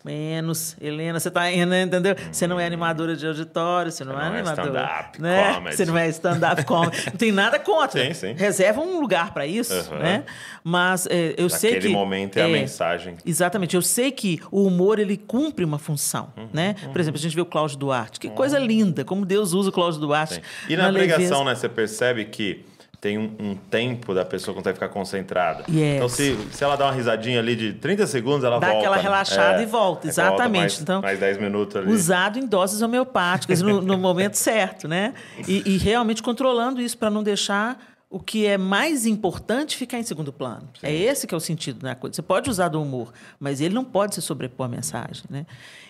Menos. 0.03 0.75
Helena, 0.81 1.19
você 1.19 1.31
tá 1.31 1.49
indo, 1.49 1.73
entendeu? 1.73 2.15
Você 2.31 2.45
não 2.45 2.59
é 2.59 2.65
animadora 2.65 3.15
de 3.15 3.25
auditório, 3.25 3.91
você 3.91 4.03
não, 4.03 4.13
é 4.13 4.15
não 4.15 4.35
é 4.35 4.39
animadora. 4.39 4.67
Stand-up 4.67 5.21
né? 5.21 5.53
comedy. 5.53 5.75
Você 5.75 5.85
não 5.85 5.97
é 5.97 6.09
stand-up 6.09 6.65
comedy. 6.65 7.05
não 7.05 7.17
tem 7.17 7.31
nada 7.31 7.57
contra. 7.59 8.05
Sim, 8.05 8.13
sim. 8.13 8.33
Reserva 8.33 8.81
um 8.81 8.99
lugar 8.99 9.33
para 9.33 9.47
isso, 9.47 9.73
uhum. 9.91 9.99
né? 9.99 10.25
Mas 10.63 11.05
é, 11.07 11.35
eu 11.37 11.43
Naquele 11.43 11.49
sei 11.49 11.69
que... 11.69 11.75
Naquele 11.75 11.93
momento 11.93 12.37
é, 12.37 12.41
é, 12.41 12.45
a 12.45 12.47
mensagem. 12.47 13.15
Exatamente. 13.25 13.75
Eu 13.75 13.81
sei 13.81 14.11
que 14.11 14.39
o 14.51 14.65
humor, 14.67 14.99
ele 14.99 15.15
cumpre 15.15 15.63
uma 15.63 15.79
função, 15.79 16.33
uhum, 16.35 16.49
né? 16.51 16.75
Uhum. 16.83 16.91
Por 16.91 16.99
exemplo, 16.99 17.19
a 17.19 17.21
gente 17.21 17.35
vê 17.35 17.41
o 17.41 17.45
Cláudio 17.45 17.77
Duarte. 17.77 18.19
Que 18.19 18.29
coisa 18.29 18.59
linda, 18.59 19.05
como 19.05 19.25
Deus 19.25 19.53
usa 19.53 19.69
o 19.69 19.71
Cláudio 19.71 20.01
Duarte. 20.01 20.35
Sim. 20.35 20.41
E 20.69 20.75
na, 20.75 20.87
na 20.87 20.93
pregação, 20.93 21.21
leveza. 21.21 21.43
né? 21.45 21.55
Você 21.55 21.69
percebe 21.69 22.25
que 22.25 22.65
tem 23.03 23.17
um, 23.17 23.35
um, 23.37 23.53
tempo 23.53 24.13
da 24.13 24.23
pessoa 24.23 24.55
consegue 24.55 24.75
ficar 24.75 24.87
concentrada. 24.87 25.65
Yes. 25.69 25.97
Então, 25.97 26.07
se, 26.07 26.37
se 26.53 26.63
ela 26.63 26.77
dá 26.77 26.85
uma 26.85 26.93
risadinha 26.93 27.37
ali 27.37 27.53
de 27.53 27.73
30 27.73 28.07
segundos, 28.07 28.45
ela 28.45 28.61
dá 28.61 28.67
volta. 28.67 28.81
Dá 28.81 28.91
aquela 28.91 28.95
relaxada 28.95 29.59
é, 29.59 29.63
e 29.63 29.65
volta, 29.65 30.07
exatamente. 30.07 30.61
Mais, 30.61 30.79
então, 30.79 31.01
mais 31.01 31.19
10 31.19 31.37
minutos 31.37 31.75
ali. 31.75 31.91
Usado 31.91 32.39
em 32.39 32.47
doses 32.47 32.81
homeopáticas 32.81 33.61
no, 33.61 33.81
no 33.81 33.97
momento 33.97 34.35
certo, 34.35 34.87
né? 34.87 35.13
E, 35.45 35.73
e 35.73 35.77
realmente 35.77 36.23
controlando 36.23 36.79
isso 36.79 36.97
para 36.97 37.09
não 37.09 37.21
deixar 37.21 37.77
o 38.09 38.21
que 38.21 38.45
é 38.45 38.57
mais 38.57 39.05
importante 39.05 39.75
ficar 39.75 39.99
em 39.99 40.03
segundo 40.03 40.31
plano. 40.31 40.69
Sim. 40.79 40.87
É 40.87 40.93
esse 40.93 41.27
que 41.27 41.33
é 41.33 41.37
o 41.37 41.41
sentido 41.41 41.79
da 41.79 41.95
coisa. 41.95 42.15
Você 42.15 42.21
pode 42.21 42.49
usar 42.49 42.69
do 42.69 42.81
humor, 42.81 43.11
mas 43.37 43.59
ele 43.59 43.75
não 43.75 43.83
pode 43.83 44.15
se 44.15 44.21
sobrepor 44.21 44.67
à 44.67 44.69
mensagem, 44.69 45.25
né? 45.29 45.45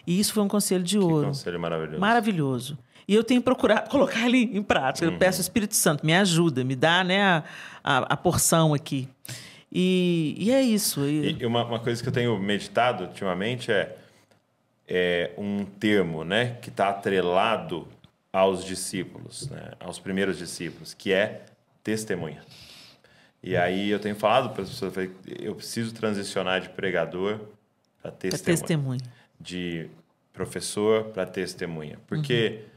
E 0.08 0.20
isso 0.20 0.34
foi 0.34 0.42
um 0.42 0.48
conselho 0.48 0.84
de 0.84 0.98
ouro. 0.98 1.20
Que 1.20 1.26
conselho 1.28 1.60
maravilhoso. 1.60 2.00
Maravilhoso. 2.00 2.78
E 3.08 3.16
eu 3.16 3.24
tenho 3.24 3.42
procurado 3.42 3.90
colocar 3.92 4.26
ele 4.26 4.44
em 4.44 4.64
prática. 4.64 5.08
Uhum. 5.08 5.14
Eu 5.14 5.20
peço 5.20 5.40
ao 5.40 5.42
Espírito 5.42 5.76
Santo, 5.76 6.06
me 6.06 6.14
ajuda, 6.14 6.64
me 6.64 6.76
dá 6.76 7.04
né, 7.04 7.22
a, 7.22 7.44
a, 7.84 7.98
a 8.00 8.18
porção 8.18 8.74
aqui. 8.74 9.08
E, 9.72 10.36
e 10.38 10.52
é 10.52 10.62
isso. 10.62 11.02
E, 11.06 11.42
e 11.42 11.46
uma, 11.46 11.66
uma, 11.66 11.80
coisa 11.80 12.02
que 12.02 12.08
eu 12.08 12.14
tenho 12.14 12.38
meditado 12.38 13.06
ultimamente 13.06 13.72
é, 13.72 13.96
é 14.88 15.32
um 15.38 15.66
termo 15.66 16.24
né, 16.24 16.58
que 16.62 16.70
está 16.70 16.90
atrelado 16.90 17.88
aos 18.32 18.64
discípulos, 18.64 19.50
né, 19.50 19.72
aos 19.80 20.00
primeiros 20.00 20.38
discípulos, 20.38 20.94
que 20.94 21.12
é 21.12 21.42
testemunha. 21.84 22.44
E 23.42 23.58
aí 23.58 23.90
eu 23.90 24.00
tenho 24.00 24.16
falado 24.16 24.54
para 24.54 24.64
as 24.64 24.70
pessoas, 24.70 24.94
eu 25.40 25.54
preciso 25.56 25.94
transicionar 25.94 26.62
de 26.62 26.70
pregador 26.70 27.40
para 28.02 28.12
testemunha. 28.12 28.58
testemunha. 28.58 29.02
De 29.40 29.90
professor 30.32 31.06
para 31.06 31.26
testemunha. 31.26 32.00
Porque 32.08 32.62
uhum 32.64 32.73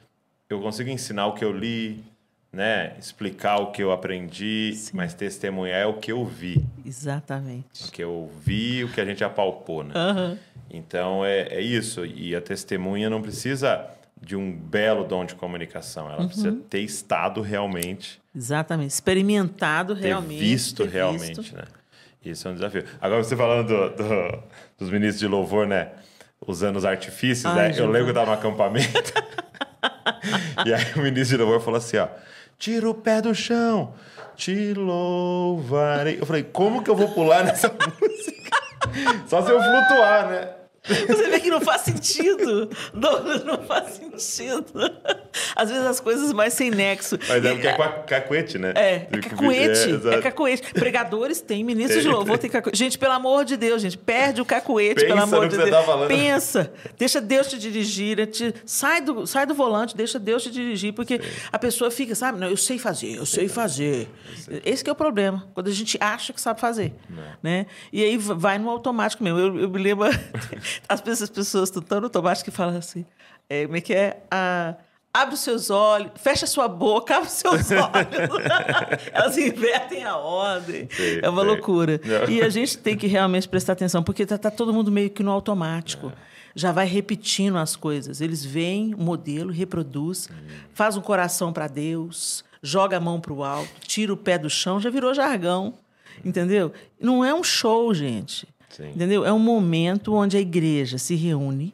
eu 0.49 0.61
consigo 0.61 0.91
ensinar 0.91 1.27
o 1.27 1.35
que 1.35 1.45
eu 1.45 1.53
li, 1.53 2.05
né? 2.53 2.95
Explicar 2.99 3.59
o 3.59 3.71
que 3.71 3.83
eu 3.83 3.93
aprendi, 3.93 4.73
Sim. 4.75 4.97
mas 4.97 5.13
testemunhar 5.15 5.81
é 5.81 5.87
o 5.87 5.95
que 5.95 6.13
eu 6.13 6.25
vi. 6.25 6.65
Exatamente. 6.85 7.89
O 7.89 7.93
que 7.93 8.03
eu 8.03 8.31
vi, 8.41 8.85
o 8.85 8.89
que 8.89 9.01
a 9.01 9.05
gente 9.05 9.23
apalpou, 9.23 9.85
né? 9.85 9.95
Uhum. 9.95 10.39
Então 10.71 11.25
é, 11.25 11.43
é 11.49 11.61
isso. 11.61 12.05
E 12.05 12.35
a 12.35 12.41
testemunha 12.41 13.11
não 13.11 13.21
precisa 13.21 13.87
de 14.21 14.35
um 14.35 14.51
belo 14.53 15.05
dom 15.05 15.25
de 15.25 15.35
comunicação. 15.35 16.11
Ela 16.11 16.23
uhum. 16.23 16.29
precisa 16.29 16.53
ter 16.71 16.81
estado 16.81 17.43
realmente. 17.43 18.21
Exatamente. 18.35 18.91
Experimentado 18.91 19.95
ter 19.95 20.09
realmente. 20.09 20.39
Visto 20.39 20.85
ter 20.85 20.93
realmente, 20.93 21.41
visto. 21.41 21.57
né? 21.57 21.65
Isso 22.25 22.49
é 22.49 22.51
um 22.51 22.55
desafio. 22.55 22.85
Agora 23.01 23.23
você 23.23 23.37
falando 23.37 23.69
do, 23.69 23.97
do, 23.97 24.43
dos 24.79 24.91
ministros 24.91 25.21
de 25.21 25.29
louvor, 25.29 25.67
né? 25.67 25.91
Usando 26.45 26.77
os 26.77 26.85
artifícios, 26.85 27.47
Ai, 27.47 27.71
né? 27.71 27.79
Eu 27.79 27.87
lembro 27.87 28.13
que 28.13 28.19
eu 28.19 28.23
estava 28.23 28.27
no 28.27 28.33
acampamento. 28.33 29.13
e 30.65 30.73
aí 30.73 30.93
o 30.97 31.01
ministro 31.01 31.37
de 31.37 31.43
louvor 31.43 31.61
falou 31.61 31.79
assim, 31.79 31.97
ó, 31.99 32.09
tira 32.59 32.89
o 32.89 32.95
pé 32.95 33.21
do 33.21 33.35
chão, 33.35 33.95
te 34.37 34.75
louvarei. 34.75 36.19
Eu 36.21 36.27
falei, 36.27 36.43
como 36.43 36.83
que 36.83 36.91
eu 36.91 36.97
vou 36.97 37.09
pular 37.09 37.45
nessa 37.45 37.69
música? 38.01 38.57
Só 39.27 39.43
se 39.43 39.51
eu 39.51 39.61
flutuar, 39.61 40.29
né? 40.29 40.49
Você 40.87 41.31
vê 41.31 41.41
que 41.41 41.51
não 41.51 41.61
faz 41.61 41.83
sentido. 41.83 42.71
Douglas, 42.95 43.45
não 43.45 43.63
faz 43.63 43.95
sentido. 43.95 44.73
Às 45.55 45.71
vezes 45.71 45.85
as 45.85 46.01
coisas 46.01 46.33
mais 46.33 46.53
sem 46.53 46.71
nexo. 46.71 47.19
Mas 47.29 47.45
é 47.45 47.53
porque 47.53 47.69
é 47.69 47.73
cacuete, 48.07 48.59
né? 48.59 48.73
É, 48.75 49.09
é 49.11 49.19
cacuete. 49.19 50.09
É, 50.09 50.15
é 50.15 50.23
cacuete. 50.23 50.73
Pregadores 50.73 51.41
têm, 51.41 51.65
ministros 51.65 52.03
de 52.03 52.09
louvor 52.09 52.39
têm 52.39 52.51
cacuete. 52.51 52.79
Gente, 52.79 52.99
pelo 52.99 53.13
amor 53.13 53.45
de 53.45 53.57
Deus, 53.57 53.83
gente, 53.83 53.99
perde 53.99 54.41
o 54.41 54.45
cacuete, 54.45 55.03
Pensa 55.03 55.07
pelo 55.07 55.23
amor 55.23 55.49
de 55.49 55.57
Deus. 55.57 55.71
Tá 55.71 56.07
Pensa. 56.07 56.73
Deixa 56.99 57.21
Deus 57.21 57.49
te 57.49 57.59
dirigir. 57.59 58.27
Te... 58.27 58.55
Sai, 58.65 59.01
do, 59.01 59.27
sai 59.27 59.47
do 59.47 59.55
volante, 59.55 59.97
deixa 59.97 60.19
Deus 60.19 60.43
te 60.43 60.51
dirigir, 60.51 60.93
porque 60.93 61.21
Sim. 61.21 61.29
a 61.53 61.59
pessoa 61.59 61.91
fica, 61.91 62.15
sabe? 62.15 62.39
Não, 62.39 62.49
eu 62.49 62.57
sei 62.57 62.79
fazer, 62.79 63.17
eu 63.17 63.27
sei 63.27 63.49
fazer. 63.49 64.09
Esse 64.65 64.89
é 64.89 64.93
o 64.93 64.95
problema, 64.95 65.47
quando 65.55 65.69
a 65.69 65.73
gente 65.73 65.97
acha 66.01 66.33
que 66.33 66.41
sabe 66.41 66.61
fazer. 66.61 66.95
Né? 67.43 67.67
E 67.93 68.03
aí 68.03 68.17
vai 68.17 68.59
no 68.59 68.71
automático 68.71 69.23
mesmo. 69.23 69.39
Eu, 69.39 69.61
eu 69.61 69.71
me 69.71 69.79
lembro 69.79 70.07
as 70.89 71.01
pessoas, 71.01 71.69
estão 71.69 71.83
tão 71.83 72.03
automático 72.03 72.51
que 72.51 72.57
falam 72.57 72.77
assim, 72.77 73.05
é, 73.49 73.65
como 73.65 73.77
é 73.77 73.81
que 73.81 73.95
é? 73.95 74.23
Ah, 74.31 74.75
abre 75.13 75.35
os 75.35 75.41
seus 75.41 75.71
olhos, 75.71 76.11
fecha 76.17 76.47
sua 76.47 76.69
boca, 76.69 77.17
abre 77.17 77.29
os 77.29 77.35
seus 77.35 77.71
olhos. 77.71 79.11
Elas 79.13 79.39
invertem 79.39 80.05
a 80.05 80.17
ordem. 80.17 80.89
É 81.23 81.29
uma 81.29 81.43
loucura. 81.43 82.01
Não. 82.05 82.29
E 82.29 82.43
a 82.43 82.49
gente 82.49 82.77
tem 82.79 82.97
que 82.97 83.07
realmente 83.07 83.49
prestar 83.49 83.73
atenção, 83.73 84.03
porque 84.03 84.25
está 84.25 84.37
tá 84.37 84.51
todo 84.51 84.73
mundo 84.73 84.91
meio 84.91 85.11
que 85.11 85.23
no 85.23 85.31
automático. 85.31 86.09
É. 86.09 86.37
Já 86.55 86.73
vai 86.73 86.87
repetindo 86.87 87.57
as 87.59 87.77
coisas. 87.77 88.21
Eles 88.21 88.45
veem 88.45 88.95
o 88.95 89.03
modelo, 89.03 89.53
reproduz, 89.53 90.29
hum. 90.31 90.35
faz 90.73 90.97
um 90.97 91.03
coração 91.03 91.53
para 91.53 91.67
Deus, 91.67 92.45
joga 92.63 92.97
a 92.97 93.01
mão 93.01 93.21
para 93.21 93.33
o 93.33 93.45
alto, 93.45 93.71
tira 93.87 94.13
o 94.13 94.17
pé 94.17 94.39
do 94.39 94.49
chão, 94.49 94.81
já 94.81 94.91
virou 94.91 95.15
jargão. 95.15 95.75
Entendeu? 96.25 96.73
Não 96.99 97.25
é 97.25 97.35
um 97.35 97.45
show, 97.45 97.93
gente. 97.93 98.49
Sim. 98.77 98.91
Entendeu? 98.91 99.25
É 99.25 99.33
um 99.33 99.39
momento 99.39 100.13
onde 100.13 100.37
a 100.37 100.41
igreja 100.41 100.99
se 100.99 101.15
reúne, 101.15 101.73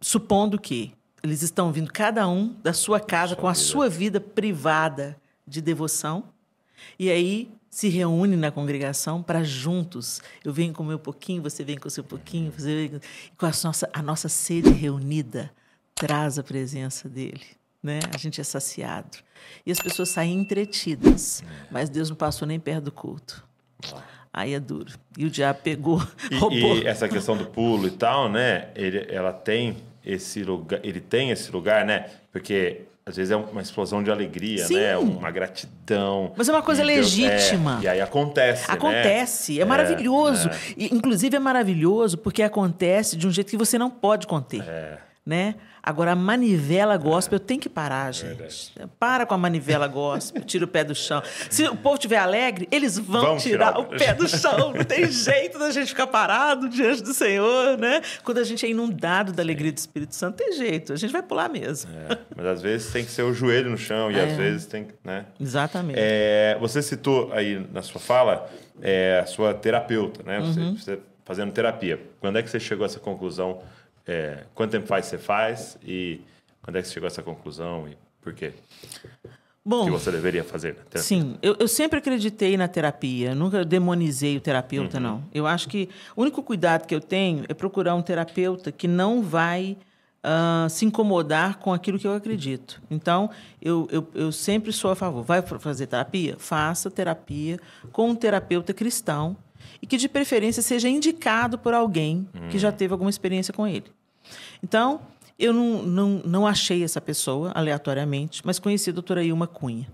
supondo 0.00 0.58
que 0.58 0.92
eles 1.22 1.42
estão 1.42 1.70
vindo 1.72 1.92
cada 1.92 2.28
um 2.28 2.54
da 2.62 2.72
sua 2.72 2.98
casa 2.98 3.34
sua 3.34 3.40
com 3.40 3.46
a 3.46 3.52
vida. 3.52 3.64
sua 3.64 3.88
vida 3.88 4.20
privada 4.20 5.16
de 5.46 5.62
devoção, 5.62 6.24
e 6.98 7.08
aí 7.08 7.50
se 7.70 7.88
reúne 7.88 8.36
na 8.36 8.50
congregação 8.50 9.22
para 9.22 9.44
juntos. 9.44 10.20
Eu 10.44 10.52
venho 10.52 10.72
com 10.72 10.82
o 10.82 10.86
meu 10.86 10.98
pouquinho, 10.98 11.40
você 11.40 11.62
vem 11.62 11.76
com 11.76 11.86
o 11.86 11.90
seu 11.90 12.02
pouquinho, 12.04 12.52
você 12.52 12.88
vem 12.88 13.00
com 13.38 13.46
a 13.46 13.52
nossa, 13.62 13.88
a 13.92 14.02
nossa 14.02 14.28
sede 14.28 14.70
reunida 14.70 15.52
traz 15.94 16.38
a 16.38 16.42
presença 16.42 17.08
dele. 17.08 17.46
né? 17.82 18.00
A 18.12 18.18
gente 18.18 18.40
é 18.40 18.44
saciado. 18.44 19.18
E 19.64 19.70
as 19.70 19.78
pessoas 19.78 20.08
saem 20.08 20.40
entretidas, 20.40 21.44
mas 21.70 21.88
Deus 21.88 22.08
não 22.10 22.16
passou 22.16 22.46
nem 22.48 22.58
perto 22.58 22.84
do 22.84 22.92
culto. 22.92 23.46
Aí 24.36 24.52
é 24.52 24.58
duro. 24.58 24.92
E 25.16 25.24
o 25.24 25.30
diabo 25.30 25.60
pegou, 25.62 26.02
E, 26.28 26.34
roubou. 26.36 26.76
e 26.76 26.86
essa 26.88 27.08
questão 27.08 27.36
do 27.36 27.46
pulo 27.46 27.86
e 27.86 27.92
tal, 27.92 28.28
né? 28.28 28.66
Ele, 28.74 29.06
ela 29.08 29.32
tem 29.32 29.76
esse 30.04 30.42
lugar, 30.42 30.80
ele 30.82 30.98
tem 30.98 31.30
esse 31.30 31.52
lugar, 31.52 31.84
né? 31.84 32.06
Porque 32.32 32.80
às 33.06 33.16
vezes 33.16 33.30
é 33.30 33.36
uma 33.36 33.62
explosão 33.62 34.02
de 34.02 34.10
alegria, 34.10 34.64
Sim. 34.66 34.74
né? 34.74 34.96
Uma 34.98 35.30
gratidão. 35.30 36.32
Mas 36.36 36.48
é 36.48 36.52
uma 36.52 36.62
coisa 36.62 36.82
legítima. 36.82 37.78
é, 37.80 37.84
e 37.84 37.88
aí 37.88 38.00
acontece, 38.00 38.66
né? 38.68 38.74
Acontece, 38.74 39.60
é, 39.60 39.64
maravilhoso. 39.64 40.50
E, 40.76 40.92
inclusive 40.92 41.36
é 41.36 41.38
maravilhoso 41.38 42.18
porque 42.18 42.42
acontece 42.42 43.16
de 43.16 43.28
um 43.28 43.30
jeito 43.30 43.50
que 43.50 43.56
você 43.56 43.78
não 43.78 43.88
pode 43.88 44.26
conter. 44.26 44.62
É. 44.66 44.98
Né? 45.26 45.54
Agora, 45.82 46.12
a 46.12 46.14
manivela 46.14 46.98
gospel 46.98 47.40
tem 47.40 47.58
que 47.58 47.66
parar, 47.68 48.12
gente. 48.12 48.72
Para 48.98 49.24
com 49.24 49.32
a 49.32 49.38
manivela 49.38 49.86
gospel, 49.88 50.42
tira 50.44 50.66
o 50.66 50.68
pé 50.68 50.84
do 50.84 50.94
chão. 50.94 51.22
Se 51.48 51.66
o 51.66 51.74
povo 51.74 51.94
estiver 51.94 52.18
alegre, 52.18 52.68
eles 52.70 52.98
vão, 52.98 53.22
Vão 53.22 53.36
tirar, 53.38 53.72
tirar 53.72 53.80
o 53.80 53.86
pé 53.86 54.12
do 54.12 54.28
chão. 54.28 54.74
Não 54.74 54.84
tem 54.84 55.10
jeito 55.10 55.58
da 55.58 55.70
gente 55.70 55.88
ficar 55.88 56.06
parado 56.08 56.68
diante 56.68 57.02
do 57.02 57.14
Senhor, 57.14 57.78
né? 57.78 58.02
Quando 58.22 58.36
a 58.36 58.44
gente 58.44 58.66
é 58.66 58.68
inundado 58.68 59.32
da 59.32 59.42
alegria 59.42 59.72
do 59.72 59.78
Espírito 59.78 60.14
Santo, 60.14 60.36
tem 60.36 60.52
jeito. 60.52 60.92
A 60.92 60.96
gente 60.96 61.10
vai 61.10 61.22
pular 61.22 61.48
mesmo. 61.48 61.90
É, 62.10 62.18
mas 62.36 62.44
às 62.46 62.60
vezes 62.60 62.92
tem 62.92 63.02
que 63.02 63.10
ser 63.10 63.22
o 63.22 63.32
joelho 63.32 63.70
no 63.70 63.78
chão 63.78 64.10
e 64.10 64.20
às 64.20 64.36
vezes 64.36 64.66
tem 64.66 64.84
que, 64.84 64.92
né? 65.02 65.24
Exatamente. 65.40 65.98
É, 65.98 66.54
você 66.60 66.82
citou 66.82 67.32
aí 67.32 67.66
na 67.72 67.80
sua 67.80 68.00
fala 68.00 68.46
é, 68.82 69.20
a 69.22 69.26
sua 69.26 69.54
terapeuta, 69.54 70.22
né? 70.22 70.40
Você, 70.40 70.60
Uhum. 70.60 70.76
você 70.76 70.98
fazendo 71.24 71.50
terapia. 71.52 71.98
Quando 72.20 72.38
é 72.38 72.42
que 72.42 72.50
você 72.50 72.60
chegou 72.60 72.84
a 72.84 72.86
essa 72.86 73.00
conclusão? 73.00 73.62
É, 74.06 74.44
quanto 74.54 74.72
tempo 74.72 74.86
faz 74.86 75.06
você 75.06 75.18
faz 75.18 75.78
e 75.84 76.20
quando 76.62 76.76
é 76.76 76.82
que 76.82 76.88
você 76.88 76.94
chegou 76.94 77.06
a 77.06 77.08
essa 77.08 77.22
conclusão 77.22 77.88
e 77.88 77.96
por 78.20 78.34
quê? 78.34 78.52
Bom, 79.66 79.86
que 79.86 79.90
você 79.90 80.10
deveria 80.10 80.44
fazer? 80.44 80.76
Sim, 80.96 81.38
eu, 81.40 81.56
eu 81.58 81.66
sempre 81.66 81.98
acreditei 81.98 82.54
na 82.56 82.68
terapia, 82.68 83.34
nunca 83.34 83.64
demonizei 83.64 84.36
o 84.36 84.40
terapeuta, 84.40 85.00
não. 85.00 85.22
Eu 85.32 85.46
acho 85.46 85.68
que 85.68 85.88
o 86.14 86.20
único 86.20 86.42
cuidado 86.42 86.86
que 86.86 86.94
eu 86.94 87.00
tenho 87.00 87.44
é 87.48 87.54
procurar 87.54 87.94
um 87.94 88.02
terapeuta 88.02 88.70
que 88.70 88.86
não 88.86 89.22
vai 89.22 89.74
ah, 90.22 90.66
se 90.68 90.84
incomodar 90.84 91.58
com 91.58 91.72
aquilo 91.72 91.98
que 91.98 92.06
eu 92.06 92.14
acredito. 92.14 92.82
Então, 92.90 93.30
eu, 93.60 93.88
eu, 93.90 94.06
eu 94.14 94.30
sempre 94.32 94.70
sou 94.70 94.90
a 94.90 94.94
favor. 94.96 95.22
Vai 95.22 95.40
fa- 95.40 95.58
fazer 95.58 95.86
terapia? 95.86 96.36
Faça 96.38 96.90
terapia 96.90 97.58
com 97.90 98.10
um 98.10 98.14
terapeuta 98.14 98.74
cristão 98.74 99.34
e 99.80 99.86
que, 99.86 99.96
de 99.96 100.08
preferência, 100.08 100.62
seja 100.62 100.88
indicado 100.88 101.58
por 101.58 101.74
alguém 101.74 102.28
que 102.50 102.58
já 102.58 102.72
teve 102.72 102.92
alguma 102.92 103.10
experiência 103.10 103.52
com 103.52 103.66
ele. 103.66 103.86
Então, 104.62 105.00
eu 105.38 105.52
não, 105.52 105.82
não, 105.82 106.08
não 106.24 106.46
achei 106.46 106.84
essa 106.84 107.00
pessoa 107.00 107.52
aleatoriamente, 107.54 108.42
mas 108.44 108.58
conheci 108.58 108.90
a 108.90 108.92
doutora 108.92 109.22
Ilma 109.22 109.46
Cunha. 109.46 109.86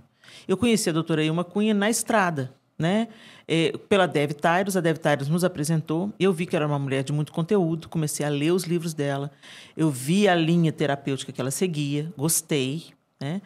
Eu 0.47 0.57
conheci 0.57 0.89
a 0.91 0.93
doutora 0.93 1.25
Ilma 1.25 1.45
Cunha 1.45 1.75
na 1.75 1.89
estrada, 1.89 2.53
né? 2.79 3.09
É, 3.49 3.73
pela 3.89 4.07
Dev 4.07 4.33
Tyrus, 4.33 4.77
a 4.77 4.81
Dev 4.81 4.97
Tyrus 4.97 5.29
nos 5.29 5.43
apresentou. 5.43 6.13
Eu 6.21 6.33
vi 6.33 6.47
que 6.47 6.55
era 6.55 6.67
uma 6.67 6.79
mulher 6.79 7.03
de 7.03 7.13
muito 7.13 7.33
conteúdo, 7.33 7.89
comecei 7.89 8.25
a 8.25 8.29
ler 8.29 8.53
os 8.53 8.65
livros 8.65 8.95
dela. 8.95 9.31
Eu 9.77 9.91
vi 9.91 10.29
a 10.29 10.35
linha 10.35 10.71
terapêutica 10.71 11.33
que 11.33 11.41
ela 11.41 11.51
seguia, 11.51 12.13
gostei, 12.17 12.85
né? 13.21 13.43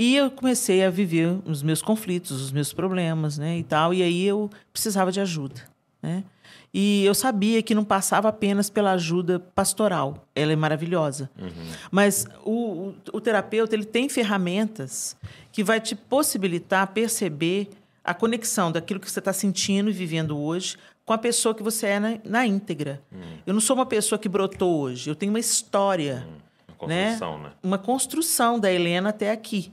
E 0.00 0.16
eu 0.16 0.30
comecei 0.30 0.82
a 0.82 0.88
viver 0.88 1.38
os 1.44 1.62
meus 1.62 1.82
conflitos, 1.82 2.40
os 2.40 2.50
meus 2.50 2.72
problemas, 2.72 3.36
né, 3.36 3.58
e 3.58 3.62
tal. 3.62 3.92
E 3.92 4.02
aí 4.02 4.24
eu 4.24 4.48
precisava 4.72 5.12
de 5.12 5.20
ajuda, 5.20 5.60
né? 6.02 6.24
E 6.72 7.04
eu 7.04 7.14
sabia 7.14 7.62
que 7.62 7.74
não 7.74 7.84
passava 7.84 8.28
apenas 8.30 8.70
pela 8.70 8.92
ajuda 8.92 9.38
pastoral. 9.38 10.26
Ela 10.34 10.52
é 10.52 10.56
maravilhosa. 10.56 11.28
Mas 11.90 12.26
o, 12.44 12.52
o, 12.52 12.94
o 13.12 13.20
terapeuta 13.20 13.74
ele 13.74 13.84
tem 13.84 14.08
ferramentas 14.08 15.14
que 15.52 15.62
vai 15.62 15.78
te 15.80 15.94
possibilitar 15.94 16.86
perceber 16.94 17.68
a 18.02 18.14
conexão 18.14 18.72
daquilo 18.72 19.00
que 19.00 19.10
você 19.10 19.18
está 19.18 19.34
sentindo 19.34 19.90
e 19.90 19.92
vivendo 19.92 20.38
hoje 20.38 20.78
com 21.04 21.12
a 21.12 21.18
pessoa 21.18 21.54
que 21.54 21.62
você 21.62 21.88
é 21.88 22.00
na, 22.00 22.18
na 22.24 22.46
íntegra. 22.46 23.02
Eu 23.46 23.52
não 23.52 23.60
sou 23.60 23.76
uma 23.76 23.84
pessoa 23.84 24.18
que 24.18 24.30
brotou 24.30 24.80
hoje. 24.80 25.10
Eu 25.10 25.14
tenho 25.14 25.30
uma 25.30 25.40
história, 25.40 26.26
Uma 26.68 26.78
construção, 26.78 27.38
né? 27.38 27.52
uma 27.62 27.78
construção 27.78 28.58
da 28.58 28.72
Helena 28.72 29.10
até 29.10 29.30
aqui. 29.30 29.70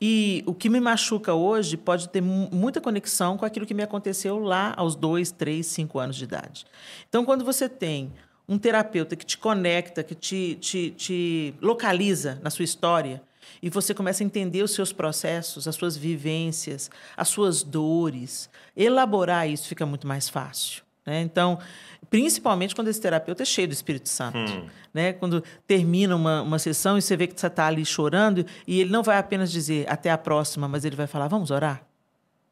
E 0.00 0.42
o 0.46 0.54
que 0.54 0.68
me 0.68 0.80
machuca 0.80 1.34
hoje 1.34 1.76
pode 1.76 2.08
ter 2.08 2.20
mu- 2.20 2.48
muita 2.52 2.80
conexão 2.80 3.36
com 3.36 3.44
aquilo 3.44 3.66
que 3.66 3.74
me 3.74 3.82
aconteceu 3.82 4.38
lá 4.38 4.74
aos 4.76 4.94
dois, 4.94 5.30
três, 5.30 5.66
cinco 5.66 5.98
anos 5.98 6.16
de 6.16 6.24
idade. 6.24 6.64
Então, 7.08 7.24
quando 7.24 7.44
você 7.44 7.68
tem 7.68 8.12
um 8.48 8.58
terapeuta 8.58 9.14
que 9.14 9.24
te 9.24 9.38
conecta, 9.38 10.02
que 10.02 10.14
te, 10.14 10.56
te, 10.56 10.90
te 10.90 11.54
localiza 11.60 12.40
na 12.42 12.50
sua 12.50 12.64
história, 12.64 13.22
e 13.62 13.70
você 13.70 13.94
começa 13.94 14.22
a 14.22 14.26
entender 14.26 14.62
os 14.62 14.72
seus 14.72 14.92
processos, 14.92 15.68
as 15.68 15.74
suas 15.74 15.96
vivências, 15.96 16.90
as 17.16 17.28
suas 17.28 17.62
dores, 17.62 18.48
elaborar 18.76 19.48
isso 19.48 19.68
fica 19.68 19.86
muito 19.86 20.06
mais 20.06 20.28
fácil. 20.28 20.82
Né? 21.06 21.20
Então, 21.22 21.58
principalmente 22.08 22.74
quando 22.74 22.88
esse 22.88 23.00
terapeuta 23.00 23.42
é 23.42 23.46
cheio 23.46 23.66
do 23.68 23.72
Espírito 23.72 24.08
Santo. 24.08 24.38
Né? 24.94 25.12
Quando 25.12 25.42
termina 25.66 26.14
uma, 26.14 26.42
uma 26.42 26.58
sessão 26.58 26.96
e 26.98 27.02
você 27.02 27.16
vê 27.16 27.26
que 27.26 27.38
você 27.38 27.46
está 27.46 27.66
ali 27.66 27.84
chorando, 27.84 28.44
e 28.66 28.80
ele 28.80 28.90
não 28.90 29.02
vai 29.02 29.18
apenas 29.18 29.50
dizer 29.50 29.90
até 29.90 30.10
a 30.10 30.18
próxima, 30.18 30.68
mas 30.68 30.84
ele 30.84 30.94
vai 30.96 31.06
falar, 31.06 31.28
vamos 31.28 31.50
orar? 31.50 31.82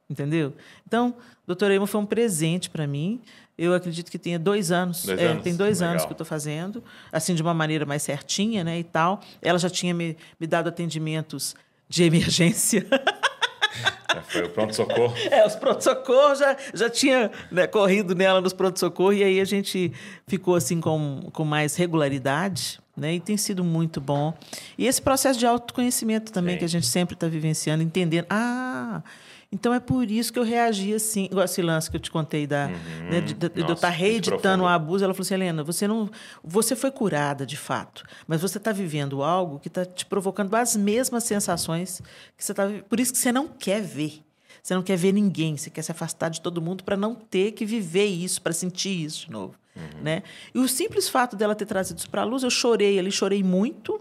Entendeu? 0.08 0.52
Então, 0.86 1.14
doutora 1.46 1.74
Emma 1.74 1.86
foi 1.86 2.00
um 2.00 2.06
presente 2.06 2.68
para 2.68 2.86
mim. 2.86 3.20
Eu 3.56 3.74
acredito 3.74 4.10
que 4.10 4.18
tenha 4.18 4.38
dois 4.38 4.72
anos. 4.72 5.04
Dois 5.04 5.20
É, 5.20 5.26
anos? 5.26 5.44
Tem 5.44 5.54
dois 5.54 5.78
Legal. 5.80 5.92
anos 5.92 6.04
que 6.04 6.10
eu 6.10 6.14
estou 6.14 6.24
fazendo, 6.26 6.82
assim, 7.12 7.34
de 7.34 7.42
uma 7.42 7.52
maneira 7.54 7.84
mais 7.86 8.02
certinha, 8.02 8.64
né? 8.64 8.78
E 8.78 8.82
tal. 8.84 9.20
Ela 9.42 9.58
já 9.58 9.68
tinha 9.70 9.92
me, 9.94 10.16
me 10.40 10.46
dado 10.46 10.68
atendimentos 10.68 11.54
de 11.88 12.02
emergência. 12.02 12.86
É, 14.10 14.20
Foi 14.22 14.42
o 14.42 14.48
pronto-socorro. 14.48 15.14
É, 15.30 15.46
os 15.46 15.54
pronto-socorro 15.54 16.34
já, 16.34 16.56
já 16.74 16.90
tinha 16.90 17.30
né, 17.50 17.68
corrido 17.68 18.12
nela 18.12 18.40
nos 18.40 18.52
pronto-socorro 18.52 19.12
e 19.12 19.22
aí 19.22 19.40
a 19.40 19.44
gente 19.44 19.92
ficou 20.26 20.56
assim 20.56 20.80
com, 20.80 21.28
com 21.32 21.44
mais 21.44 21.76
regularidade, 21.76 22.80
né? 22.96 23.14
E 23.14 23.20
tem 23.20 23.36
sido 23.36 23.62
muito 23.62 24.00
bom. 24.00 24.34
E 24.76 24.86
esse 24.86 25.00
processo 25.00 25.38
de 25.38 25.46
autoconhecimento 25.46 26.32
também 26.32 26.54
Sim. 26.54 26.58
que 26.58 26.64
a 26.64 26.68
gente 26.68 26.86
sempre 26.88 27.14
está 27.14 27.28
vivenciando, 27.28 27.84
entendendo. 27.84 28.26
Ah, 28.28 29.00
então 29.52 29.74
é 29.74 29.80
por 29.80 30.10
isso 30.10 30.32
que 30.32 30.38
eu 30.38 30.42
reagi 30.44 30.94
assim, 30.94 31.24
igual 31.24 31.44
esse 31.44 31.60
lance 31.60 31.90
que 31.90 31.96
eu 31.96 32.00
te 32.00 32.10
contei 32.10 32.46
da, 32.46 32.68
né, 33.10 33.20
de, 33.20 33.34
de- 33.34 33.48
de 33.48 33.60
eu 33.60 33.62
Nossa, 33.62 33.72
estar 33.74 33.88
reeditando 33.90 34.62
o 34.62 34.66
abuso. 34.66 35.02
Ela 35.04 35.12
falou 35.12 35.24
assim, 35.24 35.34
Helena, 35.34 35.64
você 35.64 35.88
não, 35.88 36.08
você 36.42 36.76
foi 36.76 36.90
curada 36.90 37.44
de 37.44 37.56
fato, 37.56 38.04
mas 38.28 38.40
você 38.40 38.58
está 38.58 38.70
vivendo 38.72 39.22
algo 39.22 39.58
que 39.58 39.68
está 39.68 39.84
te 39.84 40.06
provocando 40.06 40.54
as 40.54 40.76
mesmas 40.76 41.24
sensações 41.24 42.00
que 42.36 42.44
você 42.44 42.52
está. 42.52 42.68
Por 42.88 43.00
isso 43.00 43.12
que 43.12 43.18
você 43.18 43.32
não 43.32 43.48
quer 43.48 43.82
ver. 43.82 44.22
Você 44.62 44.74
não 44.74 44.82
quer 44.82 44.96
ver 44.96 45.12
ninguém, 45.12 45.56
você 45.56 45.70
quer 45.70 45.80
se 45.82 45.90
afastar 45.90 46.28
de 46.28 46.40
todo 46.40 46.60
mundo 46.60 46.84
para 46.84 46.94
não 46.96 47.14
ter 47.14 47.52
que 47.52 47.64
viver 47.64 48.04
isso, 48.04 48.42
para 48.42 48.52
sentir 48.52 49.04
isso 49.04 49.26
de 49.26 49.32
novo. 49.32 49.54
Né? 50.02 50.22
E 50.54 50.58
o 50.58 50.68
simples 50.68 51.08
fato 51.08 51.34
dela 51.34 51.54
ter 51.54 51.64
trazido 51.64 51.96
isso 51.98 52.10
para 52.10 52.20
a 52.20 52.24
luz, 52.24 52.42
eu 52.42 52.50
chorei 52.50 52.98
ali, 52.98 53.10
chorei 53.10 53.42
muito, 53.42 53.98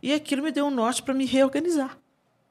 e 0.00 0.12
aquilo 0.12 0.42
me 0.44 0.52
deu 0.52 0.66
um 0.66 0.70
norte 0.70 1.02
para 1.02 1.12
me 1.12 1.26
reorganizar. 1.26 1.98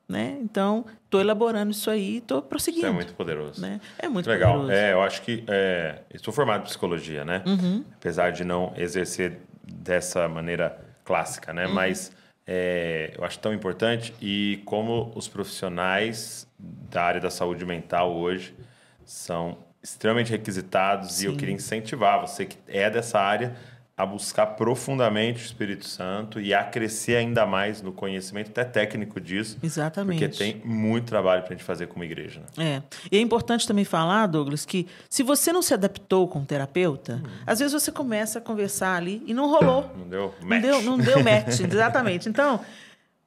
Né? 0.10 0.40
Então, 0.42 0.86
estou 1.06 1.22
elaborando 1.22 1.70
isso 1.70 1.88
aí 1.90 2.16
e 2.16 2.18
estou 2.18 2.42
prosseguindo. 2.42 2.82
Isso 2.82 2.88
é 2.88 2.92
muito 2.96 3.14
poderoso. 3.14 3.62
Né? 3.62 3.80
É 4.00 4.08
muito 4.10 4.28
Legal. 4.28 4.54
poderoso. 4.54 4.74
É, 4.74 4.92
eu 4.94 5.02
acho 5.04 5.22
que 5.22 5.44
é, 5.48 6.00
eu 6.12 6.20
sou 6.20 6.34
formado 6.34 6.62
em 6.62 6.64
psicologia, 6.66 7.24
né? 7.24 7.44
Uhum. 7.46 7.86
Apesar 7.96 8.32
de 8.32 8.44
não 8.44 8.74
exercer 8.76 9.38
dessa 9.64 10.28
maneira 10.28 10.84
clássica, 11.06 11.52
Uhum. 11.52 11.58
né? 11.58 11.68
Mas 11.68 12.12
é, 12.48 13.14
eu 13.16 13.24
acho 13.24 13.38
tão 13.38 13.54
importante 13.54 14.12
e 14.20 14.64
como 14.66 15.12
os 15.16 15.28
profissionais 15.28 16.48
da 16.58 17.04
área 17.04 17.22
da 17.22 17.30
saúde 17.30 17.64
mental 17.64 18.12
hoje 18.16 18.56
são 19.06 19.60
extremamente 19.84 20.32
requisitados 20.32 21.22
e 21.22 21.28
eu 21.28 21.36
queria 21.38 21.54
incentivar 21.54 22.20
você 22.20 22.46
que 22.48 22.58
é 22.68 22.90
dessa 22.90 23.20
área 23.20 23.56
a 24.00 24.06
buscar 24.06 24.46
profundamente 24.46 25.44
o 25.44 25.46
Espírito 25.46 25.86
Santo 25.86 26.40
e 26.40 26.54
a 26.54 26.64
crescer 26.64 27.18
ainda 27.18 27.46
mais 27.46 27.82
no 27.82 27.92
conhecimento 27.92 28.50
até 28.50 28.64
técnico 28.64 29.20
disso. 29.20 29.58
Exatamente. 29.62 30.26
Porque 30.26 30.38
tem 30.38 30.62
muito 30.64 31.08
trabalho 31.08 31.44
para 31.44 31.54
a 31.54 31.58
gente 31.58 31.66
fazer 31.66 31.88
como 31.88 32.06
igreja. 32.06 32.42
Né? 32.56 32.76
É. 32.78 32.84
E 33.12 33.18
é 33.18 33.20
importante 33.20 33.68
também 33.68 33.84
falar, 33.84 34.28
Douglas, 34.28 34.66
que 34.66 34.88
se 35.10 35.22
você 35.22 35.52
não 35.52 35.62
se 35.62 35.74
adaptou 35.74 36.30
com 36.30 36.40
o 36.40 36.46
terapeuta, 36.46 37.22
às 37.46 37.60
vezes 37.60 37.74
você 37.74 37.92
começa 37.92 38.40
a 38.40 38.42
conversar 38.42 38.96
ali 38.96 39.22
e 39.28 39.34
não 39.34 39.50
rolou. 39.50 39.92
Não 39.98 40.08
deu 40.08 40.34
Não 40.40 40.48
match. 40.48 40.62
deu, 40.62 40.82
não 40.82 40.98
deu 40.98 41.22
match, 41.22 41.60
exatamente. 41.70 42.30
Então, 42.30 42.62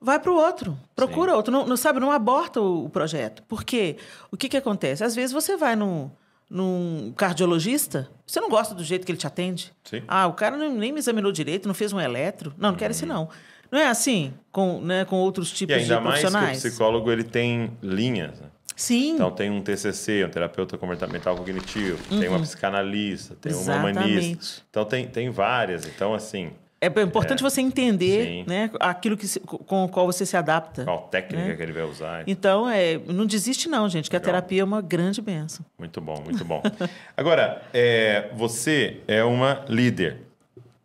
vai 0.00 0.18
para 0.18 0.32
o 0.32 0.36
outro, 0.36 0.78
procura 0.96 1.36
outro. 1.36 1.52
Não, 1.52 1.66
não, 1.66 1.76
sabe, 1.76 2.00
não 2.00 2.10
aborta 2.10 2.62
o, 2.62 2.86
o 2.86 2.88
projeto. 2.88 3.42
Porque 3.46 3.98
o 4.30 4.38
que, 4.38 4.48
que 4.48 4.56
acontece? 4.56 5.04
Às 5.04 5.14
vezes 5.14 5.32
você 5.32 5.54
vai 5.54 5.76
num, 5.76 6.10
num 6.52 7.12
cardiologista, 7.16 8.08
você 8.26 8.38
não 8.40 8.50
gosta 8.50 8.74
do 8.74 8.84
jeito 8.84 9.06
que 9.06 9.10
ele 9.12 9.18
te 9.18 9.26
atende. 9.26 9.72
Sim. 9.84 10.02
Ah, 10.06 10.26
o 10.26 10.34
cara 10.34 10.56
nem 10.56 10.92
me 10.92 10.98
examinou 10.98 11.32
direito, 11.32 11.66
não 11.66 11.74
fez 11.74 11.92
um 11.92 12.00
eletro. 12.00 12.52
Não, 12.58 12.70
não 12.72 12.76
quero 12.76 12.90
esse 12.92 13.06
não. 13.06 13.28
Não 13.70 13.78
é 13.78 13.86
assim 13.88 14.34
com, 14.50 14.80
né, 14.82 15.04
com 15.06 15.16
outros 15.16 15.50
E 15.50 15.54
tipos 15.54 15.74
ainda 15.76 15.96
de 15.96 16.00
mais 16.02 16.20
que 16.20 16.26
o 16.26 16.30
profissionais? 16.30 16.58
psicólogo 16.62 17.10
ele 17.10 17.24
tem 17.24 17.72
linhas. 17.82 18.38
né? 18.38 18.46
Sim. 18.76 19.14
Então 19.14 19.30
tem 19.30 19.50
um 19.50 19.62
TCC, 19.62 20.24
um 20.24 20.28
terapeuta 20.28 20.76
comportamental 20.76 21.34
cognitivo, 21.36 21.98
tem 22.18 22.28
uma 22.28 22.40
psicanalista, 22.40 23.34
tem 23.40 23.52
uma 23.52 23.58
Uhum. 23.60 23.62
Exatamente. 23.88 23.98
humanista. 23.98 24.62
Então 24.68 24.84
tem, 24.84 25.06
tem 25.08 25.30
várias. 25.30 25.86
Então 25.86 26.12
assim, 26.12 26.50
É 26.82 27.02
importante 27.02 27.38
é. 27.38 27.42
você 27.48 27.60
entender 27.60 28.44
né, 28.44 28.68
aquilo 28.80 29.16
que 29.16 29.38
com 29.38 29.84
o 29.84 29.88
qual 29.88 30.04
você 30.04 30.26
se 30.26 30.36
adapta. 30.36 30.82
Qual 30.84 31.02
técnica 31.02 31.46
né? 31.46 31.54
que 31.54 31.62
ele 31.62 31.72
vai 31.72 31.84
usar. 31.84 32.24
Então, 32.26 32.68
é, 32.68 32.98
não 33.06 33.24
desiste 33.24 33.68
não, 33.68 33.88
gente, 33.88 34.10
que 34.10 34.16
Legal. 34.16 34.30
a 34.30 34.32
terapia 34.32 34.62
é 34.62 34.64
uma 34.64 34.82
grande 34.82 35.22
benção. 35.22 35.64
Muito 35.78 36.00
bom, 36.00 36.20
muito 36.24 36.44
bom. 36.44 36.60
Agora, 37.16 37.62
é, 37.72 38.30
você 38.34 39.00
é 39.06 39.22
uma 39.22 39.64
líder, 39.68 40.22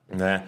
né? 0.08 0.43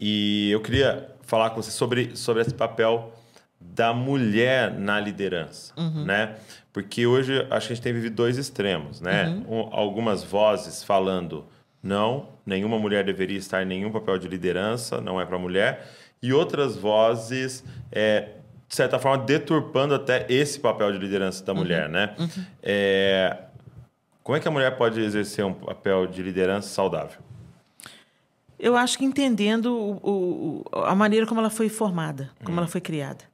E 0.00 0.50
eu 0.50 0.62
queria 0.62 1.10
falar 1.20 1.50
com 1.50 1.60
você 1.60 1.70
sobre, 1.70 2.16
sobre 2.16 2.40
esse 2.40 2.54
papel 2.54 3.12
da 3.60 3.92
mulher 3.92 4.72
na 4.72 4.98
liderança, 4.98 5.74
uhum. 5.76 6.06
né? 6.06 6.36
Porque 6.72 7.06
hoje 7.06 7.46
acho 7.50 7.66
que 7.66 7.72
a 7.72 7.76
gente 7.76 7.82
tem 7.82 7.92
vivido 7.92 8.16
dois 8.16 8.38
extremos, 8.38 9.02
né? 9.02 9.28
Uhum. 9.46 9.60
Um, 9.60 9.68
algumas 9.70 10.24
vozes 10.24 10.82
falando 10.82 11.44
não, 11.84 12.30
nenhuma 12.46 12.78
mulher 12.78 13.04
deveria 13.04 13.36
estar 13.36 13.62
em 13.62 13.66
nenhum 13.66 13.92
papel 13.92 14.18
de 14.18 14.26
liderança, 14.26 15.02
não 15.02 15.20
é 15.20 15.26
para 15.26 15.38
mulher. 15.38 15.86
E 16.22 16.32
outras 16.32 16.76
vozes, 16.76 17.62
é, 17.92 18.30
de 18.66 18.74
certa 18.74 18.98
forma, 18.98 19.22
deturpando 19.22 19.94
até 19.94 20.24
esse 20.30 20.58
papel 20.58 20.90
de 20.92 20.98
liderança 20.98 21.44
da 21.44 21.52
uhum. 21.52 21.58
mulher, 21.58 21.90
né? 21.90 22.14
Uhum. 22.18 22.44
É, 22.62 23.36
como 24.22 24.34
é 24.34 24.40
que 24.40 24.48
a 24.48 24.50
mulher 24.50 24.74
pode 24.78 24.98
exercer 24.98 25.44
um 25.44 25.52
papel 25.52 26.06
de 26.06 26.22
liderança 26.22 26.68
saudável? 26.68 27.20
Eu 28.58 28.74
acho 28.74 28.96
que 28.96 29.04
entendendo 29.04 29.76
o, 29.76 30.64
o, 30.72 30.78
a 30.84 30.94
maneira 30.94 31.26
como 31.26 31.40
ela 31.40 31.50
foi 31.50 31.68
formada, 31.68 32.30
como 32.42 32.56
hum. 32.56 32.60
ela 32.60 32.66
foi 32.66 32.80
criada. 32.80 33.24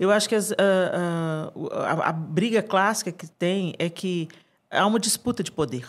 Eu 0.00 0.10
acho 0.10 0.26
que 0.26 0.34
as, 0.34 0.52
a, 0.52 1.52
a, 1.86 2.08
a, 2.08 2.12
briga 2.12 2.62
clássica 2.62 3.12
que 3.12 3.26
tem 3.26 3.74
é 3.78 3.90
que 3.90 4.26
há 4.70 4.86
uma 4.86 4.98
disputa 4.98 5.42
de 5.42 5.52
poder. 5.52 5.86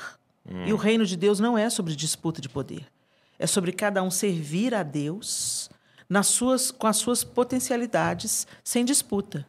Hum. 0.49 0.65
E 0.65 0.73
o 0.73 0.75
reino 0.75 1.05
de 1.05 1.15
Deus 1.15 1.39
não 1.39 1.57
é 1.57 1.69
sobre 1.69 1.95
disputa 1.95 2.41
de 2.41 2.49
poder. 2.49 2.85
É 3.37 3.47
sobre 3.47 3.71
cada 3.71 4.01
um 4.01 4.11
servir 4.11 4.73
a 4.73 4.83
Deus 4.83 5.69
nas 6.07 6.27
suas, 6.27 6.71
com 6.71 6.87
as 6.87 6.97
suas 6.97 7.23
potencialidades, 7.23 8.47
sem 8.63 8.85
disputa. 8.85 9.45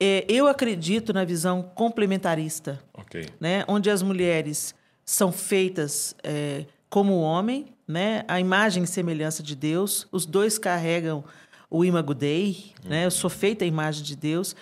É, 0.00 0.24
eu 0.28 0.46
acredito 0.46 1.12
na 1.12 1.24
visão 1.24 1.62
complementarista, 1.74 2.80
okay. 2.94 3.26
né? 3.40 3.64
onde 3.66 3.90
as 3.90 4.00
mulheres 4.00 4.74
são 5.04 5.32
feitas 5.32 6.14
é, 6.22 6.66
como 6.88 7.14
o 7.14 7.20
homem, 7.20 7.74
né? 7.86 8.24
a 8.28 8.38
imagem 8.38 8.84
e 8.84 8.86
semelhança 8.86 9.42
de 9.42 9.56
Deus, 9.56 10.06
os 10.12 10.24
dois 10.24 10.56
carregam 10.56 11.24
o 11.68 11.84
imago 11.84 12.14
Dei, 12.14 12.72
uhum. 12.84 12.90
né? 12.90 13.06
eu 13.06 13.10
sou 13.10 13.28
feita 13.28 13.64
a 13.64 13.68
imagem 13.68 14.04
de 14.04 14.14
Deus. 14.14 14.54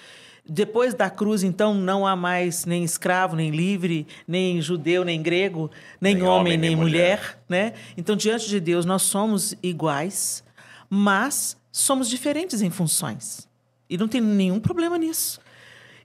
Depois 0.48 0.94
da 0.94 1.10
cruz, 1.10 1.42
então, 1.42 1.74
não 1.74 2.06
há 2.06 2.14
mais 2.14 2.64
nem 2.64 2.84
escravo, 2.84 3.34
nem 3.34 3.50
livre, 3.50 4.06
nem 4.26 4.60
judeu, 4.62 5.04
nem 5.04 5.20
grego, 5.20 5.70
nem, 6.00 6.14
nem 6.14 6.22
homem, 6.22 6.38
homem, 6.38 6.58
nem, 6.58 6.76
mulher. 6.76 7.18
mulher, 7.18 7.42
né? 7.48 7.72
Então, 7.96 8.14
diante 8.14 8.48
de 8.48 8.60
Deus, 8.60 8.84
nós 8.84 9.02
somos 9.02 9.54
iguais, 9.62 10.44
mas 10.88 11.56
somos 11.72 12.08
diferentes 12.08 12.62
em 12.62 12.70
funções. 12.70 13.48
E 13.90 13.98
não 13.98 14.06
tem 14.06 14.20
nenhum 14.20 14.60
problema 14.60 14.96
nisso. 14.96 15.40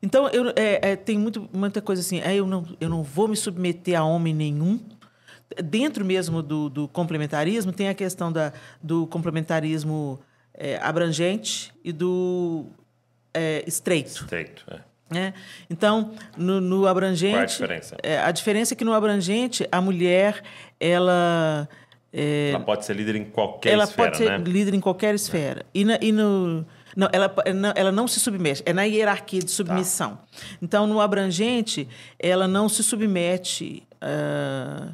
Então, 0.02 0.28
eu, 0.30 0.50
é, 0.56 0.92
é, 0.92 0.96
tem 0.96 1.18
muito, 1.18 1.48
muita 1.54 1.82
coisa 1.82 2.02
assim, 2.02 2.20
é, 2.22 2.36
eu, 2.36 2.48
não, 2.48 2.66
eu 2.80 2.89
não 2.89 3.04
vou 3.04 3.28
me 3.28 3.38
submeter 3.38 4.00
a 4.00 4.04
homem 4.04 4.34
nenhum. 4.34 4.80
Dentro 5.64 6.04
mesmo 6.04 6.42
do, 6.42 6.70
do 6.70 6.88
complementarismo, 6.88 7.72
tem 7.72 7.89
a 7.89 7.94
questão 7.94 8.32
da, 8.32 8.52
do 8.82 9.06
complementarismo 9.06 10.20
é, 10.54 10.78
abrangente 10.82 11.72
e 11.84 11.92
do 11.92 12.66
é, 13.34 13.63
estreito. 13.67 14.09
Estreito, 14.09 14.65
é. 14.69 14.91
É. 15.13 15.34
Então, 15.69 16.11
no, 16.38 16.61
no, 16.61 16.88
abrangente. 16.88 17.34
Qual 17.34 17.41
é 17.41 17.43
a 17.43 17.45
diferença? 17.45 17.97
É, 18.01 18.19
a 18.19 18.32
diferença 18.32 18.73
é 18.73 18.77
que 18.77 18.86
no 18.86 18.93
abrangente, 18.93 19.67
a 19.71 19.82
mulher, 19.82 20.41
ela. 20.79 21.67
É, 22.13 22.51
ela 22.51 22.63
pode 22.63 22.86
ser 22.86 22.95
líder 22.95 23.15
em 23.15 23.25
qualquer 23.25 23.73
ela 23.73 23.84
esfera. 23.84 24.07
Ela 24.07 24.11
pode 24.11 24.23
ser 24.23 24.39
né? 24.39 24.51
líder 24.51 24.73
em 24.73 24.79
qualquer 24.79 25.13
esfera. 25.13 25.65
E, 25.73 25.84
na, 25.84 25.97
e 26.01 26.11
no. 26.11 26.65
Não 26.95 27.07
ela, 27.11 27.34
não, 27.55 27.73
ela 27.75 27.91
não 27.91 28.05
se 28.05 28.19
submete, 28.19 28.63
é 28.65 28.73
na 28.73 28.84
hierarquia 28.84 29.41
de 29.41 29.51
submissão. 29.51 30.15
Tá. 30.15 30.23
Então, 30.61 30.88
no 30.88 30.99
abrangente, 30.99 31.88
ela 32.19 32.47
não 32.47 32.67
se 32.67 32.84
submete. 32.84 33.84
Uh, 33.95 34.93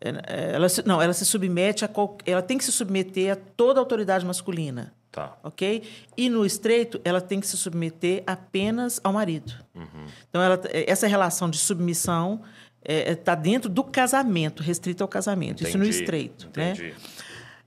ela 0.00 0.66
não, 0.84 1.02
ela 1.02 1.12
se 1.12 1.24
submete 1.24 1.84
a 1.84 1.88
qual, 1.88 2.16
ela 2.26 2.42
tem 2.42 2.58
que 2.58 2.64
se 2.64 2.70
submeter 2.70 3.32
a 3.32 3.36
toda 3.36 3.80
a 3.80 3.82
autoridade 3.82 4.24
masculina. 4.24 4.92
Tá. 5.16 5.34
Ok? 5.42 5.82
E 6.14 6.28
no 6.28 6.44
estreito, 6.44 7.00
ela 7.02 7.22
tem 7.22 7.40
que 7.40 7.46
se 7.46 7.56
submeter 7.56 8.22
apenas 8.26 9.00
ao 9.02 9.14
marido. 9.14 9.50
Uhum. 9.74 10.04
Então, 10.28 10.42
ela, 10.42 10.60
essa 10.70 11.06
relação 11.06 11.48
de 11.48 11.56
submissão 11.56 12.42
está 12.82 12.92
é, 12.92 13.12
é 13.12 13.14
tá 13.14 13.34
dentro 13.34 13.70
do 13.70 13.82
casamento, 13.82 14.62
restrito 14.62 15.02
ao 15.02 15.08
casamento. 15.08 15.62
Entendi. 15.62 15.70
Isso 15.70 15.78
no 15.78 15.86
estreito. 15.86 16.50
Né? 16.54 16.72
Entendi. 16.72 16.88
Né? 16.90 16.94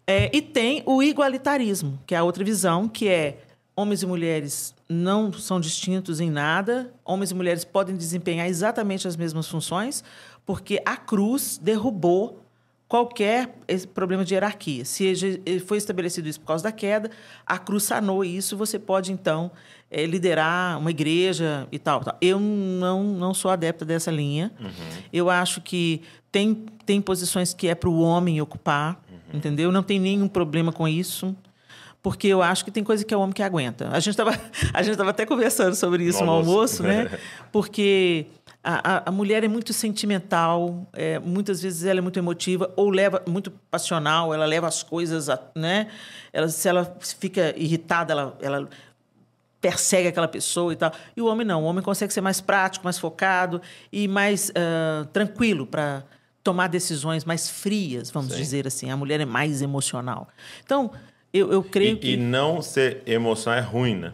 É, 0.06 0.30
e 0.32 0.44
tem 0.44 0.84
o 0.86 1.02
igualitarismo, 1.02 2.00
que 2.06 2.14
é 2.14 2.20
a 2.20 2.24
outra 2.24 2.44
visão, 2.44 2.88
que 2.88 3.08
é 3.08 3.40
homens 3.76 4.04
e 4.04 4.06
mulheres 4.06 4.76
não 4.88 5.34
são 5.34 5.60
distintos 5.60 6.20
em 6.20 6.30
nada, 6.30 6.94
homens 7.04 7.32
e 7.32 7.34
mulheres 7.34 7.66
podem 7.66 7.96
desempenhar 7.96 8.48
exatamente 8.48 9.08
as 9.08 9.16
mesmas 9.16 9.48
funções, 9.48 10.04
porque 10.46 10.80
a 10.86 10.96
cruz 10.96 11.60
derrubou 11.60 12.44
qualquer 12.90 13.56
problema 13.94 14.26
de 14.26 14.34
hierarquia. 14.34 14.84
Se 14.84 15.14
foi 15.66 15.78
estabelecido 15.78 16.28
isso 16.28 16.40
por 16.40 16.48
causa 16.48 16.64
da 16.64 16.72
queda, 16.72 17.12
a 17.46 17.60
cruz 17.60 17.84
sanou 17.84 18.26
isso, 18.26 18.58
você 18.58 18.80
pode, 18.80 19.14
então, 19.14 19.52
é, 19.92 20.08
liderar 20.08 20.80
uma 20.80 20.90
igreja 20.90 21.68
e 21.72 21.78
tal, 21.78 22.02
tal. 22.02 22.18
Eu 22.20 22.40
não, 22.40 23.04
não 23.04 23.32
sou 23.32 23.52
adepta 23.52 23.86
dessa 23.86 24.10
linha. 24.10 24.52
Uhum. 24.60 25.04
Eu 25.14 25.30
acho 25.30 25.62
que 25.62 26.02
tem, 26.32 26.66
tem 26.84 27.00
posições 27.00 27.54
que 27.54 27.68
é 27.68 27.76
para 27.76 27.90
o 27.90 28.02
homem 28.02 28.42
ocupar, 28.42 29.00
uhum. 29.08 29.38
entendeu? 29.38 29.72
Não 29.72 29.84
tem 29.84 30.00
nenhum 30.00 30.28
problema 30.28 30.74
com 30.74 30.88
isso 30.88 31.36
porque 32.02 32.28
eu 32.28 32.42
acho 32.42 32.64
que 32.64 32.72
tem 32.72 32.84
coisa 32.84 33.04
que 33.04 33.14
é 33.14 33.18
o 33.18 33.20
homem 33.20 33.34
que 33.34 33.44
aguenta. 33.44 33.90
A 33.92 34.00
gente 34.00 34.12
estava 34.12 34.32
até 35.12 35.26
conversando 35.26 35.76
sobre 35.76 36.06
isso 36.06 36.22
no, 36.22 36.28
no 36.28 36.32
almoço, 36.32 36.82
almoço 36.82 36.84
né? 36.84 37.20
Porque 37.52 38.28
a, 38.64 39.10
a, 39.10 39.12
mulher 39.12 39.44
é 39.44 39.48
muito 39.48 39.72
sentimental, 39.72 40.88
é, 40.94 41.18
muitas 41.18 41.62
vezes 41.62 41.86
ela 41.86 42.00
é 42.00 42.02
muito 42.02 42.20
emotiva 42.20 42.72
ou 42.76 42.90
leva 42.90 43.24
muito 43.28 43.52
passional, 43.72 44.34
ela 44.34 44.46
leva 44.46 44.68
as 44.68 44.84
coisas, 44.84 45.30
a, 45.30 45.40
né? 45.56 45.88
Ela, 46.34 46.50
se 46.50 46.68
ela 46.68 46.98
fica 47.00 47.54
irritada, 47.58 48.12
ela, 48.12 48.38
ela 48.42 48.70
persegue 49.62 50.10
aquela 50.10 50.28
pessoa 50.28 50.74
e 50.74 50.76
tal. 50.76 50.92
E 51.16 51.22
o 51.22 51.28
homem 51.28 51.48
não, 51.48 51.64
o 51.64 51.66
homem 51.66 51.82
consegue 51.82 52.14
ser 52.14 52.22
mais 52.22 52.42
prático, 52.42 52.84
mais 52.84 53.00
focado 53.00 53.62
e 53.92 54.08
mais 54.08 54.50
uh, 54.50 55.06
tranquilo 55.08 55.66
para 55.66 56.04
tomar 56.44 56.68
decisões 56.68 57.24
mais 57.24 57.50
frias, 57.50 58.12
vamos 58.12 58.34
Sim. 58.34 58.38
dizer 58.38 58.68
assim. 58.68 58.90
A 58.90 58.98
mulher 58.98 59.22
é 59.22 59.26
mais 59.26 59.62
emocional. 59.62 60.28
Então, 60.64 60.92
eu, 61.34 61.52
eu 61.52 61.64
creio 61.64 61.96
e, 61.96 61.98
que... 61.98 62.12
E 62.14 62.18
não 62.18 62.62
ser 62.62 63.04
emocional 63.06 63.60
é 63.60 63.64
ruim, 63.64 63.96
né? 63.96 64.14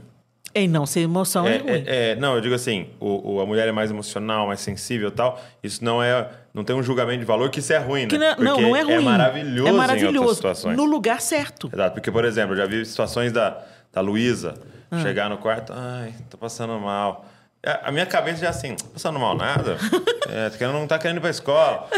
Em 0.57 0.69
não 0.69 0.85
ser 0.85 1.01
emoção 1.01 1.45
é, 1.45 1.55
é 1.55 1.57
ruim. 1.57 1.83
É, 1.85 2.11
é, 2.11 2.15
não, 2.15 2.33
eu 2.35 2.39
digo 2.39 2.55
assim, 2.55 2.87
o, 2.97 3.33
o, 3.33 3.41
a 3.41 3.45
mulher 3.45 3.67
é 3.67 3.73
mais 3.73 3.91
emocional, 3.91 4.47
mais 4.47 4.61
sensível 4.61 5.09
e 5.09 5.11
tal. 5.11 5.37
Isso 5.61 5.83
não 5.83 6.01
é. 6.01 6.29
Não 6.53 6.63
tem 6.63 6.73
um 6.73 6.81
julgamento 6.81 7.19
de 7.19 7.25
valor 7.25 7.49
que 7.49 7.59
isso 7.59 7.73
é 7.73 7.77
ruim, 7.77 8.05
né? 8.05 8.35
Não, 8.37 8.37
não, 8.37 8.61
não, 8.61 8.75
é 8.75 8.81
ruim. 8.81 8.93
É 8.93 8.99
maravilhoso, 9.01 9.67
é 9.67 9.71
maravilhoso 9.73 10.15
em 10.15 10.19
outras 10.19 10.37
situações. 10.37 10.77
No 10.77 10.85
lugar 10.85 11.19
certo. 11.19 11.69
Exato, 11.73 11.95
porque, 11.95 12.09
por 12.09 12.23
exemplo, 12.23 12.53
eu 12.53 12.57
já 12.57 12.65
vi 12.65 12.85
situações 12.85 13.33
da, 13.33 13.61
da 13.91 13.99
Luísa 13.99 14.53
ah. 14.89 15.01
chegar 15.01 15.29
no 15.29 15.37
quarto, 15.37 15.73
ai, 15.75 16.13
tô 16.29 16.37
passando 16.37 16.79
mal. 16.79 17.25
É, 17.61 17.79
a 17.83 17.91
minha 17.91 18.05
cabeça 18.05 18.41
já 18.41 18.49
assim, 18.49 18.77
passando 18.93 19.19
mal 19.19 19.35
nada. 19.35 19.77
é, 20.29 20.67
não 20.67 20.87
tá 20.87 20.97
querendo 20.97 21.17
ir 21.17 21.21
pra 21.21 21.31
escola. 21.31 21.89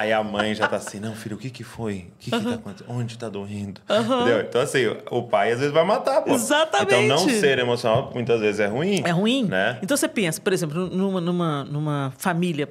Aí 0.00 0.14
a 0.14 0.24
mãe 0.24 0.54
já 0.54 0.66
tá 0.66 0.76
assim, 0.76 0.98
não, 0.98 1.14
filho, 1.14 1.36
o 1.36 1.38
que 1.38 1.50
que 1.50 1.62
foi? 1.62 2.06
O 2.16 2.18
que 2.18 2.30
que 2.30 2.42
tá 2.42 2.54
acontecendo? 2.54 2.90
Onde 2.90 3.18
tá 3.18 3.28
doendo? 3.28 3.82
Entendeu? 3.86 4.40
Então, 4.40 4.62
assim, 4.62 4.86
o 5.10 5.24
pai 5.24 5.52
às 5.52 5.58
vezes 5.58 5.74
vai 5.74 5.84
matar, 5.84 6.22
pô. 6.22 6.32
Exatamente. 6.32 6.94
Então, 6.94 7.06
não 7.06 7.28
ser 7.28 7.58
emocional 7.58 8.10
muitas 8.14 8.40
vezes 8.40 8.60
é 8.60 8.66
ruim. 8.66 9.02
É 9.04 9.10
ruim. 9.10 9.44
Né? 9.44 9.78
Então, 9.82 9.94
você 9.94 10.08
pensa, 10.08 10.40
por 10.40 10.54
exemplo, 10.54 10.86
numa, 10.88 11.20
numa, 11.20 11.64
numa 11.64 12.14
família, 12.16 12.66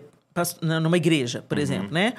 numa 0.60 0.98
igreja, 0.98 1.44
por 1.48 1.58
uhum. 1.58 1.64
exemplo, 1.64 1.90
né? 1.92 2.16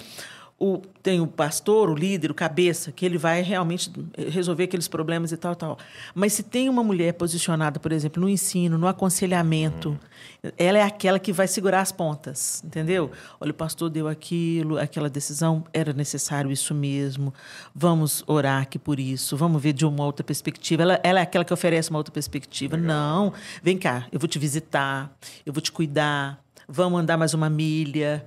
O, 0.62 0.82
tem 1.02 1.22
o 1.22 1.26
pastor, 1.26 1.88
o 1.88 1.94
líder, 1.94 2.30
o 2.30 2.34
cabeça, 2.34 2.92
que 2.92 3.06
ele 3.06 3.16
vai 3.16 3.40
realmente 3.40 3.90
resolver 4.28 4.64
aqueles 4.64 4.86
problemas 4.86 5.32
e 5.32 5.36
tal, 5.38 5.56
tal. 5.56 5.78
Mas 6.14 6.34
se 6.34 6.42
tem 6.42 6.68
uma 6.68 6.84
mulher 6.84 7.14
posicionada, 7.14 7.80
por 7.80 7.90
exemplo, 7.90 8.20
no 8.20 8.28
ensino, 8.28 8.76
no 8.76 8.86
aconselhamento, 8.86 9.98
uhum. 10.44 10.50
ela 10.58 10.76
é 10.76 10.82
aquela 10.82 11.18
que 11.18 11.32
vai 11.32 11.48
segurar 11.48 11.80
as 11.80 11.90
pontas, 11.90 12.62
entendeu? 12.62 13.10
Olha, 13.40 13.52
o 13.52 13.54
pastor 13.54 13.88
deu 13.88 14.06
aquilo, 14.06 14.78
aquela 14.78 15.08
decisão, 15.08 15.64
era 15.72 15.94
necessário 15.94 16.52
isso 16.52 16.74
mesmo, 16.74 17.32
vamos 17.74 18.22
orar 18.26 18.60
aqui 18.60 18.78
por 18.78 19.00
isso, 19.00 19.38
vamos 19.38 19.62
ver 19.62 19.72
de 19.72 19.86
uma 19.86 20.04
outra 20.04 20.22
perspectiva. 20.22 20.82
Ela, 20.82 21.00
ela 21.02 21.20
é 21.20 21.22
aquela 21.22 21.44
que 21.44 21.54
oferece 21.54 21.88
uma 21.88 21.98
outra 21.98 22.12
perspectiva. 22.12 22.76
Legal. 22.76 22.86
Não, 22.86 23.32
vem 23.62 23.78
cá, 23.78 24.06
eu 24.12 24.20
vou 24.20 24.28
te 24.28 24.38
visitar, 24.38 25.10
eu 25.46 25.54
vou 25.54 25.62
te 25.62 25.72
cuidar, 25.72 26.38
vamos 26.68 27.00
andar 27.00 27.16
mais 27.16 27.32
uma 27.32 27.48
milha 27.48 28.22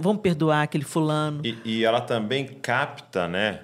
Vamos 0.00 0.22
perdoar 0.22 0.62
aquele 0.62 0.84
fulano. 0.84 1.40
E, 1.44 1.56
e 1.64 1.84
ela 1.84 2.00
também 2.00 2.46
capta, 2.46 3.26
né? 3.28 3.60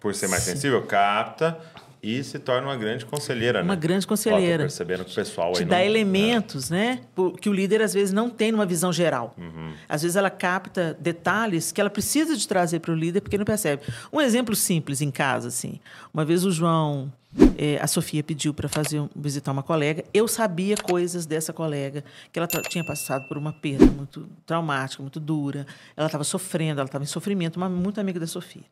Por 0.00 0.14
ser 0.14 0.28
mais 0.28 0.42
Sim. 0.44 0.52
sensível, 0.52 0.80
capta 0.82 1.58
E 2.02 2.22
se 2.22 2.38
torna 2.38 2.68
uma 2.68 2.76
grande 2.76 3.04
conselheira, 3.04 3.62
uma 3.64 3.74
né? 3.74 3.80
grande 3.80 4.06
conselheira. 4.06 4.62
Ó, 4.62 4.66
percebendo 4.66 5.04
que 5.04 5.10
o 5.10 5.14
pessoal 5.14 5.52
Te 5.54 5.60
aí 5.60 5.64
dá 5.64 5.78
não- 5.78 5.84
elementos, 5.84 6.70
né? 6.70 7.00
po- 7.16 7.32
Que 7.32 7.48
o 7.48 7.52
líder 7.52 7.82
às 7.82 7.92
vezes 7.92 8.12
não 8.12 8.30
tem 8.30 8.52
numa 8.52 8.64
visão 8.64 8.92
geral. 8.92 9.34
Uhum. 9.36 9.72
Às 9.88 10.02
vezes 10.02 10.16
ela 10.16 10.30
capta 10.30 10.96
detalhes 11.00 11.72
que 11.72 11.80
ela 11.80 11.90
precisa 11.90 12.36
de 12.36 12.46
trazer 12.46 12.78
para 12.78 12.92
o 12.92 12.94
líder 12.94 13.22
porque 13.22 13.36
não 13.36 13.44
percebe. 13.44 13.82
Um 14.12 14.20
exemplo 14.20 14.54
simples 14.54 15.00
em 15.00 15.10
casa, 15.10 15.48
assim. 15.48 15.80
Uma 16.14 16.24
vez 16.24 16.44
o 16.44 16.52
João, 16.52 17.12
eh, 17.58 17.78
a 17.80 17.86
Sofia 17.86 18.22
pediu 18.22 18.54
para 18.54 18.68
fazer 18.68 19.02
visitar 19.14 19.52
uma 19.52 19.62
colega. 19.62 20.04
Eu 20.12 20.26
sabia 20.28 20.76
coisas 20.76 21.26
dessa 21.26 21.52
colega 21.52 22.02
que 22.32 22.38
ela 22.38 22.48
tinha 22.68 22.84
passado 22.84 23.26
por 23.28 23.36
uma 23.36 23.52
perda 23.52 23.86
muito 23.86 24.28
traumática, 24.46 25.02
muito 25.02 25.20
dura. 25.20 25.66
Ela 25.96 26.06
estava 26.06 26.24
sofrendo, 26.24 26.80
ela 26.80 26.86
estava 26.88 27.04
em 27.04 27.06
sofrimento. 27.06 27.56
Uma 27.56 27.68
muito 27.68 28.00
amiga 28.00 28.18
da 28.20 28.26
Sofia. 28.26 28.64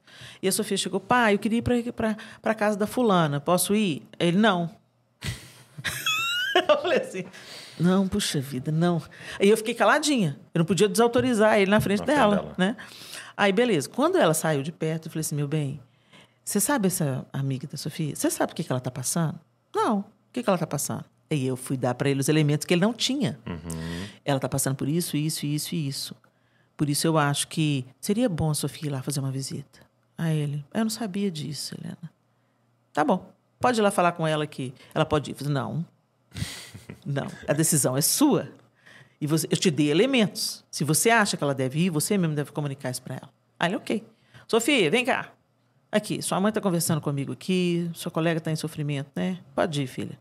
E 0.42 0.48
a 0.48 0.52
Sofia 0.52 0.76
chegou, 0.76 1.00
pai, 1.00 1.34
eu 1.34 1.38
queria 1.38 1.59
ir 1.59 1.92
para 1.92 2.16
a 2.42 2.55
casa 2.55 2.78
da 2.78 2.86
fulana. 2.86 3.40
Posso 3.40 3.74
ir? 3.74 4.02
Ele 4.18 4.38
não. 4.38 4.70
Eu 6.68 6.78
falei 6.80 6.98
assim, 6.98 7.24
não, 7.80 8.07
puxa 8.07 8.40
vida, 8.40 8.70
não. 8.70 9.02
Aí 9.40 9.48
eu 9.48 9.57
fiquei 9.57 9.74
caladinha. 9.74 10.38
Eu 10.55 10.61
não 10.61 10.64
podia 10.64 10.88
desautorizar 10.88 11.59
ele 11.59 11.68
na 11.68 11.80
frente 11.80 11.98
Na 12.00 12.05
frente 12.07 12.16
dela, 12.16 12.36
dela. 12.36 12.55
né? 12.57 12.76
Aí, 13.36 13.52
beleza. 13.52 13.88
Quando 13.88 14.16
ela 14.16 14.32
saiu 14.32 14.62
de 14.62 14.70
perto, 14.70 15.07
eu 15.07 15.11
falei 15.11 15.22
assim, 15.22 15.34
meu 15.34 15.48
bem, 15.48 15.80
você 16.45 16.61
sabe 16.61 16.88
essa 16.88 17.26
amiga 17.32 17.66
da 17.66 17.76
Sofia? 17.76 18.14
Você 18.14 18.30
sabe 18.30 18.53
o 18.53 18.57
que, 18.57 18.62
que 18.62 18.70
ela 18.70 18.78
está 18.78 18.90
passando? 18.90 19.40
Não. 19.74 20.01
O 20.01 20.05
que, 20.32 20.42
que 20.42 20.49
ela 20.49 20.57
está 20.57 20.66
passando? 20.66 21.05
Aí 21.30 21.47
eu 21.47 21.57
fui 21.57 21.76
dar 21.76 21.95
para 21.95 22.11
ele 22.11 22.20
os 22.20 22.28
elementos 22.28 22.66
que 22.66 22.74
ele 22.74 22.82
não 22.82 22.92
tinha. 22.92 23.38
Ela 24.24 24.36
está 24.36 24.49
passando 24.49 24.76
por 24.76 24.88
isso, 24.88 25.16
isso, 25.16 25.47
isso 25.47 25.74
e 25.74 25.88
isso. 25.88 26.14
Por 26.76 26.88
isso 26.88 27.07
eu 27.07 27.16
acho 27.16 27.49
que 27.49 27.86
seria 28.01 28.28
bom 28.28 28.51
a 28.51 28.55
Sofia 28.55 28.88
ir 28.88 28.92
lá 28.92 29.03
fazer 29.03 29.20
uma 29.20 29.30
visita. 29.30 29.80
Aí 30.18 30.36
ele, 30.36 30.64
eu 30.72 30.80
não 30.80 30.90
sabia 30.90 31.30
disso, 31.30 31.74
Helena. 31.78 32.11
Tá 32.92 33.03
bom. 33.03 33.32
Pode 33.59 33.80
ir 33.80 33.82
lá 33.82 33.90
falar 33.90 34.12
com 34.12 34.26
ela 34.26 34.47
que 34.47 34.74
ela 34.95 35.07
pode 35.07 35.30
ir. 35.30 35.49
Não. 35.49 35.84
Não. 37.07 37.26
A 37.49 37.53
decisão 37.53 37.97
é 37.97 38.01
sua. 38.01 38.49
E 39.20 39.26
você, 39.26 39.47
eu 39.51 39.57
te 39.57 39.70
dei 39.70 39.90
elementos. 39.90 40.64
Se 40.70 40.84
você 40.84 41.11
acha 41.11 41.36
que 41.36 41.42
ela 41.42 41.55
deve 41.55 41.80
ir, 41.80 41.90
você 41.90 42.18
mesmo 42.18 42.34
deve 42.34 42.53
comunicar 42.53 42.90
isso 42.90 43.03
para 43.03 43.16
ela. 43.16 43.30
Aí 43.59 43.70
ele, 43.70 43.76
ok. 43.76 44.05
Sofia, 44.47 44.90
vem 44.90 45.05
cá. 45.05 45.32
Aqui, 45.95 46.20
sua 46.20 46.40
mãe 46.40 46.49
está 46.49 46.61
conversando 46.61 47.01
comigo 47.01 47.32
aqui, 47.32 47.88
sua 47.95 48.11
colega 48.11 48.38
está 48.38 48.51
em 48.51 48.57
sofrimento, 48.57 49.12
né? 49.14 49.38
Pode 49.55 49.80
ir, 49.80 49.86
filha. 49.86 50.18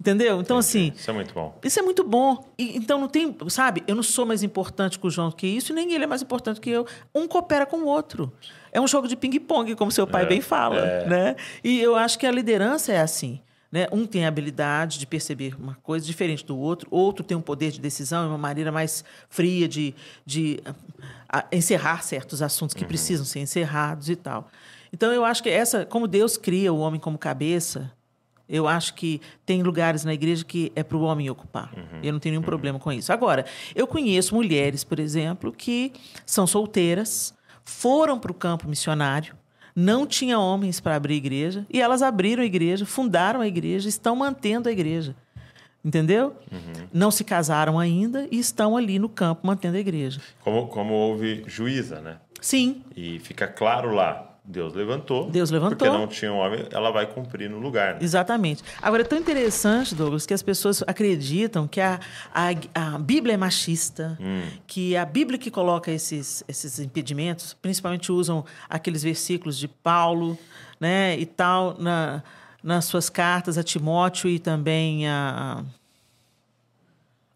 Entendeu? 0.00 0.40
Então, 0.40 0.56
assim, 0.56 0.94
Isso 0.96 1.10
é 1.10 1.12
muito 1.12 1.34
bom. 1.34 1.58
isso 1.62 1.78
é 1.78 1.82
muito 1.82 2.02
bom. 2.02 2.42
E, 2.56 2.74
então 2.74 2.98
não 2.98 3.06
tem, 3.06 3.36
sabe? 3.48 3.84
Eu 3.86 3.94
não 3.94 4.02
sou 4.02 4.24
mais 4.24 4.42
importante 4.42 4.98
que 4.98 5.06
o 5.06 5.10
João 5.10 5.30
que 5.30 5.46
isso, 5.46 5.72
e 5.72 5.74
nem 5.74 5.92
ele 5.92 6.04
é 6.04 6.06
mais 6.06 6.22
importante 6.22 6.58
que 6.58 6.70
eu. 6.70 6.86
Um 7.14 7.28
coopera 7.28 7.66
com 7.66 7.80
o 7.80 7.84
outro. 7.84 8.32
É 8.72 8.80
um 8.80 8.88
jogo 8.88 9.06
de 9.06 9.14
ping-pong, 9.14 9.74
como 9.76 9.92
seu 9.92 10.06
pai 10.06 10.22
É, 10.22 10.26
bem 10.26 10.40
fala, 10.40 10.80
é. 10.80 11.06
né? 11.06 11.36
E 11.62 11.82
eu 11.82 11.94
acho 11.94 12.18
que 12.18 12.26
a 12.26 12.32
liderança 12.32 12.90
é 12.90 12.98
assim. 12.98 13.42
Né? 13.70 13.86
Um 13.92 14.06
tem 14.06 14.24
a 14.24 14.28
habilidade 14.28 14.98
de 14.98 15.06
perceber 15.06 15.54
uma 15.60 15.74
coisa 15.82 16.06
diferente 16.06 16.46
do 16.46 16.56
outro, 16.56 16.88
outro 16.90 17.22
tem 17.22 17.36
um 17.36 17.42
poder 17.42 17.72
de 17.72 17.80
decisão, 17.80 18.26
uma 18.26 18.38
maneira 18.38 18.72
mais 18.72 19.04
fria 19.28 19.68
de, 19.68 19.94
de 20.24 20.60
ah, 21.28 21.44
encerrar 21.52 22.02
certos 22.02 22.40
assuntos 22.40 22.72
que 22.72 22.86
precisam 22.86 23.26
ser 23.26 23.40
encerrados 23.40 24.08
e 24.08 24.16
tal. 24.16 24.48
Então 24.94 25.12
eu 25.12 25.24
acho 25.24 25.42
que 25.42 25.50
essa, 25.50 25.84
como 25.84 26.06
Deus 26.06 26.36
cria 26.36 26.72
o 26.72 26.78
homem 26.78 27.00
como 27.00 27.18
cabeça, 27.18 27.90
eu 28.48 28.68
acho 28.68 28.94
que 28.94 29.20
tem 29.44 29.60
lugares 29.60 30.04
na 30.04 30.14
igreja 30.14 30.44
que 30.44 30.70
é 30.76 30.84
para 30.84 30.96
o 30.96 31.02
homem 31.02 31.28
ocupar. 31.28 31.72
Eu 32.00 32.12
não 32.12 32.20
tenho 32.20 32.34
nenhum 32.34 32.44
problema 32.44 32.78
com 32.78 32.92
isso. 32.92 33.12
Agora, 33.12 33.44
eu 33.74 33.88
conheço 33.88 34.36
mulheres, 34.36 34.84
por 34.84 35.00
exemplo, 35.00 35.50
que 35.50 35.92
são 36.24 36.46
solteiras, 36.46 37.34
foram 37.64 38.20
para 38.20 38.30
o 38.30 38.34
campo 38.34 38.68
missionário, 38.68 39.34
não 39.74 40.06
tinha 40.06 40.38
homens 40.38 40.78
para 40.78 40.94
abrir 40.94 41.16
igreja, 41.16 41.66
e 41.68 41.82
elas 41.82 42.00
abriram 42.00 42.44
a 42.44 42.46
igreja, 42.46 42.86
fundaram 42.86 43.40
a 43.40 43.48
igreja, 43.48 43.88
estão 43.88 44.14
mantendo 44.14 44.68
a 44.68 44.72
igreja. 44.72 45.16
Entendeu? 45.84 46.36
Não 46.92 47.10
se 47.10 47.24
casaram 47.24 47.80
ainda 47.80 48.28
e 48.30 48.38
estão 48.38 48.76
ali 48.76 49.00
no 49.00 49.08
campo 49.08 49.44
mantendo 49.44 49.76
a 49.76 49.80
igreja. 49.80 50.20
Como, 50.44 50.68
como 50.68 50.94
houve 50.94 51.42
juíza, 51.48 52.00
né? 52.00 52.18
Sim, 52.40 52.84
E 52.94 53.18
fica 53.18 53.48
claro 53.48 53.92
lá, 53.92 54.33
Deus 54.46 54.74
levantou. 54.74 55.30
Deus 55.30 55.50
levantou. 55.50 55.78
Porque 55.78 55.90
não 55.90 56.06
tinha 56.06 56.30
um 56.30 56.36
homem, 56.36 56.66
ela 56.70 56.90
vai 56.90 57.06
cumprir 57.06 57.48
no 57.48 57.58
lugar. 57.58 57.94
Né? 57.94 58.00
Exatamente. 58.02 58.62
Agora, 58.82 59.00
é 59.00 59.04
tão 59.04 59.18
interessante, 59.18 59.94
Douglas, 59.94 60.26
que 60.26 60.34
as 60.34 60.42
pessoas 60.42 60.82
acreditam 60.86 61.66
que 61.66 61.80
a, 61.80 61.98
a, 62.32 62.48
a 62.74 62.98
Bíblia 62.98 63.34
é 63.34 63.36
machista, 63.38 64.18
que 64.66 64.94
a 64.96 65.04
Bíblia 65.06 65.38
que 65.38 65.50
coloca 65.50 65.90
esses, 65.90 66.44
esses 66.46 66.78
impedimentos, 66.78 67.54
principalmente 67.54 68.12
usam 68.12 68.44
aqueles 68.68 69.02
versículos 69.02 69.56
de 69.56 69.66
Paulo 69.66 70.38
né, 70.78 71.18
e 71.18 71.24
tal, 71.24 71.76
na, 71.78 72.22
nas 72.62 72.84
suas 72.84 73.08
cartas 73.08 73.56
a 73.56 73.62
Timóteo 73.62 74.28
e 74.28 74.38
também 74.38 75.08
a 75.08 75.64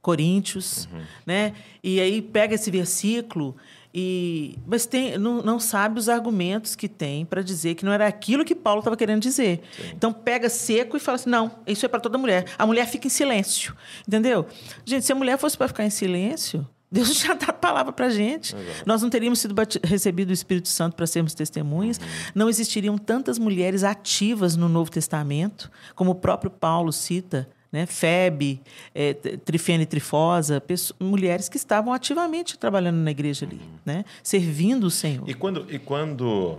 Coríntios, 0.02 0.88
né? 1.26 1.54
E 1.82 2.00
aí 2.00 2.22
pega 2.22 2.54
esse 2.54 2.70
versículo 2.70 3.56
e 3.94 4.58
mas 4.66 4.86
tem 4.86 5.16
não, 5.16 5.42
não 5.42 5.58
sabe 5.58 5.98
os 5.98 6.08
argumentos 6.08 6.76
que 6.76 6.88
tem 6.88 7.24
para 7.24 7.42
dizer 7.42 7.74
que 7.74 7.84
não 7.84 7.92
era 7.92 8.06
aquilo 8.06 8.44
que 8.44 8.54
Paulo 8.54 8.80
estava 8.80 8.96
querendo 8.96 9.22
dizer. 9.22 9.62
Então 9.94 10.12
pega 10.12 10.48
seco 10.48 10.96
e 10.96 11.00
fala 11.00 11.16
assim: 11.16 11.30
"Não, 11.30 11.50
isso 11.66 11.84
é 11.84 11.88
para 11.88 12.00
toda 12.00 12.18
mulher. 12.18 12.44
A 12.58 12.66
mulher 12.66 12.86
fica 12.86 13.06
em 13.06 13.10
silêncio". 13.10 13.74
Entendeu? 14.06 14.46
Gente, 14.84 15.04
se 15.04 15.12
a 15.12 15.14
mulher 15.14 15.38
fosse 15.38 15.56
para 15.56 15.68
ficar 15.68 15.84
em 15.84 15.90
silêncio, 15.90 16.66
Deus 16.90 17.18
já 17.18 17.34
dá 17.34 17.46
a 17.48 17.52
palavra 17.52 17.92
para 17.92 18.08
gente. 18.08 18.56
Nós 18.86 19.02
não 19.02 19.10
teríamos 19.10 19.40
sido 19.40 19.54
recebido 19.84 20.30
o 20.30 20.32
Espírito 20.32 20.68
Santo 20.68 20.96
para 20.96 21.06
sermos 21.06 21.34
testemunhas. 21.34 22.00
Não 22.34 22.48
existiriam 22.48 22.96
tantas 22.96 23.38
mulheres 23.38 23.84
ativas 23.84 24.56
no 24.56 24.68
Novo 24.68 24.90
Testamento, 24.90 25.70
como 25.94 26.12
o 26.12 26.14
próprio 26.14 26.50
Paulo 26.50 26.90
cita, 26.90 27.48
né? 27.72 27.84
Febe, 27.86 28.60
eh, 28.94 29.14
t- 29.14 29.36
Trifene 29.38 29.84
Trifosa, 29.86 30.60
pesso- 30.60 30.94
mulheres 30.98 31.48
que 31.48 31.56
estavam 31.56 31.92
ativamente 31.92 32.58
trabalhando 32.58 32.96
na 32.98 33.10
igreja 33.10 33.44
ali, 33.46 33.60
né? 33.84 34.04
Servindo 34.22 34.84
o 34.84 34.90
Senhor. 34.90 35.28
E 35.28 35.34
quando, 35.34 35.66
e 35.68 35.78
quando, 35.78 36.58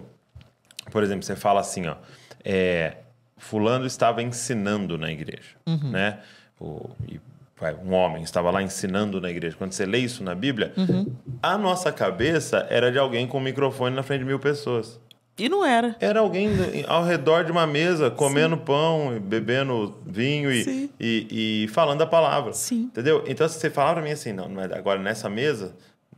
por 0.92 1.04
exemplo, 1.04 1.24
você 1.24 1.36
fala 1.36 1.60
assim, 1.62 1.88
ó, 1.88 1.96
é, 2.44 2.98
fulano 3.38 3.86
estava 3.86 4.22
ensinando 4.22 4.98
na 4.98 5.12
igreja, 5.12 5.56
Uhum. 5.68 5.92
né? 5.92 6.20
O, 6.60 6.90
e, 7.08 7.20
vai, 7.60 7.74
um 7.74 7.94
homem 7.94 8.22
estava 8.24 8.52
lá 8.52 8.62
ensinando 8.62 9.20
na 9.22 9.30
igreja. 9.30 9.56
Quando 9.58 9.72
você 9.74 9.86
lê 9.86 9.98
isso 10.00 10.24
na 10.24 10.36
Bíblia, 10.36 10.74
Uhum. 10.78 11.06
a 11.42 11.58
nossa 11.58 11.92
cabeça 11.92 12.68
era 12.70 12.92
de 12.92 13.00
alguém 13.00 13.26
com 13.28 13.38
um 13.38 13.42
microfone 13.42 13.96
na 13.96 14.04
frente 14.04 14.20
de 14.20 14.26
mil 14.26 14.40
pessoas. 14.40 15.00
E 15.40 15.50
não 15.50 15.66
era. 15.66 15.96
Era 16.00 16.20
alguém 16.20 16.50
ao 16.88 17.04
redor 17.04 17.44
de 17.46 17.52
uma 17.52 17.66
mesa, 17.68 18.10
comendo 18.12 18.58
pão, 18.58 19.16
e 19.16 19.20
bebendo 19.20 19.96
vinho 20.06 20.52
e, 20.52 20.64
Sim. 20.64 20.90
e, 21.00 21.64
e 21.64 21.68
falando 21.70 22.02
a 22.02 22.06
palavra. 22.08 22.54
Sim. 22.54 22.84
Entendeu? 22.84 23.24
Então, 23.28 23.48
se 23.48 23.60
você 23.60 23.70
falar 23.70 23.94
pra 23.94 24.02
mim 24.04 24.12
assim, 24.12 24.34
não, 24.34 24.48
mas 24.50 24.72
agora 24.72 25.00
nessa 25.00 25.30
mesa, 25.30 25.76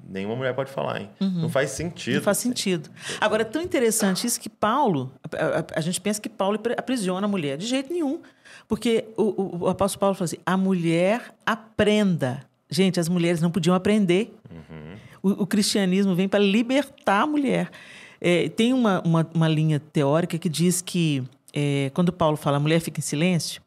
nenhuma 0.07 0.36
mulher 0.36 0.53
pode 0.53 0.72
falar, 0.72 1.01
hein? 1.01 1.09
Não 1.19 1.49
faz 1.49 1.72
sentido. 1.72 2.13
Uhum. 2.15 2.19
Não 2.19 2.24
faz 2.24 2.38
assim. 2.39 2.49
sentido. 2.49 2.89
Agora, 3.19 3.43
é 3.43 3.45
tão 3.45 3.61
interessante 3.61 4.26
isso 4.28 4.39
que 4.39 4.49
Paulo, 4.49 5.11
a, 5.34 5.59
a- 5.59 5.65
a 5.76 5.82
gente 5.82 6.01
pensa 6.01 6.19
que 6.19 6.30
Paulo 6.30 6.59
aprisiona 6.78 7.26
a 7.26 7.30
mulher. 7.30 7.57
De 7.57 7.65
jeito 7.67 7.91
nenhum. 7.93 8.19
Porque 8.67 9.05
o, 9.17 9.24
o- 9.24 9.57
o 9.63 9.67
apóstolo 9.69 9.99
Paulo 9.99 10.15
fala 10.15 10.26
assim: 10.26 10.38
a 10.45 10.55
mulher 10.57 11.34
aprenda. 11.45 12.41
Gente, 12.69 12.99
as 12.99 13.09
mulheres 13.09 13.41
não 13.41 13.51
podiam 13.51 13.76
aprender. 13.76 14.34
O, 15.22 15.43
o 15.43 15.47
cristianismo 15.47 16.15
vem 16.15 16.28
para 16.28 16.39
libertar 16.39 17.22
a 17.22 17.28
mulher. 17.28 17.69
É, 18.22 18.49
tem 18.49 18.72
uma, 18.72 19.01
uma, 19.03 19.28
uma 19.34 19.47
linha 19.47 19.80
teórica 19.80 20.38
que 20.38 20.47
diz 20.47 20.80
que 20.80 21.24
é, 21.53 21.91
quando 21.93 22.13
Paulo 22.13 22.38
fala 22.38 22.57
a 22.57 22.59
mulher 22.59 22.80
fica 22.80 22.99
em 22.99 23.03
silêncio, 23.03 23.61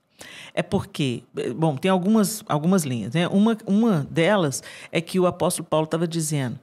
é 0.54 0.62
porque, 0.62 1.24
é, 1.36 1.50
bom, 1.50 1.76
tem 1.76 1.90
algumas, 1.90 2.44
algumas 2.48 2.84
linhas, 2.84 3.12
né? 3.12 3.26
Uma, 3.28 3.58
uma 3.66 4.06
delas 4.08 4.62
é 4.92 5.00
que 5.00 5.18
o 5.18 5.26
apóstolo 5.26 5.66
Paulo 5.68 5.84
estava 5.84 6.06
dizendo: 6.06 6.58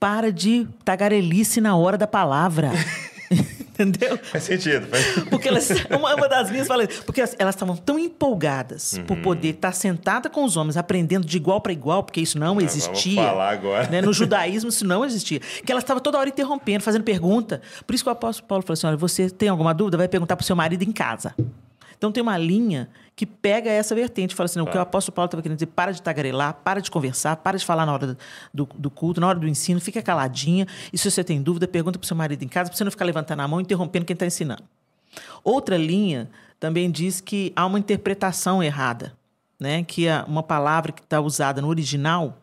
para 0.00 0.32
de 0.32 0.66
tagarelice 0.84 1.60
na 1.60 1.76
hora 1.76 1.98
da 1.98 2.06
palavra. 2.06 2.70
Entendeu? 3.78 4.18
Faz 4.22 4.44
sentido. 4.44 4.86
Faz... 4.86 5.24
Porque 5.28 5.48
elas, 5.48 5.68
uma, 5.90 6.14
uma 6.14 6.28
das 6.28 6.50
minhas 6.50 6.68
fala, 6.68 6.86
porque 7.04 7.20
elas 7.20 7.34
elas 7.38 7.54
estavam 7.54 7.76
tão 7.76 7.98
empolgadas 7.98 9.00
por 9.06 9.16
poder 9.18 9.48
estar 9.48 9.72
sentada 9.72 10.30
com 10.30 10.44
os 10.44 10.56
homens, 10.56 10.76
aprendendo 10.76 11.26
de 11.26 11.36
igual 11.36 11.60
para 11.60 11.72
igual, 11.72 12.02
porque 12.04 12.20
isso 12.20 12.38
não 12.38 12.60
existia. 12.60 13.16
Vamos 13.16 13.30
falar 13.30 13.50
agora. 13.50 13.88
né? 13.88 14.00
No 14.00 14.12
judaísmo 14.12 14.68
isso 14.70 14.86
não 14.86 15.04
existia. 15.04 15.40
Que 15.40 15.72
ela 15.72 15.80
estava 15.80 16.00
toda 16.00 16.18
hora 16.18 16.28
interrompendo, 16.28 16.84
fazendo 16.84 17.02
pergunta. 17.02 17.60
Por 17.86 17.94
isso 17.94 18.04
que 18.04 18.08
o 18.08 18.12
apóstolo 18.12 18.46
Paulo 18.46 18.62
falou 18.62 18.74
assim: 18.74 18.86
olha, 18.86 18.96
você 18.96 19.28
tem 19.28 19.48
alguma 19.48 19.74
dúvida? 19.74 19.96
Vai 19.96 20.08
perguntar 20.08 20.36
para 20.36 20.44
o 20.44 20.46
seu 20.46 20.54
marido 20.54 20.82
em 20.82 20.92
casa. 20.92 21.34
Então 21.96 22.12
tem 22.12 22.22
uma 22.22 22.36
linha 22.36 22.88
que 23.16 23.24
pega 23.24 23.70
essa 23.70 23.94
vertente 23.94 24.34
fala 24.34 24.46
assim: 24.46 24.58
não, 24.58 24.66
o 24.66 24.70
que 24.70 24.76
o 24.76 24.80
apóstolo 24.80 25.14
Paulo 25.14 25.26
estava 25.26 25.42
querendo 25.42 25.56
dizer, 25.56 25.66
para 25.66 25.92
de 25.92 26.02
tagarelar, 26.02 26.54
para 26.64 26.80
de 26.80 26.90
conversar, 26.90 27.36
para 27.36 27.58
de 27.58 27.64
falar 27.64 27.86
na 27.86 27.92
hora 27.92 28.16
do, 28.52 28.68
do 28.74 28.90
culto, 28.90 29.20
na 29.20 29.28
hora 29.28 29.38
do 29.38 29.48
ensino, 29.48 29.80
fica 29.80 30.02
caladinha. 30.02 30.66
E 30.92 30.98
se 30.98 31.10
você 31.10 31.22
tem 31.22 31.40
dúvida, 31.40 31.68
pergunta 31.68 31.98
para 31.98 32.04
o 32.04 32.08
seu 32.08 32.16
marido 32.16 32.42
em 32.42 32.48
casa, 32.48 32.70
para 32.70 32.76
você 32.76 32.84
não 32.84 32.90
ficar 32.90 33.04
levantando 33.04 33.40
a 33.40 33.48
mão 33.48 33.60
e 33.60 33.62
interrompendo 33.62 34.04
quem 34.04 34.14
está 34.14 34.26
ensinando. 34.26 34.64
Outra 35.42 35.76
linha 35.76 36.28
também 36.58 36.90
diz 36.90 37.20
que 37.20 37.52
há 37.54 37.64
uma 37.66 37.78
interpretação 37.78 38.62
errada, 38.62 39.12
né? 39.60 39.84
que 39.84 40.06
é 40.06 40.24
uma 40.26 40.42
palavra 40.42 40.92
que 40.92 41.02
está 41.02 41.20
usada 41.20 41.62
no 41.62 41.68
original 41.68 42.38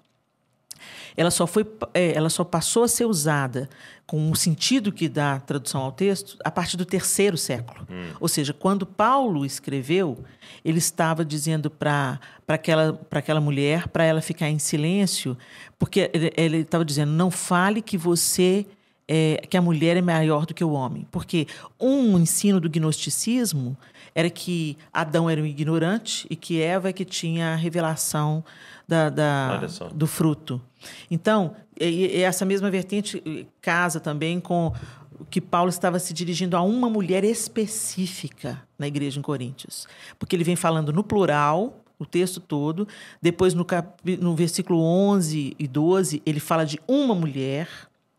ela 1.15 1.31
só 1.31 1.45
foi, 1.45 1.65
é, 1.93 2.13
ela 2.13 2.29
só 2.29 2.43
passou 2.43 2.83
a 2.83 2.87
ser 2.87 3.05
usada 3.05 3.69
com 4.11 4.29
o 4.29 4.35
sentido 4.35 4.91
que 4.91 5.07
dá 5.07 5.35
a 5.35 5.39
tradução 5.39 5.79
ao 5.79 5.91
texto 5.93 6.37
a 6.43 6.51
partir 6.51 6.75
do 6.75 6.83
terceiro 6.83 7.37
século. 7.37 7.87
Hum. 7.89 8.09
Ou 8.19 8.27
seja, 8.27 8.51
quando 8.51 8.85
Paulo 8.85 9.45
escreveu, 9.45 10.21
ele 10.65 10.79
estava 10.79 11.23
dizendo 11.23 11.69
para 11.71 12.19
aquela, 12.45 12.99
aquela 13.09 13.39
mulher, 13.39 13.87
para 13.87 14.03
ela 14.03 14.19
ficar 14.19 14.49
em 14.49 14.59
silêncio, 14.59 15.37
porque 15.79 16.11
ele, 16.13 16.29
ele 16.35 16.57
estava 16.57 16.83
dizendo: 16.83 17.13
não 17.13 17.31
fale 17.31 17.81
que 17.81 17.97
você 17.97 18.65
é, 19.07 19.41
que 19.49 19.55
a 19.55 19.61
mulher 19.61 19.95
é 19.95 20.01
maior 20.01 20.45
do 20.45 20.53
que 20.53 20.63
o 20.65 20.71
homem. 20.71 21.07
Porque 21.09 21.47
um 21.79 22.19
ensino 22.19 22.59
do 22.59 22.69
gnosticismo 22.69 23.77
era 24.13 24.29
que 24.29 24.77
Adão 24.91 25.29
era 25.29 25.41
um 25.41 25.45
ignorante 25.45 26.27
e 26.29 26.35
que 26.35 26.61
Eva 26.61 26.89
é 26.89 26.93
que 26.93 27.05
tinha 27.05 27.53
a 27.53 27.55
revelação 27.55 28.43
da, 28.85 29.09
da 29.09 29.61
do 29.95 30.05
fruto. 30.05 30.61
Então, 31.09 31.55
e, 31.79 32.17
e 32.17 32.21
essa 32.21 32.45
mesma 32.45 32.69
vertente 32.69 33.47
casa 33.61 33.99
também 33.99 34.39
com 34.39 34.73
que 35.29 35.39
Paulo 35.39 35.69
estava 35.69 35.99
se 35.99 36.13
dirigindo 36.13 36.57
a 36.57 36.61
uma 36.61 36.89
mulher 36.89 37.23
específica 37.23 38.61
na 38.77 38.87
igreja 38.87 39.19
em 39.19 39.21
Coríntios. 39.21 39.87
Porque 40.17 40.35
ele 40.35 40.43
vem 40.43 40.55
falando 40.55 40.91
no 40.91 41.03
plural, 41.03 41.83
o 42.01 42.05
texto 42.05 42.39
todo. 42.39 42.87
Depois, 43.21 43.53
no, 43.53 43.63
cap... 43.63 44.17
no 44.17 44.35
versículo 44.35 44.81
11 44.81 45.55
e 45.57 45.67
12, 45.67 46.21
ele 46.25 46.39
fala 46.39 46.65
de 46.65 46.79
uma 46.87 47.13
mulher. 47.13 47.67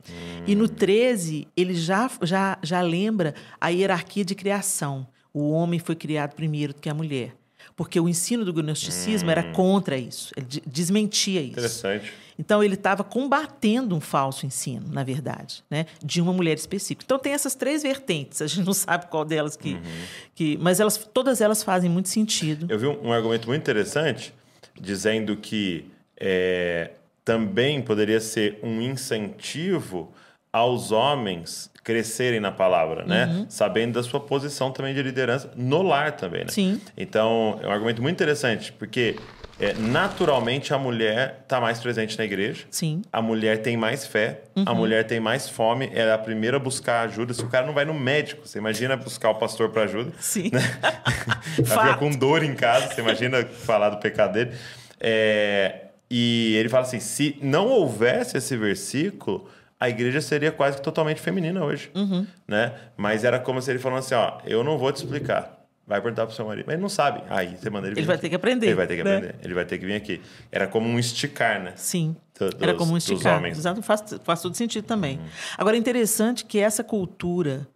Hum. 0.08 0.44
E 0.46 0.54
no 0.54 0.68
13, 0.68 1.48
ele 1.56 1.74
já, 1.74 2.10
já, 2.22 2.58
já 2.62 2.80
lembra 2.80 3.34
a 3.60 3.68
hierarquia 3.68 4.24
de 4.24 4.34
criação. 4.34 5.06
O 5.34 5.50
homem 5.50 5.80
foi 5.80 5.96
criado 5.96 6.34
primeiro 6.34 6.72
do 6.72 6.80
que 6.80 6.88
a 6.88 6.94
mulher. 6.94 7.34
Porque 7.74 7.98
o 7.98 8.08
ensino 8.08 8.44
do 8.44 8.52
gnosticismo 8.52 9.28
hum. 9.28 9.32
era 9.32 9.52
contra 9.52 9.96
isso, 9.96 10.32
ele 10.36 10.46
desmentia 10.66 11.40
isso. 11.40 11.52
Interessante. 11.52 12.12
Então 12.38 12.62
ele 12.62 12.74
estava 12.74 13.04
combatendo 13.04 13.94
um 13.94 14.00
falso 14.00 14.46
ensino, 14.46 14.88
na 14.90 15.04
verdade, 15.04 15.62
né, 15.70 15.86
de 16.02 16.20
uma 16.20 16.32
mulher 16.32 16.54
específica. 16.54 17.02
Então 17.04 17.18
tem 17.18 17.32
essas 17.32 17.54
três 17.54 17.82
vertentes. 17.82 18.42
A 18.42 18.46
gente 18.46 18.64
não 18.64 18.74
sabe 18.74 19.06
qual 19.06 19.24
delas 19.24 19.56
que, 19.56 19.74
uhum. 19.74 19.82
que, 20.34 20.56
mas 20.58 20.80
elas, 20.80 20.96
todas 20.96 21.40
elas 21.40 21.62
fazem 21.62 21.90
muito 21.90 22.08
sentido. 22.08 22.66
Eu 22.68 22.78
vi 22.78 22.86
um, 22.86 23.08
um 23.08 23.12
argumento 23.12 23.46
muito 23.48 23.60
interessante 23.60 24.32
dizendo 24.80 25.36
que 25.36 25.90
é, 26.18 26.92
também 27.24 27.82
poderia 27.82 28.20
ser 28.20 28.58
um 28.62 28.80
incentivo 28.80 30.12
aos 30.52 30.92
homens 30.92 31.70
crescerem 31.82 32.38
na 32.38 32.52
palavra, 32.52 33.04
né? 33.04 33.26
Uhum. 33.26 33.46
Sabendo 33.48 33.94
da 33.94 34.02
sua 34.02 34.20
posição 34.20 34.70
também 34.70 34.94
de 34.94 35.02
liderança 35.02 35.50
no 35.56 35.82
lar 35.82 36.12
também, 36.12 36.42
né? 36.42 36.50
Sim. 36.50 36.80
Então, 36.96 37.58
é 37.62 37.66
um 37.66 37.70
argumento 37.70 38.02
muito 38.02 38.14
interessante, 38.14 38.72
porque 38.72 39.16
é, 39.60 39.74
naturalmente 39.74 40.74
a 40.74 40.78
mulher 40.78 41.40
está 41.42 41.60
mais 41.60 41.78
presente 41.80 42.18
na 42.18 42.24
igreja. 42.24 42.64
Sim. 42.70 43.02
A 43.12 43.22
mulher 43.22 43.62
tem 43.62 43.76
mais 43.76 44.06
fé, 44.06 44.42
uhum. 44.56 44.64
a 44.66 44.74
mulher 44.74 45.06
tem 45.06 45.20
mais 45.20 45.48
fome, 45.48 45.90
ela 45.94 46.10
é 46.10 46.14
a 46.14 46.18
primeira 46.18 46.56
a 46.56 46.60
buscar 46.60 47.02
ajuda. 47.02 47.32
Se 47.34 47.42
o 47.42 47.48
cara 47.48 47.66
não 47.66 47.72
vai 47.72 47.84
no 47.84 47.94
médico, 47.94 48.46
você 48.46 48.58
imagina 48.58 48.96
buscar 48.96 49.30
o 49.30 49.34
pastor 49.36 49.70
para 49.70 49.82
ajuda. 49.82 50.12
Sim. 50.18 50.50
Né? 50.52 50.60
com 51.98 52.10
dor 52.10 52.42
em 52.42 52.54
casa, 52.54 52.88
você 52.88 53.00
imagina 53.00 53.44
falar 53.44 53.90
do 53.90 53.98
pecado 53.98 54.32
dele. 54.32 54.52
É, 54.98 55.86
e 56.10 56.54
ele 56.56 56.68
fala 56.68 56.84
assim: 56.84 57.00
se 57.00 57.38
não 57.40 57.68
houvesse 57.68 58.36
esse 58.36 58.56
versículo, 58.56 59.48
a 59.78 59.88
igreja 59.88 60.20
seria 60.20 60.52
quase 60.52 60.76
que 60.76 60.82
totalmente 60.82 61.20
feminina 61.20 61.64
hoje. 61.64 61.90
Uhum. 61.94 62.26
Né? 62.46 62.72
Mas 62.96 63.24
era 63.24 63.38
como 63.38 63.60
se 63.62 63.70
ele 63.70 63.78
falasse 63.78 64.14
assim: 64.14 64.24
ó, 64.24 64.40
eu 64.44 64.62
não 64.62 64.78
vou 64.78 64.92
te 64.92 64.96
explicar. 64.96 65.61
Vai 65.86 66.00
perguntar 66.00 66.26
pro 66.26 66.34
seu 66.34 66.46
marido. 66.46 66.64
Mas 66.66 66.74
ele 66.74 66.82
não 66.82 66.88
sabe. 66.88 67.22
Aí 67.28 67.56
você 67.56 67.68
manda 67.68 67.88
ele 67.88 67.98
Ele 67.98 68.06
vai 68.06 68.14
aqui. 68.14 68.22
ter 68.22 68.28
que 68.28 68.34
aprender. 68.36 68.66
Ele 68.66 68.74
vai 68.74 68.86
ter 68.86 68.96
que 68.96 69.04
né? 69.04 69.16
aprender. 69.16 69.36
Ele 69.42 69.54
vai 69.54 69.64
ter 69.64 69.78
que 69.78 69.86
vir 69.86 69.94
aqui. 69.94 70.20
Era 70.50 70.66
como 70.66 70.88
um 70.88 70.98
esticar, 70.98 71.62
né? 71.62 71.72
Sim. 71.76 72.16
Do, 72.38 72.64
Era 72.64 72.74
como 72.74 72.92
um 72.92 72.96
esticar. 72.96 73.44
Exato, 73.46 73.82
faz, 73.82 74.02
faz 74.22 74.40
todo 74.40 74.54
sentido 74.54 74.84
também. 74.84 75.18
Uhum. 75.18 75.26
Agora, 75.58 75.76
é 75.76 75.78
interessante 75.78 76.44
que 76.44 76.58
essa 76.58 76.84
cultura. 76.84 77.68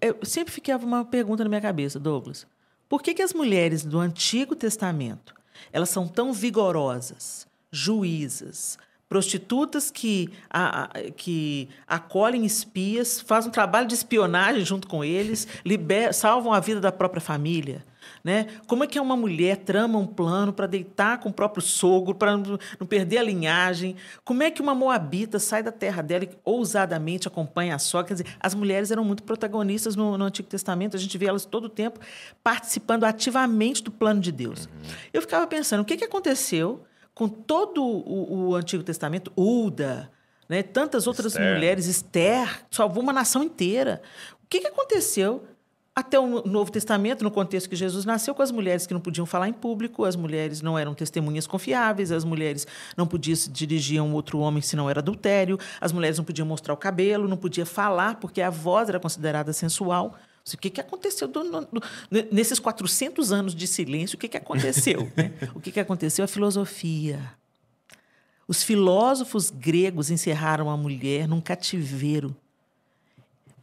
Eu 0.00 0.18
sempre 0.22 0.52
ficava 0.52 0.86
uma 0.86 1.04
pergunta 1.04 1.42
na 1.42 1.48
minha 1.48 1.60
cabeça, 1.60 1.98
Douglas. 1.98 2.46
Por 2.88 3.02
que, 3.02 3.12
que 3.12 3.22
as 3.22 3.34
mulheres 3.34 3.84
do 3.84 3.98
Antigo 3.98 4.54
Testamento 4.54 5.34
elas 5.72 5.88
são 5.88 6.06
tão 6.06 6.32
vigorosas, 6.32 7.46
juízas, 7.70 8.78
prostitutas 9.08 9.90
que, 9.90 10.30
a, 10.50 10.84
a, 10.84 10.88
que 11.16 11.68
acolhem 11.86 12.44
espias, 12.44 13.20
fazem 13.20 13.48
um 13.48 13.52
trabalho 13.52 13.86
de 13.86 13.94
espionagem 13.94 14.64
junto 14.64 14.86
com 14.86 15.02
eles, 15.02 15.48
liber, 15.64 16.12
salvam 16.12 16.52
a 16.52 16.60
vida 16.60 16.80
da 16.80 16.92
própria 16.92 17.20
família. 17.20 17.82
Né? 18.22 18.46
Como 18.66 18.84
é 18.84 18.86
que 18.86 18.98
uma 18.98 19.16
mulher 19.16 19.58
trama 19.58 19.98
um 19.98 20.06
plano 20.06 20.52
para 20.52 20.66
deitar 20.66 21.18
com 21.18 21.28
o 21.28 21.32
próprio 21.32 21.62
sogro, 21.62 22.14
para 22.14 22.36
não 22.36 22.86
perder 22.86 23.18
a 23.18 23.22
linhagem? 23.22 23.96
Como 24.24 24.42
é 24.42 24.50
que 24.50 24.60
uma 24.60 24.74
moabita 24.74 25.38
sai 25.38 25.62
da 25.62 25.72
terra 25.72 26.02
dela 26.02 26.24
e 26.24 26.30
ousadamente 26.44 27.28
acompanha 27.28 27.74
a 27.74 27.78
sogra? 27.78 28.08
Quer 28.08 28.14
dizer, 28.14 28.36
as 28.40 28.54
mulheres 28.54 28.90
eram 28.90 29.04
muito 29.04 29.22
protagonistas 29.22 29.94
no, 29.94 30.18
no 30.18 30.24
Antigo 30.24 30.48
Testamento, 30.48 30.96
a 30.96 31.00
gente 31.00 31.16
vê 31.16 31.26
elas 31.26 31.44
todo 31.44 31.64
o 31.64 31.68
tempo 31.68 32.00
participando 32.42 33.04
ativamente 33.04 33.82
do 33.82 33.90
plano 33.90 34.20
de 34.20 34.32
Deus. 34.32 34.66
Uhum. 34.66 34.94
Eu 35.12 35.22
ficava 35.22 35.46
pensando, 35.46 35.80
o 35.80 35.84
que, 35.84 35.96
que 35.96 36.04
aconteceu 36.04 36.84
com 37.18 37.28
todo 37.28 37.84
o, 37.84 38.50
o 38.50 38.54
Antigo 38.54 38.84
Testamento, 38.84 39.32
Uda, 39.36 40.08
né? 40.48 40.62
tantas 40.62 41.08
outras 41.08 41.32
Esther. 41.32 41.52
mulheres, 41.52 41.86
Esther, 41.86 42.64
salvou 42.70 43.02
uma 43.02 43.12
nação 43.12 43.42
inteira. 43.42 44.00
O 44.40 44.46
que, 44.48 44.60
que 44.60 44.68
aconteceu 44.68 45.42
até 45.96 46.16
o 46.16 46.46
Novo 46.46 46.70
Testamento, 46.70 47.24
no 47.24 47.30
contexto 47.32 47.68
que 47.68 47.74
Jesus 47.74 48.04
nasceu, 48.04 48.36
com 48.36 48.40
as 48.40 48.52
mulheres 48.52 48.86
que 48.86 48.94
não 48.94 49.00
podiam 49.00 49.26
falar 49.26 49.48
em 49.48 49.52
público, 49.52 50.04
as 50.04 50.14
mulheres 50.14 50.62
não 50.62 50.78
eram 50.78 50.94
testemunhas 50.94 51.44
confiáveis, 51.44 52.12
as 52.12 52.22
mulheres 52.22 52.68
não 52.96 53.04
podiam 53.04 53.34
se 53.34 53.50
dirigir 53.50 53.98
a 53.98 54.04
um 54.04 54.14
outro 54.14 54.38
homem 54.38 54.62
se 54.62 54.76
não 54.76 54.88
era 54.88 55.00
adultério, 55.00 55.58
as 55.80 55.90
mulheres 55.90 56.18
não 56.18 56.24
podiam 56.24 56.46
mostrar 56.46 56.72
o 56.72 56.76
cabelo, 56.76 57.26
não 57.26 57.36
podiam 57.36 57.66
falar 57.66 58.20
porque 58.20 58.40
a 58.40 58.48
voz 58.48 58.88
era 58.88 59.00
considerada 59.00 59.52
sensual. 59.52 60.14
O 60.56 60.58
que, 60.58 60.70
que 60.70 60.80
aconteceu 60.80 61.28
do, 61.28 61.44
no, 61.44 61.68
nesses 62.30 62.58
400 62.58 63.32
anos 63.32 63.54
de 63.54 63.66
silêncio? 63.66 64.16
O 64.16 64.18
que, 64.18 64.28
que 64.28 64.36
aconteceu? 64.36 65.10
né? 65.16 65.32
O 65.54 65.60
que, 65.60 65.70
que 65.70 65.80
aconteceu? 65.80 66.24
A 66.24 66.28
filosofia. 66.28 67.20
Os 68.46 68.62
filósofos 68.62 69.50
gregos 69.50 70.10
encerraram 70.10 70.70
a 70.70 70.76
mulher 70.76 71.28
num 71.28 71.40
cativeiro. 71.40 72.34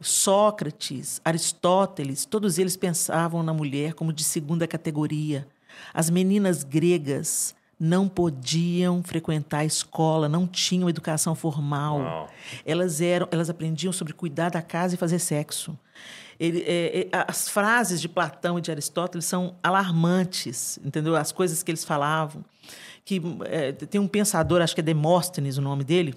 Sócrates, 0.00 1.20
Aristóteles, 1.24 2.24
todos 2.24 2.58
eles 2.58 2.76
pensavam 2.76 3.42
na 3.42 3.52
mulher 3.52 3.94
como 3.94 4.12
de 4.12 4.22
segunda 4.22 4.66
categoria. 4.66 5.48
As 5.92 6.10
meninas 6.10 6.62
gregas 6.62 7.54
não 7.78 8.08
podiam 8.08 9.02
frequentar 9.02 9.58
a 9.58 9.64
escola, 9.64 10.28
não 10.28 10.46
tinham 10.46 10.88
educação 10.88 11.34
formal. 11.34 12.30
Elas 12.64 13.00
eram, 13.00 13.28
elas 13.30 13.50
aprendiam 13.50 13.92
sobre 13.92 14.12
cuidar 14.12 14.50
da 14.50 14.62
casa 14.62 14.94
e 14.94 14.98
fazer 14.98 15.18
sexo. 15.18 15.78
Ele, 16.38 16.62
é, 16.66 17.08
é, 17.12 17.24
as 17.26 17.48
frases 17.48 18.00
de 18.00 18.08
Platão 18.08 18.58
e 18.58 18.60
de 18.60 18.70
Aristóteles 18.70 19.24
são 19.24 19.56
alarmantes, 19.62 20.78
entendeu? 20.84 21.16
As 21.16 21.32
coisas 21.32 21.62
que 21.62 21.70
eles 21.70 21.84
falavam. 21.84 22.44
Que 23.04 23.22
é, 23.44 23.72
tem 23.72 24.00
um 24.00 24.08
pensador, 24.08 24.60
acho 24.60 24.74
que 24.74 24.80
é 24.80 24.84
Demóstenes 24.84 25.56
o 25.56 25.62
nome 25.62 25.84
dele. 25.84 26.14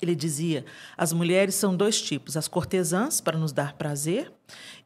Ele 0.00 0.14
dizia: 0.14 0.64
as 0.96 1.12
mulheres 1.12 1.54
são 1.54 1.76
dois 1.76 2.00
tipos, 2.00 2.36
as 2.36 2.48
cortesãs 2.48 3.20
para 3.20 3.38
nos 3.38 3.52
dar 3.52 3.74
prazer 3.74 4.32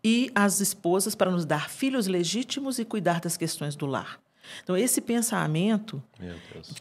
e 0.03 0.31
as 0.35 0.61
esposas 0.61 1.15
para 1.15 1.31
nos 1.31 1.45
dar 1.45 1.69
filhos 1.69 2.07
legítimos 2.07 2.79
e 2.79 2.85
cuidar 2.85 3.21
das 3.21 3.37
questões 3.37 3.75
do 3.75 3.87
lar. 3.87 4.21
Então 4.63 4.77
esse 4.77 5.01
pensamento 5.01 6.03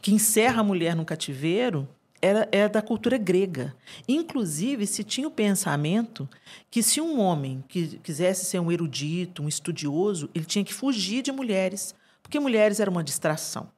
que 0.02 0.14
encerra 0.14 0.62
a 0.62 0.64
mulher 0.64 0.96
no 0.96 1.04
cativeiro 1.04 1.88
era, 2.22 2.48
era 2.52 2.70
da 2.70 2.82
cultura 2.82 3.18
grega. 3.18 3.76
Inclusive, 4.08 4.88
se 4.88 5.04
tinha 5.04 5.28
o 5.28 5.32
pensamento 5.32 6.28
que 6.70 6.82
se 6.82 7.00
um 7.00 7.20
homem 7.20 7.64
que 7.68 8.00
quisesse 8.00 8.46
ser 8.46 8.60
um 8.60 8.72
erudito, 8.72 9.44
um 9.44 9.48
estudioso, 9.48 10.30
ele 10.34 10.46
tinha 10.46 10.64
que 10.64 10.74
fugir 10.74 11.22
de 11.22 11.32
mulheres, 11.32 11.94
porque 12.22 12.40
mulheres 12.40 12.80
eram 12.80 12.92
uma 12.92 13.04
distração. 13.04 13.70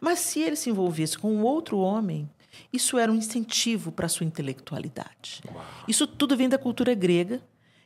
Mas 0.00 0.20
se 0.20 0.40
ele 0.40 0.56
se 0.56 0.70
envolvesse 0.70 1.18
com 1.18 1.42
outro 1.42 1.78
homem, 1.78 2.28
isso 2.72 2.98
era 2.98 3.10
um 3.10 3.16
incentivo 3.16 3.90
para 3.90 4.06
a 4.06 4.08
sua 4.08 4.26
intelectualidade. 4.26 5.42
Uau. 5.52 5.64
Isso 5.88 6.06
tudo 6.06 6.36
vem 6.36 6.48
da 6.48 6.58
cultura 6.58 6.94
grega, 6.94 7.42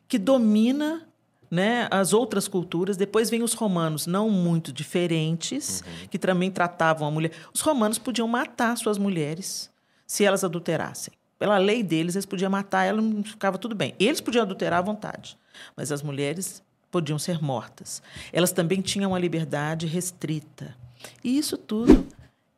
que 0.07 0.19
domina 0.19 1.07
né, 1.51 1.89
as 1.91 2.13
outras 2.13 2.47
culturas. 2.47 2.97
Depois 2.97 3.31
vem 3.31 3.43
os 3.43 3.55
romanos, 3.55 4.07
não 4.07 4.29
muito 4.29 4.71
diferentes, 4.73 5.81
uhum. 5.81 6.09
que 6.11 6.19
também 6.19 6.51
tratavam 6.51 7.09
a 7.09 7.11
mulher. 7.11 7.33
Os 7.55 7.63
romanos 7.63 7.99
podiam 7.99 8.29
matar 8.29 8.77
suas 8.77 8.99
mulheres 8.99 9.71
se 10.09 10.25
elas 10.25 10.43
adulterassem. 10.43 11.15
Pela 11.39 11.59
lei 11.59 11.85
deles, 11.85 12.17
eles 12.17 12.27
podiam 12.27 12.51
matar 12.51 12.85
ela, 12.85 13.01
ficava 13.23 13.59
tudo 13.59 13.75
bem. 13.77 13.95
Eles 14.01 14.21
podiam 14.21 14.43
adulterar 14.43 14.81
à 14.81 14.83
vontade, 14.83 15.39
mas 15.77 15.93
as 15.93 16.03
mulheres 16.03 16.61
podiam 16.91 17.19
ser 17.19 17.41
mortas. 17.41 18.03
Elas 18.33 18.51
também 18.51 18.81
tinham 18.81 19.13
uma 19.13 19.19
liberdade 19.19 19.87
restrita. 19.87 20.75
E 21.23 21.39
isso 21.39 21.57
tudo 21.57 22.07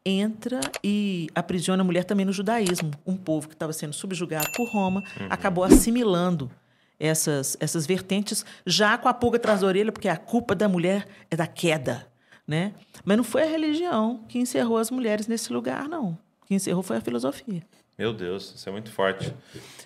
entra 0.07 0.61
e 0.83 1.29
aprisiona 1.35 1.83
a 1.83 1.85
mulher 1.85 2.05
também 2.05 2.25
no 2.25 2.33
judaísmo. 2.33 2.93
Um 3.07 3.17
povo 3.17 3.49
que 3.49 3.55
estava 3.55 3.73
sendo 3.73 3.93
subjugado 3.93 4.47
por 4.57 4.67
Roma 4.71 5.03
uhum. 5.21 5.27
acabou 5.29 5.65
assimilando 5.65 6.51
essas, 6.99 7.57
essas 7.61 7.87
vertentes, 7.87 8.45
já 8.65 8.97
com 8.97 9.09
a 9.09 9.15
pulga 9.15 9.37
atrás 9.37 9.61
da 9.61 9.67
orelha, 9.67 9.93
porque 9.93 10.09
a 10.09 10.17
culpa 10.17 10.55
da 10.55 10.69
mulher 10.69 11.07
é 11.31 11.37
da 11.37 11.47
queda. 11.47 12.07
Né? 12.47 12.73
Mas 13.05 13.17
não 13.17 13.25
foi 13.25 13.43
a 13.43 13.47
religião 13.47 14.25
que 14.29 14.39
encerrou 14.39 14.79
as 14.79 14.91
mulheres 14.91 15.27
nesse 15.27 15.53
lugar, 15.53 15.89
não. 15.89 16.19
Que 16.51 16.55
encerrou 16.57 16.83
foi 16.83 16.97
a 16.97 17.01
filosofia. 17.01 17.63
Meu 17.97 18.13
Deus, 18.13 18.55
isso 18.57 18.69
é 18.69 18.73
muito 18.73 18.91
forte. 18.91 19.33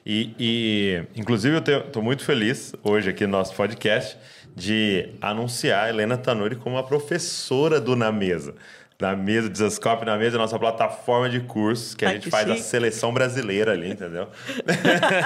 E, 0.06 0.34
e 0.38 1.04
inclusive, 1.14 1.56
eu 1.56 1.78
estou 1.80 2.02
muito 2.02 2.24
feliz 2.24 2.72
hoje 2.82 3.10
aqui 3.10 3.26
no 3.26 3.32
nosso 3.32 3.54
podcast 3.54 4.16
de 4.56 5.10
anunciar 5.20 5.84
a 5.84 5.88
Helena 5.90 6.16
Tanuri 6.16 6.56
como 6.56 6.78
a 6.78 6.82
professora 6.82 7.78
do 7.78 7.94
Na 7.94 8.10
Mesa 8.10 8.54
na 9.00 9.16
mesa, 9.16 9.48
Desascope 9.48 10.04
na 10.04 10.16
mesa, 10.16 10.38
nossa 10.38 10.58
plataforma 10.58 11.28
de 11.28 11.40
cursos, 11.40 11.94
que 11.94 12.04
a 12.04 12.08
Ai, 12.08 12.14
gente 12.14 12.24
que 12.24 12.30
faz 12.30 12.46
chique. 12.46 12.60
a 12.60 12.62
seleção 12.62 13.12
brasileira 13.12 13.72
ali, 13.72 13.90
entendeu? 13.90 14.28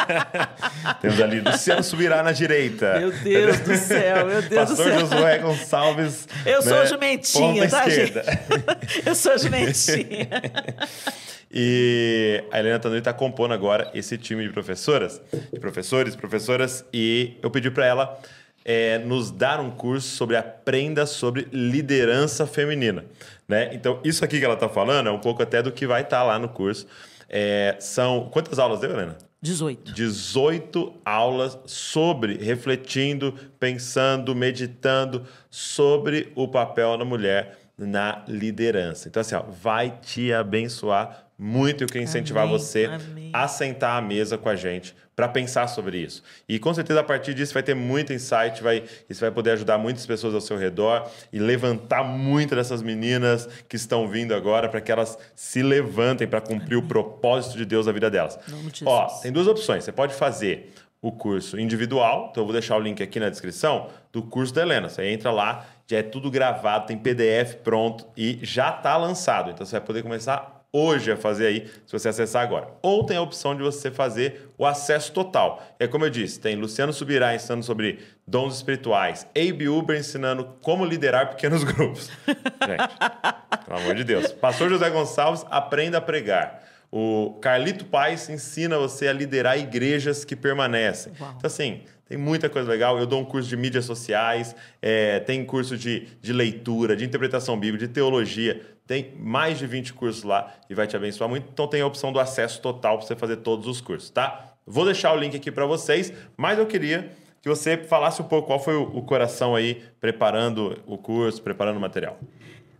Temos 1.00 1.20
ali 1.20 1.40
Luciano 1.40 1.82
Subirá 1.82 2.22
na 2.22 2.32
direita. 2.32 2.98
Meu 2.98 3.12
Deus 3.12 3.60
do 3.60 3.76
céu, 3.76 4.26
meu 4.26 4.42
Deus 4.42 4.54
Pastor 4.54 4.76
do 4.76 4.90
céu. 4.90 5.00
Josué 5.00 5.38
Gonçalves. 5.38 6.28
Eu 6.46 6.62
né? 6.62 6.62
sou 6.62 6.86
jumentinha, 6.86 7.68
tá, 7.68 7.86
esquerda. 7.86 8.22
gente? 8.22 9.02
Eu 9.06 9.14
sou 9.14 9.38
jumentinha. 9.38 10.28
E 11.50 12.44
a 12.50 12.58
Helena 12.58 12.78
Tanuri 12.78 12.98
está 12.98 13.10
compondo 13.10 13.54
agora 13.54 13.90
esse 13.94 14.18
time 14.18 14.46
de 14.46 14.52
professoras, 14.52 15.18
de 15.50 15.58
professores, 15.58 16.14
professoras, 16.14 16.84
e 16.92 17.38
eu 17.42 17.50
pedi 17.50 17.70
para 17.70 17.86
ela 17.86 18.20
é, 18.66 18.98
nos 18.98 19.30
dar 19.30 19.58
um 19.58 19.70
curso 19.70 20.08
sobre 20.08 20.36
aprenda 20.36 21.06
sobre 21.06 21.48
liderança 21.50 22.46
feminina. 22.46 23.02
Né? 23.49 23.70
Então, 23.72 23.99
isso 24.05 24.24
aqui 24.24 24.38
que 24.38 24.44
ela 24.44 24.55
está 24.55 24.68
falando 24.68 25.09
é 25.09 25.11
um 25.11 25.18
pouco 25.18 25.42
até 25.42 25.62
do 25.62 25.72
que 25.72 25.86
vai 25.86 26.03
estar 26.03 26.18
tá 26.18 26.22
lá 26.22 26.38
no 26.38 26.49
curso. 26.49 26.86
É, 27.28 27.76
são. 27.80 28.28
Quantas 28.30 28.59
aulas 28.59 28.80
deu, 28.80 28.90
Helena? 28.90 29.16
18. 29.40 29.92
18 29.92 30.94
aulas 31.05 31.59
sobre, 31.64 32.36
refletindo, 32.36 33.32
pensando, 33.59 34.34
meditando 34.34 35.24
sobre 35.49 36.32
o 36.34 36.49
papel 36.49 36.99
da 36.99 37.05
mulher 37.05 37.57
na 37.78 38.24
liderança. 38.26 39.09
Então, 39.09 39.20
assim, 39.20 39.36
ó, 39.36 39.42
vai 39.42 39.96
te 40.03 40.32
abençoar 40.32 41.26
muito. 41.38 41.84
Eu 41.84 41.88
quero 41.88 42.03
incentivar 42.03 42.44
Amém. 42.44 42.59
você 42.59 42.86
Amém. 42.86 43.30
a 43.32 43.46
sentar 43.46 43.96
à 43.96 44.05
mesa 44.05 44.36
com 44.36 44.49
a 44.49 44.57
gente 44.57 44.94
para 45.18 45.26
pensar 45.26 45.66
sobre 45.66 45.98
isso. 45.98 46.22
E 46.48 46.60
com 46.60 46.72
certeza 46.72 47.00
a 47.00 47.02
partir 47.02 47.34
disso 47.34 47.52
vai 47.52 47.62
ter 47.64 47.74
muito 47.74 48.12
insight, 48.12 48.62
vai, 48.62 48.84
isso 49.10 49.20
vai 49.20 49.32
poder 49.32 49.50
ajudar 49.50 49.76
muitas 49.76 50.06
pessoas 50.06 50.32
ao 50.32 50.40
seu 50.40 50.56
redor 50.56 51.10
e 51.32 51.40
levantar 51.40 52.04
muitas 52.04 52.56
dessas 52.56 52.82
meninas 52.82 53.48
que 53.68 53.74
estão 53.74 54.06
vindo 54.06 54.32
agora 54.32 54.68
para 54.68 54.80
que 54.80 54.92
elas 54.92 55.18
se 55.34 55.60
levantem 55.60 56.28
para 56.28 56.40
cumprir 56.40 56.74
Amém. 56.74 56.84
o 56.84 56.86
propósito 56.86 57.58
de 57.58 57.64
Deus 57.64 57.86
na 57.86 57.90
vida 57.90 58.08
delas. 58.08 58.38
Ó, 58.86 59.06
tem 59.20 59.32
duas 59.32 59.48
opções. 59.48 59.82
Você 59.82 59.90
pode 59.90 60.14
fazer 60.14 60.72
o 61.02 61.10
curso 61.10 61.58
individual, 61.58 62.28
então 62.30 62.42
eu 62.42 62.46
vou 62.46 62.52
deixar 62.52 62.76
o 62.76 62.80
link 62.80 63.02
aqui 63.02 63.18
na 63.18 63.28
descrição 63.28 63.88
do 64.12 64.22
curso 64.22 64.54
da 64.54 64.62
Helena. 64.62 64.88
Você 64.88 65.04
entra 65.04 65.32
lá, 65.32 65.66
já 65.84 65.98
é 65.98 66.02
tudo 66.04 66.30
gravado, 66.30 66.86
tem 66.86 66.96
PDF 66.96 67.56
pronto 67.64 68.06
e 68.16 68.38
já 68.42 68.70
está 68.70 68.96
lançado. 68.96 69.50
Então 69.50 69.66
você 69.66 69.72
vai 69.72 69.84
poder 69.84 70.04
começar 70.04 70.57
hoje 70.72 71.10
a 71.10 71.16
fazer 71.16 71.46
aí, 71.46 71.66
se 71.86 71.92
você 71.92 72.08
acessar 72.08 72.42
agora. 72.42 72.68
Ou 72.82 73.04
tem 73.04 73.16
a 73.16 73.22
opção 73.22 73.56
de 73.56 73.62
você 73.62 73.90
fazer 73.90 74.48
o 74.56 74.66
acesso 74.66 75.12
total. 75.12 75.62
É 75.78 75.86
como 75.86 76.04
eu 76.04 76.10
disse, 76.10 76.38
tem 76.40 76.56
Luciano 76.56 76.92
Subirá 76.92 77.34
ensinando 77.34 77.64
sobre 77.64 78.00
dons 78.26 78.56
espirituais, 78.56 79.26
Abe 79.36 79.68
Uber 79.68 79.98
ensinando 79.98 80.56
como 80.62 80.84
liderar 80.84 81.30
pequenos 81.30 81.64
grupos. 81.64 82.10
Gente, 82.26 83.64
pelo 83.64 83.80
amor 83.80 83.94
de 83.94 84.04
Deus. 84.04 84.32
Pastor 84.32 84.68
José 84.68 84.88
Gonçalves, 84.90 85.44
aprenda 85.50 85.98
a 85.98 86.00
pregar. 86.00 86.64
O 86.90 87.38
Carlito 87.42 87.84
Paz 87.84 88.30
ensina 88.30 88.78
você 88.78 89.08
a 89.08 89.12
liderar 89.12 89.58
igrejas 89.58 90.24
que 90.24 90.34
permanecem. 90.34 91.12
Uau. 91.20 91.34
Então, 91.36 91.46
assim, 91.46 91.82
tem 92.08 92.16
muita 92.16 92.48
coisa 92.48 92.68
legal. 92.68 92.98
Eu 92.98 93.04
dou 93.06 93.20
um 93.20 93.24
curso 93.24 93.46
de 93.48 93.56
mídias 93.56 93.84
sociais, 93.84 94.56
é, 94.80 95.20
tem 95.20 95.44
curso 95.44 95.76
de, 95.76 96.08
de 96.22 96.32
leitura, 96.32 96.96
de 96.96 97.04
interpretação 97.04 97.58
bíblica, 97.58 97.86
de 97.86 97.92
teologia. 97.92 98.62
Tem 98.89 99.14
mais 99.18 99.59
de 99.59 99.66
20 99.66 99.93
cursos 99.93 100.22
lá 100.22 100.55
e 100.68 100.74
vai 100.74 100.86
te 100.86 100.97
abençoar 100.97 101.28
muito. 101.28 101.47
Então 101.53 101.68
tem 101.68 101.82
a 101.82 101.86
opção 101.86 102.11
do 102.11 102.18
acesso 102.18 102.62
total 102.62 102.97
para 102.97 103.07
você 103.07 103.14
fazer 103.14 103.36
todos 103.36 103.66
os 103.66 103.82
cursos, 103.82 104.09
tá? 104.09 104.55
Vou 104.66 104.86
deixar 104.86 105.12
o 105.12 105.16
link 105.16 105.36
aqui 105.36 105.53
para 105.53 105.66
vocês, 105.66 106.11
mas 106.39 106.59
eu 106.59 106.66
queria 106.66 107.12
que 107.43 107.49
você 107.51 107.76
falasse 107.76 108.22
um 108.22 108.24
pouco 108.24 108.47
qual 108.47 108.59
foi 108.59 108.74
o, 108.76 109.03
coração 109.03 109.55
aí 109.55 109.82
preparando 110.01 110.82
o 110.86 110.97
curso, 110.97 111.43
preparando 111.43 111.76
o 111.76 111.80
material. 111.80 112.18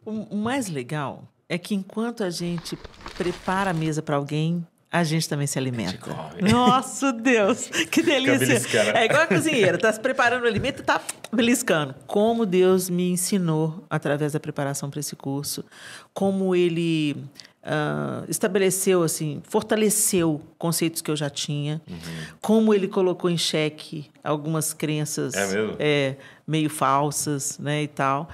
O 0.05 0.37
mais 0.37 0.71
legal 0.71 1.29
é 1.47 1.59
que 1.59 1.75
enquanto 1.75 2.25
a 2.25 2.31
gente 2.31 2.77
prepara 3.19 3.71
a 3.71 3.75
mesa 3.75 4.01
para 4.03 4.17
alguém, 4.17 4.67
a 4.91 5.05
gente 5.05 5.29
também 5.29 5.47
se 5.47 5.59
alimenta. 5.59 5.99
Nossa, 6.41 7.13
Deus, 7.13 7.69
que 7.91 8.03
delícia. 8.03 8.63
É 8.95 9.05
igual 9.05 9.23
a 9.23 9.27
cozinheira, 9.27 9.77
está 9.77 9.93
se 9.93 10.01
preparando 10.01 10.45
o 10.45 10.47
alimento 10.47 10.79
e 10.79 10.81
está 10.81 11.01
beliscando. 11.33 11.95
Como 12.07 12.47
Deus 12.47 12.89
me 12.89 13.11
ensinou 13.11 13.85
através 13.91 14.33
da 14.33 14.41
preparação 14.41 14.89
para 14.89 15.01
esse 15.01 15.15
curso, 15.15 15.63
como 16.15 16.55
ele 16.55 17.17
uh, 17.63 18.25
estabeleceu, 18.29 19.03
assim, 19.03 19.43
fortaleceu 19.47 20.41
conceitos 20.57 21.03
que 21.03 21.11
eu 21.11 21.17
já 21.17 21.29
tinha, 21.29 21.83
uhum. 21.87 21.97
como 22.41 22.73
ele 22.73 22.89
colocou 22.89 23.29
em 23.29 23.39
xeque 23.39 24.11
algumas 24.25 24.73
crenças 24.73 25.35
é 25.35 25.77
é, 25.79 26.17
meio 26.47 26.71
falsas, 26.71 27.59
né, 27.59 27.83
e 27.83 27.89
tal. 27.89 28.29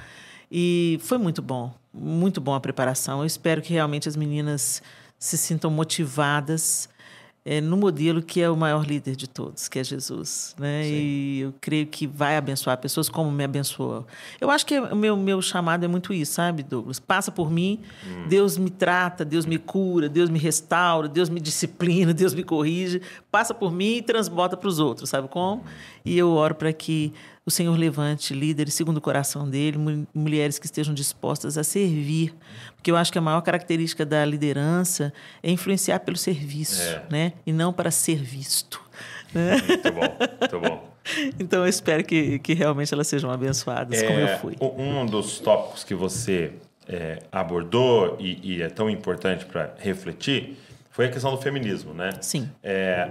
E 0.51 1.01
foi 1.03 1.19
muito 1.19 1.43
bom, 1.43 1.75
muito 1.93 2.41
bom 2.41 2.55
a 2.55 2.61
preparação. 2.61 3.21
Eu 3.21 3.27
espero 3.27 3.61
que 3.61 3.73
realmente 3.73 4.09
as 4.09 4.15
meninas 4.15 4.81
se 5.25 5.39
sintam 5.39 5.71
motivadas 5.71 6.87
é, 7.47 7.59
no 7.59 7.79
modelo 7.79 8.23
que 8.23 8.43
é 8.43 8.51
o 8.51 8.57
maior 8.57 8.87
líder 8.87 9.17
de 9.17 9.27
todos, 9.27 9.69
que 9.69 9.79
é 9.79 9.85
Jesus. 9.85 10.55
Né? 10.59 10.87
E 10.87 11.41
eu 11.41 11.55
creio 11.63 11.87
que 11.87 12.07
vai 12.07 12.37
abençoar 12.37 12.77
pessoas 12.77 13.09
como 13.09 13.31
me 13.31 13.43
abençoou. 13.43 14.07
Eu 14.39 14.51
acho 14.51 14.67
que 14.67 14.79
o 14.79 14.95
meu, 14.95 15.17
meu 15.17 15.41
chamado 15.41 15.83
é 15.83 15.89
muito 15.89 16.13
isso, 16.13 16.33
sabe, 16.33 16.63
Douglas? 16.63 17.01
Passa 17.01 17.33
por 17.33 17.51
mim, 17.51 17.81
hum. 18.07 18.29
Deus 18.29 18.59
me 18.59 18.69
trata, 18.69 19.25
Deus 19.25 19.47
me 19.47 19.57
cura, 19.57 20.11
Deus 20.11 20.29
me 20.29 20.39
restaura, 20.39 21.09
Deus 21.09 21.31
me 21.31 21.41
disciplina, 21.41 22.13
Deus 22.15 22.35
me 22.35 22.43
corrige. 22.43 23.01
Passa 23.31 23.55
por 23.55 23.73
mim 23.73 23.97
e 23.97 24.03
transbota 24.03 24.59
para 24.59 24.69
os 24.69 24.79
outros, 24.79 25.09
sabe 25.09 25.27
como? 25.29 25.63
Hum. 25.63 25.65
E 26.05 26.19
eu 26.19 26.31
oro 26.33 26.55
para 26.55 26.71
que 26.71 27.15
o 27.47 27.51
Senhor 27.51 27.77
levante 27.79 28.33
líderes 28.33 28.75
segundo 28.75 28.97
o 28.97 29.01
coração 29.01 29.49
dele, 29.49 30.07
mulheres 30.15 30.59
que 30.59 30.67
estejam 30.67 30.95
dispostas 30.95 31.59
a 31.59 31.65
servir. 31.65 32.35
Porque 32.75 32.91
eu 32.91 32.97
acho 32.97 33.13
que 33.13 33.19
a 33.19 33.21
maior 33.21 33.41
característica 33.43 34.05
da 34.05 34.25
liderança 34.25 35.13
é 35.43 35.51
influenciar 35.51 36.01
pelo 36.01 36.17
serviço, 36.17 36.83
é. 36.83 37.03
né? 37.11 37.33
E 37.47 37.53
não 37.53 37.73
para 37.73 37.91
ser 37.91 38.17
visto. 38.17 38.81
Né? 39.33 39.57
Muito 39.67 39.93
bom, 39.93 40.17
muito 40.41 40.61
bom. 40.61 40.95
Então 41.39 41.65
eu 41.65 41.69
espero 41.69 42.03
que, 42.03 42.39
que 42.39 42.55
realmente 42.55 42.95
elas 42.95 43.07
sejam 43.07 43.31
abençoadas, 43.31 44.03
é, 44.03 44.07
como 44.07 44.19
eu 44.21 44.39
fui. 44.39 44.57
Um 44.59 45.05
dos 45.05 45.39
tópicos 45.39 45.85
que 45.85 45.95
você 45.95 46.53
é, 46.89 47.19
abordou 47.31 48.17
e, 48.19 48.55
e, 48.57 48.63
é 48.63 48.71
tão 48.71 48.89
importante 48.89 49.45
para 49.45 49.75
refletir 49.79 50.57
foi 50.91 51.05
a 51.05 51.11
questão 51.11 51.31
do 51.31 51.37
feminismo, 51.37 51.93
né? 51.93 52.11
Sim. 52.23 52.49
É, 52.63 53.11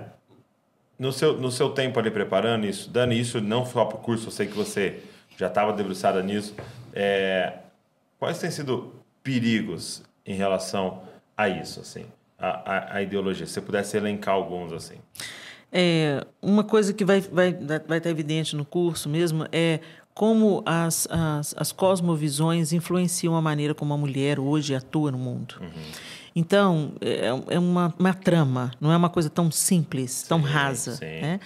no 0.98 1.12
seu, 1.12 1.38
no 1.40 1.52
seu 1.52 1.70
tempo 1.70 2.00
ali 2.00 2.12
preparando 2.12 2.66
isso, 2.66 2.90
dando 2.90 3.14
isso 3.14 3.42
não 3.42 3.66
só 3.66 3.86
para 3.86 3.98
o 3.98 4.02
curso, 4.02 4.28
eu 4.28 4.32
sei 4.32 4.48
que 4.48 4.56
você 4.56 5.04
já 5.38 5.48
estava 5.48 5.74
debruçada 5.74 6.22
nisso. 6.22 6.56
É, 6.94 7.54
quais 8.20 8.40
têm 8.40 8.52
sido 8.52 8.94
perigos 9.24 10.04
em 10.26 10.36
relação 10.36 11.02
a 11.36 11.50
isso, 11.50 11.80
assim, 11.80 12.06
a, 12.38 12.48
a, 12.48 12.96
a 12.98 13.02
ideologia? 13.02 13.46
Se 13.46 13.54
você 13.54 13.62
pudesse 13.62 13.98
elencar 13.98 14.36
alguns, 14.36 14.72
assim. 14.72 14.98
É, 15.72 16.24
uma 16.40 16.64
coisa 16.64 16.94
que 16.94 17.04
vai, 17.04 17.20
vai, 17.20 17.52
vai 17.52 17.98
estar 17.98 18.10
evidente 18.10 18.56
no 18.56 18.64
curso 18.64 19.10
mesmo 19.10 19.48
é 19.52 19.80
como 20.14 20.62
as, 20.66 21.08
as, 21.10 21.56
as 21.58 21.72
cosmovisões 21.72 22.72
influenciam 22.72 23.36
a 23.36 23.42
maneira 23.42 23.74
como 23.74 23.92
a 23.94 23.98
mulher 23.98 24.40
hoje 24.40 24.76
atua 24.76 25.12
no 25.12 25.18
mundo. 25.18 25.56
Uhum. 25.60 25.70
Então, 26.36 26.94
é, 27.00 27.28
é 27.28 27.60
uma, 27.60 27.94
uma 27.98 28.14
trama, 28.14 28.72
não 28.82 28.92
é 28.92 28.98
uma 28.98 29.10
coisa 29.10 29.30
tão 29.30 29.52
simples, 29.52 30.24
tão 30.24 30.42
sim, 30.42 30.48
rasa. 30.48 30.96
Sim. 30.96 31.06
Né? 31.06 31.40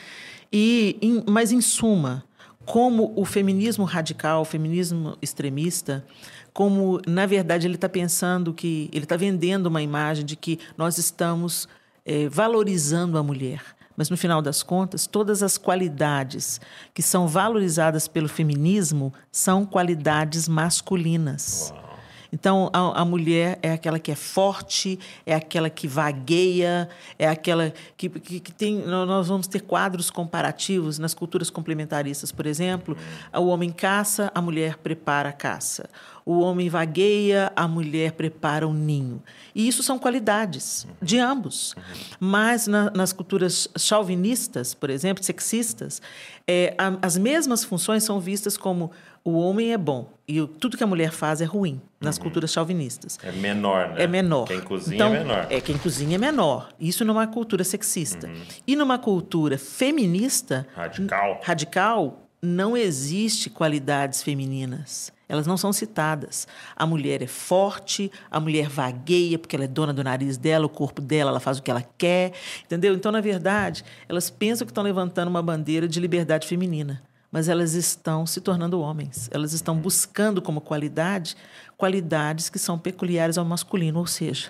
E, 0.51 0.97
em, 1.01 1.23
mas, 1.27 1.51
em 1.51 1.59
suma, 1.59 2.23
como 2.65 3.13
o 3.15 3.25
feminismo 3.25 3.83
radical, 3.83 4.41
o 4.41 4.45
feminismo 4.45 5.17
extremista, 5.21 6.05
como, 6.53 7.01
na 7.05 7.25
verdade, 7.25 7.67
ele 7.67 7.75
está 7.75 7.89
pensando 7.89 8.53
que. 8.53 8.89
ele 8.93 9.03
está 9.03 9.17
vendendo 9.17 9.67
uma 9.67 9.81
imagem 9.81 10.25
de 10.25 10.35
que 10.35 10.59
nós 10.77 10.97
estamos 10.97 11.67
é, 12.05 12.27
valorizando 12.29 13.17
a 13.17 13.23
mulher. 13.23 13.61
Mas, 13.95 14.09
no 14.09 14.15
final 14.15 14.41
das 14.41 14.63
contas, 14.63 15.07
todas 15.07 15.41
as 15.41 15.57
qualidades 15.57 16.61
que 16.93 17.01
são 17.01 17.27
valorizadas 17.27 18.07
pelo 18.07 18.29
feminismo 18.29 19.11
são 19.31 19.65
qualidades 19.65 20.47
masculinas. 20.47 21.73
Uau. 21.75 21.86
Então, 22.31 22.69
a, 22.73 23.01
a, 23.01 23.05
mulher 23.05 23.57
é 23.61 23.71
aquela 23.71 23.99
que 23.99 24.11
é 24.11 24.15
forte, 24.15 24.99
é 25.25 25.33
aquela 25.33 25.69
que 25.69 25.87
vagueia, 25.87 26.89
é 27.17 27.27
aquela 27.27 27.73
que, 27.95 28.09
que, 28.09 28.39
que, 28.39 28.51
tem. 28.51 28.77
Nós 28.85 29.27
vamos 29.27 29.47
ter 29.47 29.61
quadros 29.61 30.09
comparativos 30.09 30.99
nas 30.99 31.13
culturas 31.13 31.49
complementaristas, 31.49 32.31
por 32.31 32.45
exemplo. 32.45 32.97
O 33.33 33.47
homem 33.47 33.71
caça, 33.71 34.31
a 34.33 34.41
mulher 34.41 34.77
prepara 34.77 35.29
a 35.29 35.33
caça. 35.33 35.89
o 36.25 36.39
homem 36.39 36.67
vagueia, 36.67 37.53
a 37.55 37.67
mulher 37.69 38.11
prepara 38.11 38.67
um 38.67 38.73
ninho. 38.73 39.23
E 39.55 39.65
isso 39.65 39.81
são 39.81 39.97
qualidades 39.97 40.85
de 41.01 41.17
ambos. 41.17 41.73
Mas 42.19 42.67
na, 42.67 42.91
nas 42.91 43.13
culturas 43.13 43.69
chauvinistas, 43.77 44.73
por 44.73 44.89
exemplo, 44.89 45.23
sexistas, 45.23 46.01
é, 46.45 46.75
a, 46.77 46.97
as 47.01 47.17
mesmas 47.17 47.63
funções 47.63 48.03
são 48.03 48.19
vistas 48.19 48.57
como 48.57 48.91
o 49.23 49.33
homem 49.33 49.73
é 49.73 49.77
bom 49.77 50.09
e 50.27 50.41
o, 50.41 50.47
tudo 50.47 50.77
que 50.77 50.83
a 50.83 50.87
mulher 50.87 51.11
faz 51.11 51.41
é 51.41 51.45
ruim 51.45 51.81
nas 52.01 52.17
uhum. 52.17 52.23
culturas 52.23 52.51
chauvinistas. 52.51 53.17
É 53.23 53.31
menor, 53.31 53.89
né? 53.89 54.03
É 54.03 54.07
menor. 54.07 54.47
Quem 54.47 54.59
cozinha 54.61 54.95
então, 54.95 55.15
é 55.15 55.19
menor. 55.19 55.47
É, 55.49 55.61
quem 55.61 55.77
cozinha 55.77 56.15
é 56.15 56.17
menor. 56.17 56.69
Isso 56.79 57.05
numa 57.05 57.25
cultura 57.27 57.63
sexista. 57.63 58.27
Uhum. 58.27 58.41
E 58.65 58.75
numa 58.75 58.99
cultura 58.99 59.57
feminista... 59.57 60.67
Radical. 60.75 61.39
Radical, 61.43 62.27
não 62.41 62.75
existe 62.75 63.49
qualidades 63.49 64.21
femininas. 64.21 65.11
Elas 65.29 65.47
não 65.47 65.57
são 65.57 65.73
citadas. 65.73 66.47
A 66.75 66.85
mulher 66.85 67.21
é 67.21 67.27
forte, 67.27 68.11
a 68.31 68.39
mulher 68.39 68.69
vagueia 68.69 69.37
porque 69.37 69.55
ela 69.55 69.65
é 69.65 69.67
dona 69.67 69.93
do 69.93 70.03
nariz 70.03 70.37
dela, 70.37 70.65
o 70.65 70.69
corpo 70.69 71.01
dela, 71.01 71.31
ela 71.31 71.39
faz 71.39 71.57
o 71.57 71.63
que 71.63 71.69
ela 71.69 71.83
quer, 71.97 72.31
entendeu? 72.63 72.93
Então, 72.93 73.11
na 73.11 73.19
verdade, 73.19 73.83
elas 74.07 74.29
pensam 74.29 74.65
que 74.65 74.71
estão 74.71 74.83
levantando 74.83 75.27
uma 75.27 75.41
bandeira 75.41 75.87
de 75.87 75.99
liberdade 75.99 76.47
feminina 76.47 77.01
mas 77.31 77.49
elas 77.49 77.73
estão 77.73 78.25
se 78.25 78.41
tornando 78.41 78.79
homens. 78.79 79.29
Elas 79.31 79.53
estão 79.53 79.75
buscando 79.77 80.41
como 80.41 80.61
qualidade 80.61 81.35
qualidades 81.77 82.49
que 82.49 82.57
são 82.57 82.77
peculiares 82.77 83.37
ao 83.37 83.45
masculino, 83.45 83.99
ou 83.99 84.07
seja, 84.07 84.49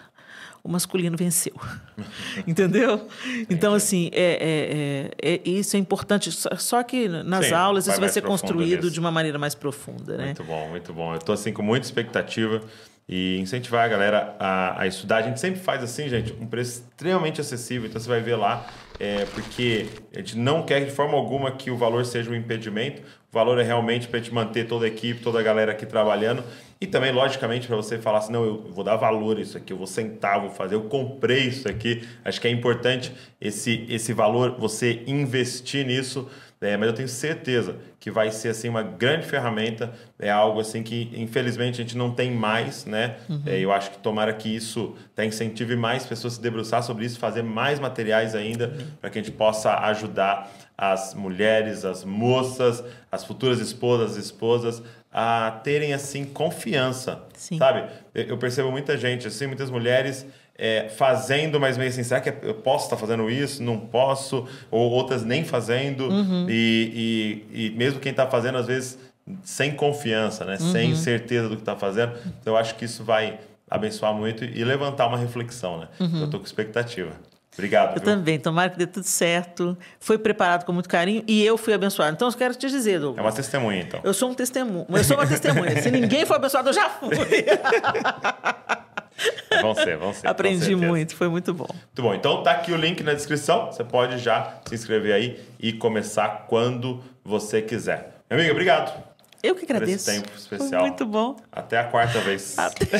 o 0.63 0.69
masculino 0.69 1.17
venceu. 1.17 1.53
Entendeu? 2.47 3.07
Então, 3.49 3.73
assim, 3.73 4.09
é, 4.13 5.11
é, 5.21 5.31
é, 5.31 5.35
é, 5.35 5.49
isso 5.49 5.75
é 5.75 5.79
importante. 5.79 6.31
Só 6.31 6.83
que 6.83 7.07
nas 7.07 7.47
Sim, 7.47 7.53
aulas 7.53 7.85
vai 7.85 7.93
isso 7.93 8.01
vai 8.01 8.09
ser 8.09 8.21
construído 8.21 8.83
nisso. 8.83 8.91
de 8.91 8.99
uma 8.99 9.11
maneira 9.11 9.37
mais 9.37 9.53
profunda. 9.53 10.17
Né? 10.17 10.25
Muito 10.25 10.43
bom, 10.43 10.69
muito 10.69 10.93
bom. 10.93 11.11
Eu 11.11 11.17
estou 11.17 11.33
assim, 11.33 11.53
com 11.53 11.61
muita 11.61 11.85
expectativa 11.85 12.61
e 13.09 13.39
incentivar 13.39 13.85
a 13.85 13.87
galera 13.87 14.35
a, 14.37 14.81
a, 14.81 14.87
estudar. 14.87 15.17
A 15.17 15.21
gente 15.21 15.39
sempre 15.39 15.59
faz 15.59 15.81
assim, 15.81 16.09
gente, 16.09 16.33
um 16.41 16.45
preço 16.45 16.81
extremamente 16.81 17.39
acessível. 17.39 17.87
Então 17.87 18.01
você 18.01 18.09
vai 18.09 18.19
ver 18.19 18.35
lá, 18.35 18.67
é, 18.99 19.25
porque 19.33 19.87
a 20.13 20.19
gente 20.19 20.37
não 20.37 20.63
quer 20.63 20.83
de 20.83 20.91
forma 20.91 21.15
alguma 21.15 21.51
que 21.51 21.71
o 21.71 21.77
valor 21.77 22.05
seja 22.05 22.29
um 22.29 22.35
impedimento. 22.35 23.01
O 23.31 23.33
valor 23.33 23.59
é 23.59 23.63
realmente 23.63 24.07
para 24.07 24.19
a 24.19 24.21
gente 24.21 24.33
manter 24.33 24.67
toda 24.67 24.85
a 24.85 24.87
equipe, 24.89 25.21
toda 25.21 25.39
a 25.39 25.43
galera 25.43 25.71
aqui 25.71 25.85
trabalhando. 25.85 26.43
E 26.79 26.85
também, 26.85 27.11
logicamente, 27.11 27.65
para 27.65 27.75
você 27.75 27.97
falar 27.97 28.19
assim, 28.19 28.33
não, 28.33 28.43
eu 28.43 28.71
vou 28.71 28.83
dar 28.83 28.97
valor 28.97 29.37
a 29.37 29.41
isso 29.41 29.57
aqui, 29.57 29.73
eu 29.73 29.77
vou 29.77 29.87
sentar, 29.87 30.39
vou 30.39 30.51
fazer, 30.51 30.75
eu 30.75 30.83
comprei 30.83 31.47
isso 31.47 31.67
aqui. 31.67 32.07
Acho 32.23 32.39
que 32.39 32.47
é 32.47 32.51
importante 32.51 33.11
esse, 33.39 33.85
esse 33.89 34.13
valor, 34.13 34.57
você 34.59 35.03
investir 35.07 35.85
nisso 35.85 36.29
é, 36.59 36.75
mas 36.75 36.87
eu 36.87 36.93
tenho 36.93 37.07
certeza 37.07 37.75
que 37.99 38.09
vai 38.09 38.31
ser 38.31 38.49
assim 38.49 38.67
uma 38.67 38.81
grande 38.81 39.27
ferramenta, 39.27 39.93
é 40.17 40.29
algo 40.29 40.59
assim 40.59 40.81
que 40.81 41.11
infelizmente 41.15 41.75
a 41.75 41.83
gente 41.83 41.95
não 41.95 42.11
tem 42.11 42.31
mais, 42.31 42.85
né? 42.85 43.17
Uhum. 43.29 43.43
É, 43.45 43.59
eu 43.59 43.71
acho 43.71 43.91
que 43.91 43.99
tomara 43.99 44.33
que 44.33 44.55
isso 44.55 44.95
tá, 45.15 45.23
incentive 45.23 45.75
mais 45.75 46.05
pessoas 46.05 46.33
a 46.33 46.35
se 46.37 46.41
debruçar 46.41 46.81
sobre 46.81 47.05
isso, 47.05 47.19
fazer 47.19 47.43
mais 47.43 47.79
materiais 47.79 48.33
ainda 48.33 48.69
uhum. 48.69 48.87
para 48.99 49.09
que 49.09 49.19
a 49.19 49.21
gente 49.21 49.33
possa 49.33 49.73
ajudar 49.85 50.51
as 50.75 51.13
mulheres, 51.13 51.85
as 51.85 52.03
moças, 52.03 52.83
as 53.11 53.23
futuras 53.23 53.59
esposas, 53.59 54.15
esposas 54.15 54.81
a 55.11 55.59
terem 55.63 55.93
assim 55.93 56.25
confiança, 56.25 57.23
Sim. 57.33 57.57
sabe? 57.57 57.83
Eu 58.13 58.37
percebo 58.37 58.71
muita 58.71 58.97
gente 58.97 59.27
assim, 59.27 59.47
muitas 59.47 59.69
mulheres 59.69 60.25
é, 60.57 60.89
fazendo, 60.89 61.59
mas 61.59 61.77
meio 61.77 61.89
assim, 61.89 62.03
será 62.03 62.19
que 62.19 62.33
eu 62.41 62.55
posso 62.55 62.85
estar 62.85 62.97
fazendo 62.97 63.29
isso? 63.29 63.61
Não 63.61 63.77
posso? 63.79 64.47
Ou 64.71 64.89
outras 64.91 65.23
nem 65.23 65.43
fazendo. 65.45 66.09
Uhum. 66.09 66.47
E, 66.49 67.45
e, 67.53 67.65
e, 67.65 67.69
mesmo 67.71 67.99
quem 67.99 68.09
está 68.09 68.25
fazendo, 68.25 68.57
às 68.57 68.65
vezes, 68.65 68.97
sem 69.43 69.71
confiança, 69.71 70.43
né? 70.45 70.57
Uhum. 70.59 70.71
sem 70.71 70.95
certeza 70.95 71.47
do 71.47 71.55
que 71.55 71.61
está 71.61 71.75
fazendo. 71.75 72.13
Então, 72.41 72.53
eu 72.53 72.57
acho 72.57 72.75
que 72.75 72.85
isso 72.85 73.03
vai 73.03 73.39
abençoar 73.69 74.13
muito 74.13 74.43
e 74.43 74.63
levantar 74.63 75.07
uma 75.07 75.17
reflexão. 75.17 75.79
Né? 75.79 75.87
Uhum. 75.99 76.19
Eu 76.19 76.25
estou 76.25 76.39
com 76.39 76.45
expectativa. 76.45 77.11
Obrigado. 77.53 77.89
Eu 77.89 77.93
viu? 77.95 78.03
também. 78.03 78.39
Tomara 78.39 78.69
que 78.69 78.77
dê 78.77 78.87
tudo 78.87 79.05
certo. 79.05 79.77
Foi 79.99 80.17
preparado 80.17 80.63
com 80.63 80.71
muito 80.71 80.89
carinho 80.89 81.23
e 81.27 81.43
eu 81.43 81.57
fui 81.57 81.73
abençoado. 81.73 82.13
Então, 82.13 82.27
eu 82.27 82.33
quero 82.33 82.55
te 82.55 82.67
dizer, 82.67 82.99
Douglas. 82.99 83.19
É 83.19 83.21
uma 83.27 83.33
testemunha, 83.33 83.81
então. 83.81 83.99
Eu 84.03 84.13
sou 84.13 84.31
um 84.31 84.33
testemunho. 84.33 84.85
Eu 84.89 85.03
sou 85.03 85.17
uma 85.17 85.27
testemunha. 85.27 85.81
Se 85.81 85.91
ninguém 85.91 86.25
for 86.25 86.35
abençoado, 86.35 86.69
eu 86.69 86.73
já 86.73 86.89
fui. 86.89 87.09
Vão 89.61 89.73
ser, 89.73 89.97
vão 89.97 90.13
ser. 90.13 90.27
Aprendi 90.27 90.75
muito, 90.75 91.15
foi 91.15 91.27
muito 91.27 91.53
bom. 91.53 91.67
Muito 91.69 92.01
bom. 92.01 92.13
Então 92.13 92.43
tá 92.43 92.51
aqui 92.51 92.71
o 92.71 92.77
link 92.77 93.01
na 93.01 93.13
descrição. 93.13 93.67
Você 93.67 93.83
pode 93.83 94.19
já 94.19 94.59
se 94.67 94.75
inscrever 94.75 95.13
aí 95.13 95.39
e 95.59 95.73
começar 95.73 96.45
quando 96.47 97.03
você 97.23 97.61
quiser. 97.61 98.21
Minha 98.29 98.41
amiga, 98.41 98.51
obrigado. 98.51 99.03
Eu 99.41 99.55
que 99.55 99.63
agradeço. 99.65 100.05
Por 100.05 100.11
esse 100.11 100.21
tempo 100.21 100.37
especial. 100.37 100.81
Foi 100.81 100.89
muito 100.89 101.05
bom. 101.05 101.35
Até 101.51 101.79
a 101.79 101.85
quarta 101.85 102.19
vez. 102.19 102.57
Até... 102.59 102.85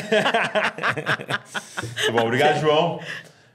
muito 1.84 2.12
bom. 2.14 2.22
Obrigado, 2.26 2.60
João. 2.60 3.00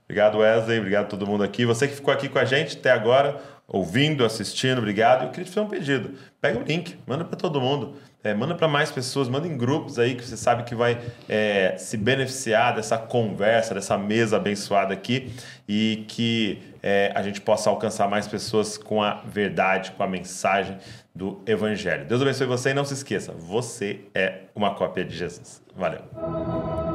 Obrigado, 0.05 0.39
Wesley. 0.39 0.79
Obrigado 0.79 1.05
a 1.05 1.09
todo 1.09 1.27
mundo 1.27 1.43
aqui. 1.43 1.65
Você 1.65 1.89
que 1.89 1.95
ficou 1.95 2.13
aqui 2.13 2.29
com 2.29 2.39
a 2.39 2.45
gente 2.45 2.77
até 2.77 2.91
agora, 2.91 3.41
ouvindo, 3.67 4.25
assistindo, 4.25 4.79
obrigado. 4.79 5.25
Eu 5.25 5.31
queria 5.31 5.45
te 5.45 5.51
fazer 5.51 5.67
um 5.67 5.71
pedido. 5.71 6.11
Pega 6.41 6.59
o 6.59 6.63
link, 6.63 6.99
manda 7.07 7.25
para 7.25 7.37
todo 7.37 7.61
mundo. 7.61 7.97
É, 8.25 8.33
manda 8.33 8.55
para 8.55 8.69
mais 8.69 8.91
pessoas, 8.91 9.29
manda 9.29 9.49
em 9.49 9.57
grupos 9.57 9.99
aí 9.99 10.15
que 10.15 10.25
você 10.25 10.37
sabe 10.37 10.63
que 10.63 10.75
vai 10.75 11.01
é, 11.29 11.75
se 11.77 11.97
beneficiar 11.97 12.75
dessa 12.75 12.97
conversa, 12.97 13.75
dessa 13.75 13.99
mesa 13.99 14.37
abençoada 14.37 14.95
aqui 14.95 15.33
e 15.69 16.05
que 16.07 16.63
é, 16.83 17.11
a 17.15 17.23
gente 17.23 17.41
possa 17.41 17.69
alcançar 17.69 18.09
mais 18.09 18.29
pessoas 18.29 18.79
com 18.79 19.03
a 19.03 19.23
verdade, 19.27 19.91
com 19.93 20.03
a 20.03 20.07
mensagem 20.07 20.79
do 21.15 21.41
Evangelho. 21.47 22.05
Deus 22.07 22.23
abençoe 22.23 22.47
você 22.47 22.71
e 22.71 22.75
não 22.75 22.85
se 22.85 22.95
esqueça, 22.95 23.33
você 23.33 24.01
é 24.15 24.43
uma 24.55 24.75
cópia 24.75 25.05
de 25.05 25.17
Jesus. 25.17 25.61
Valeu. 25.75 26.92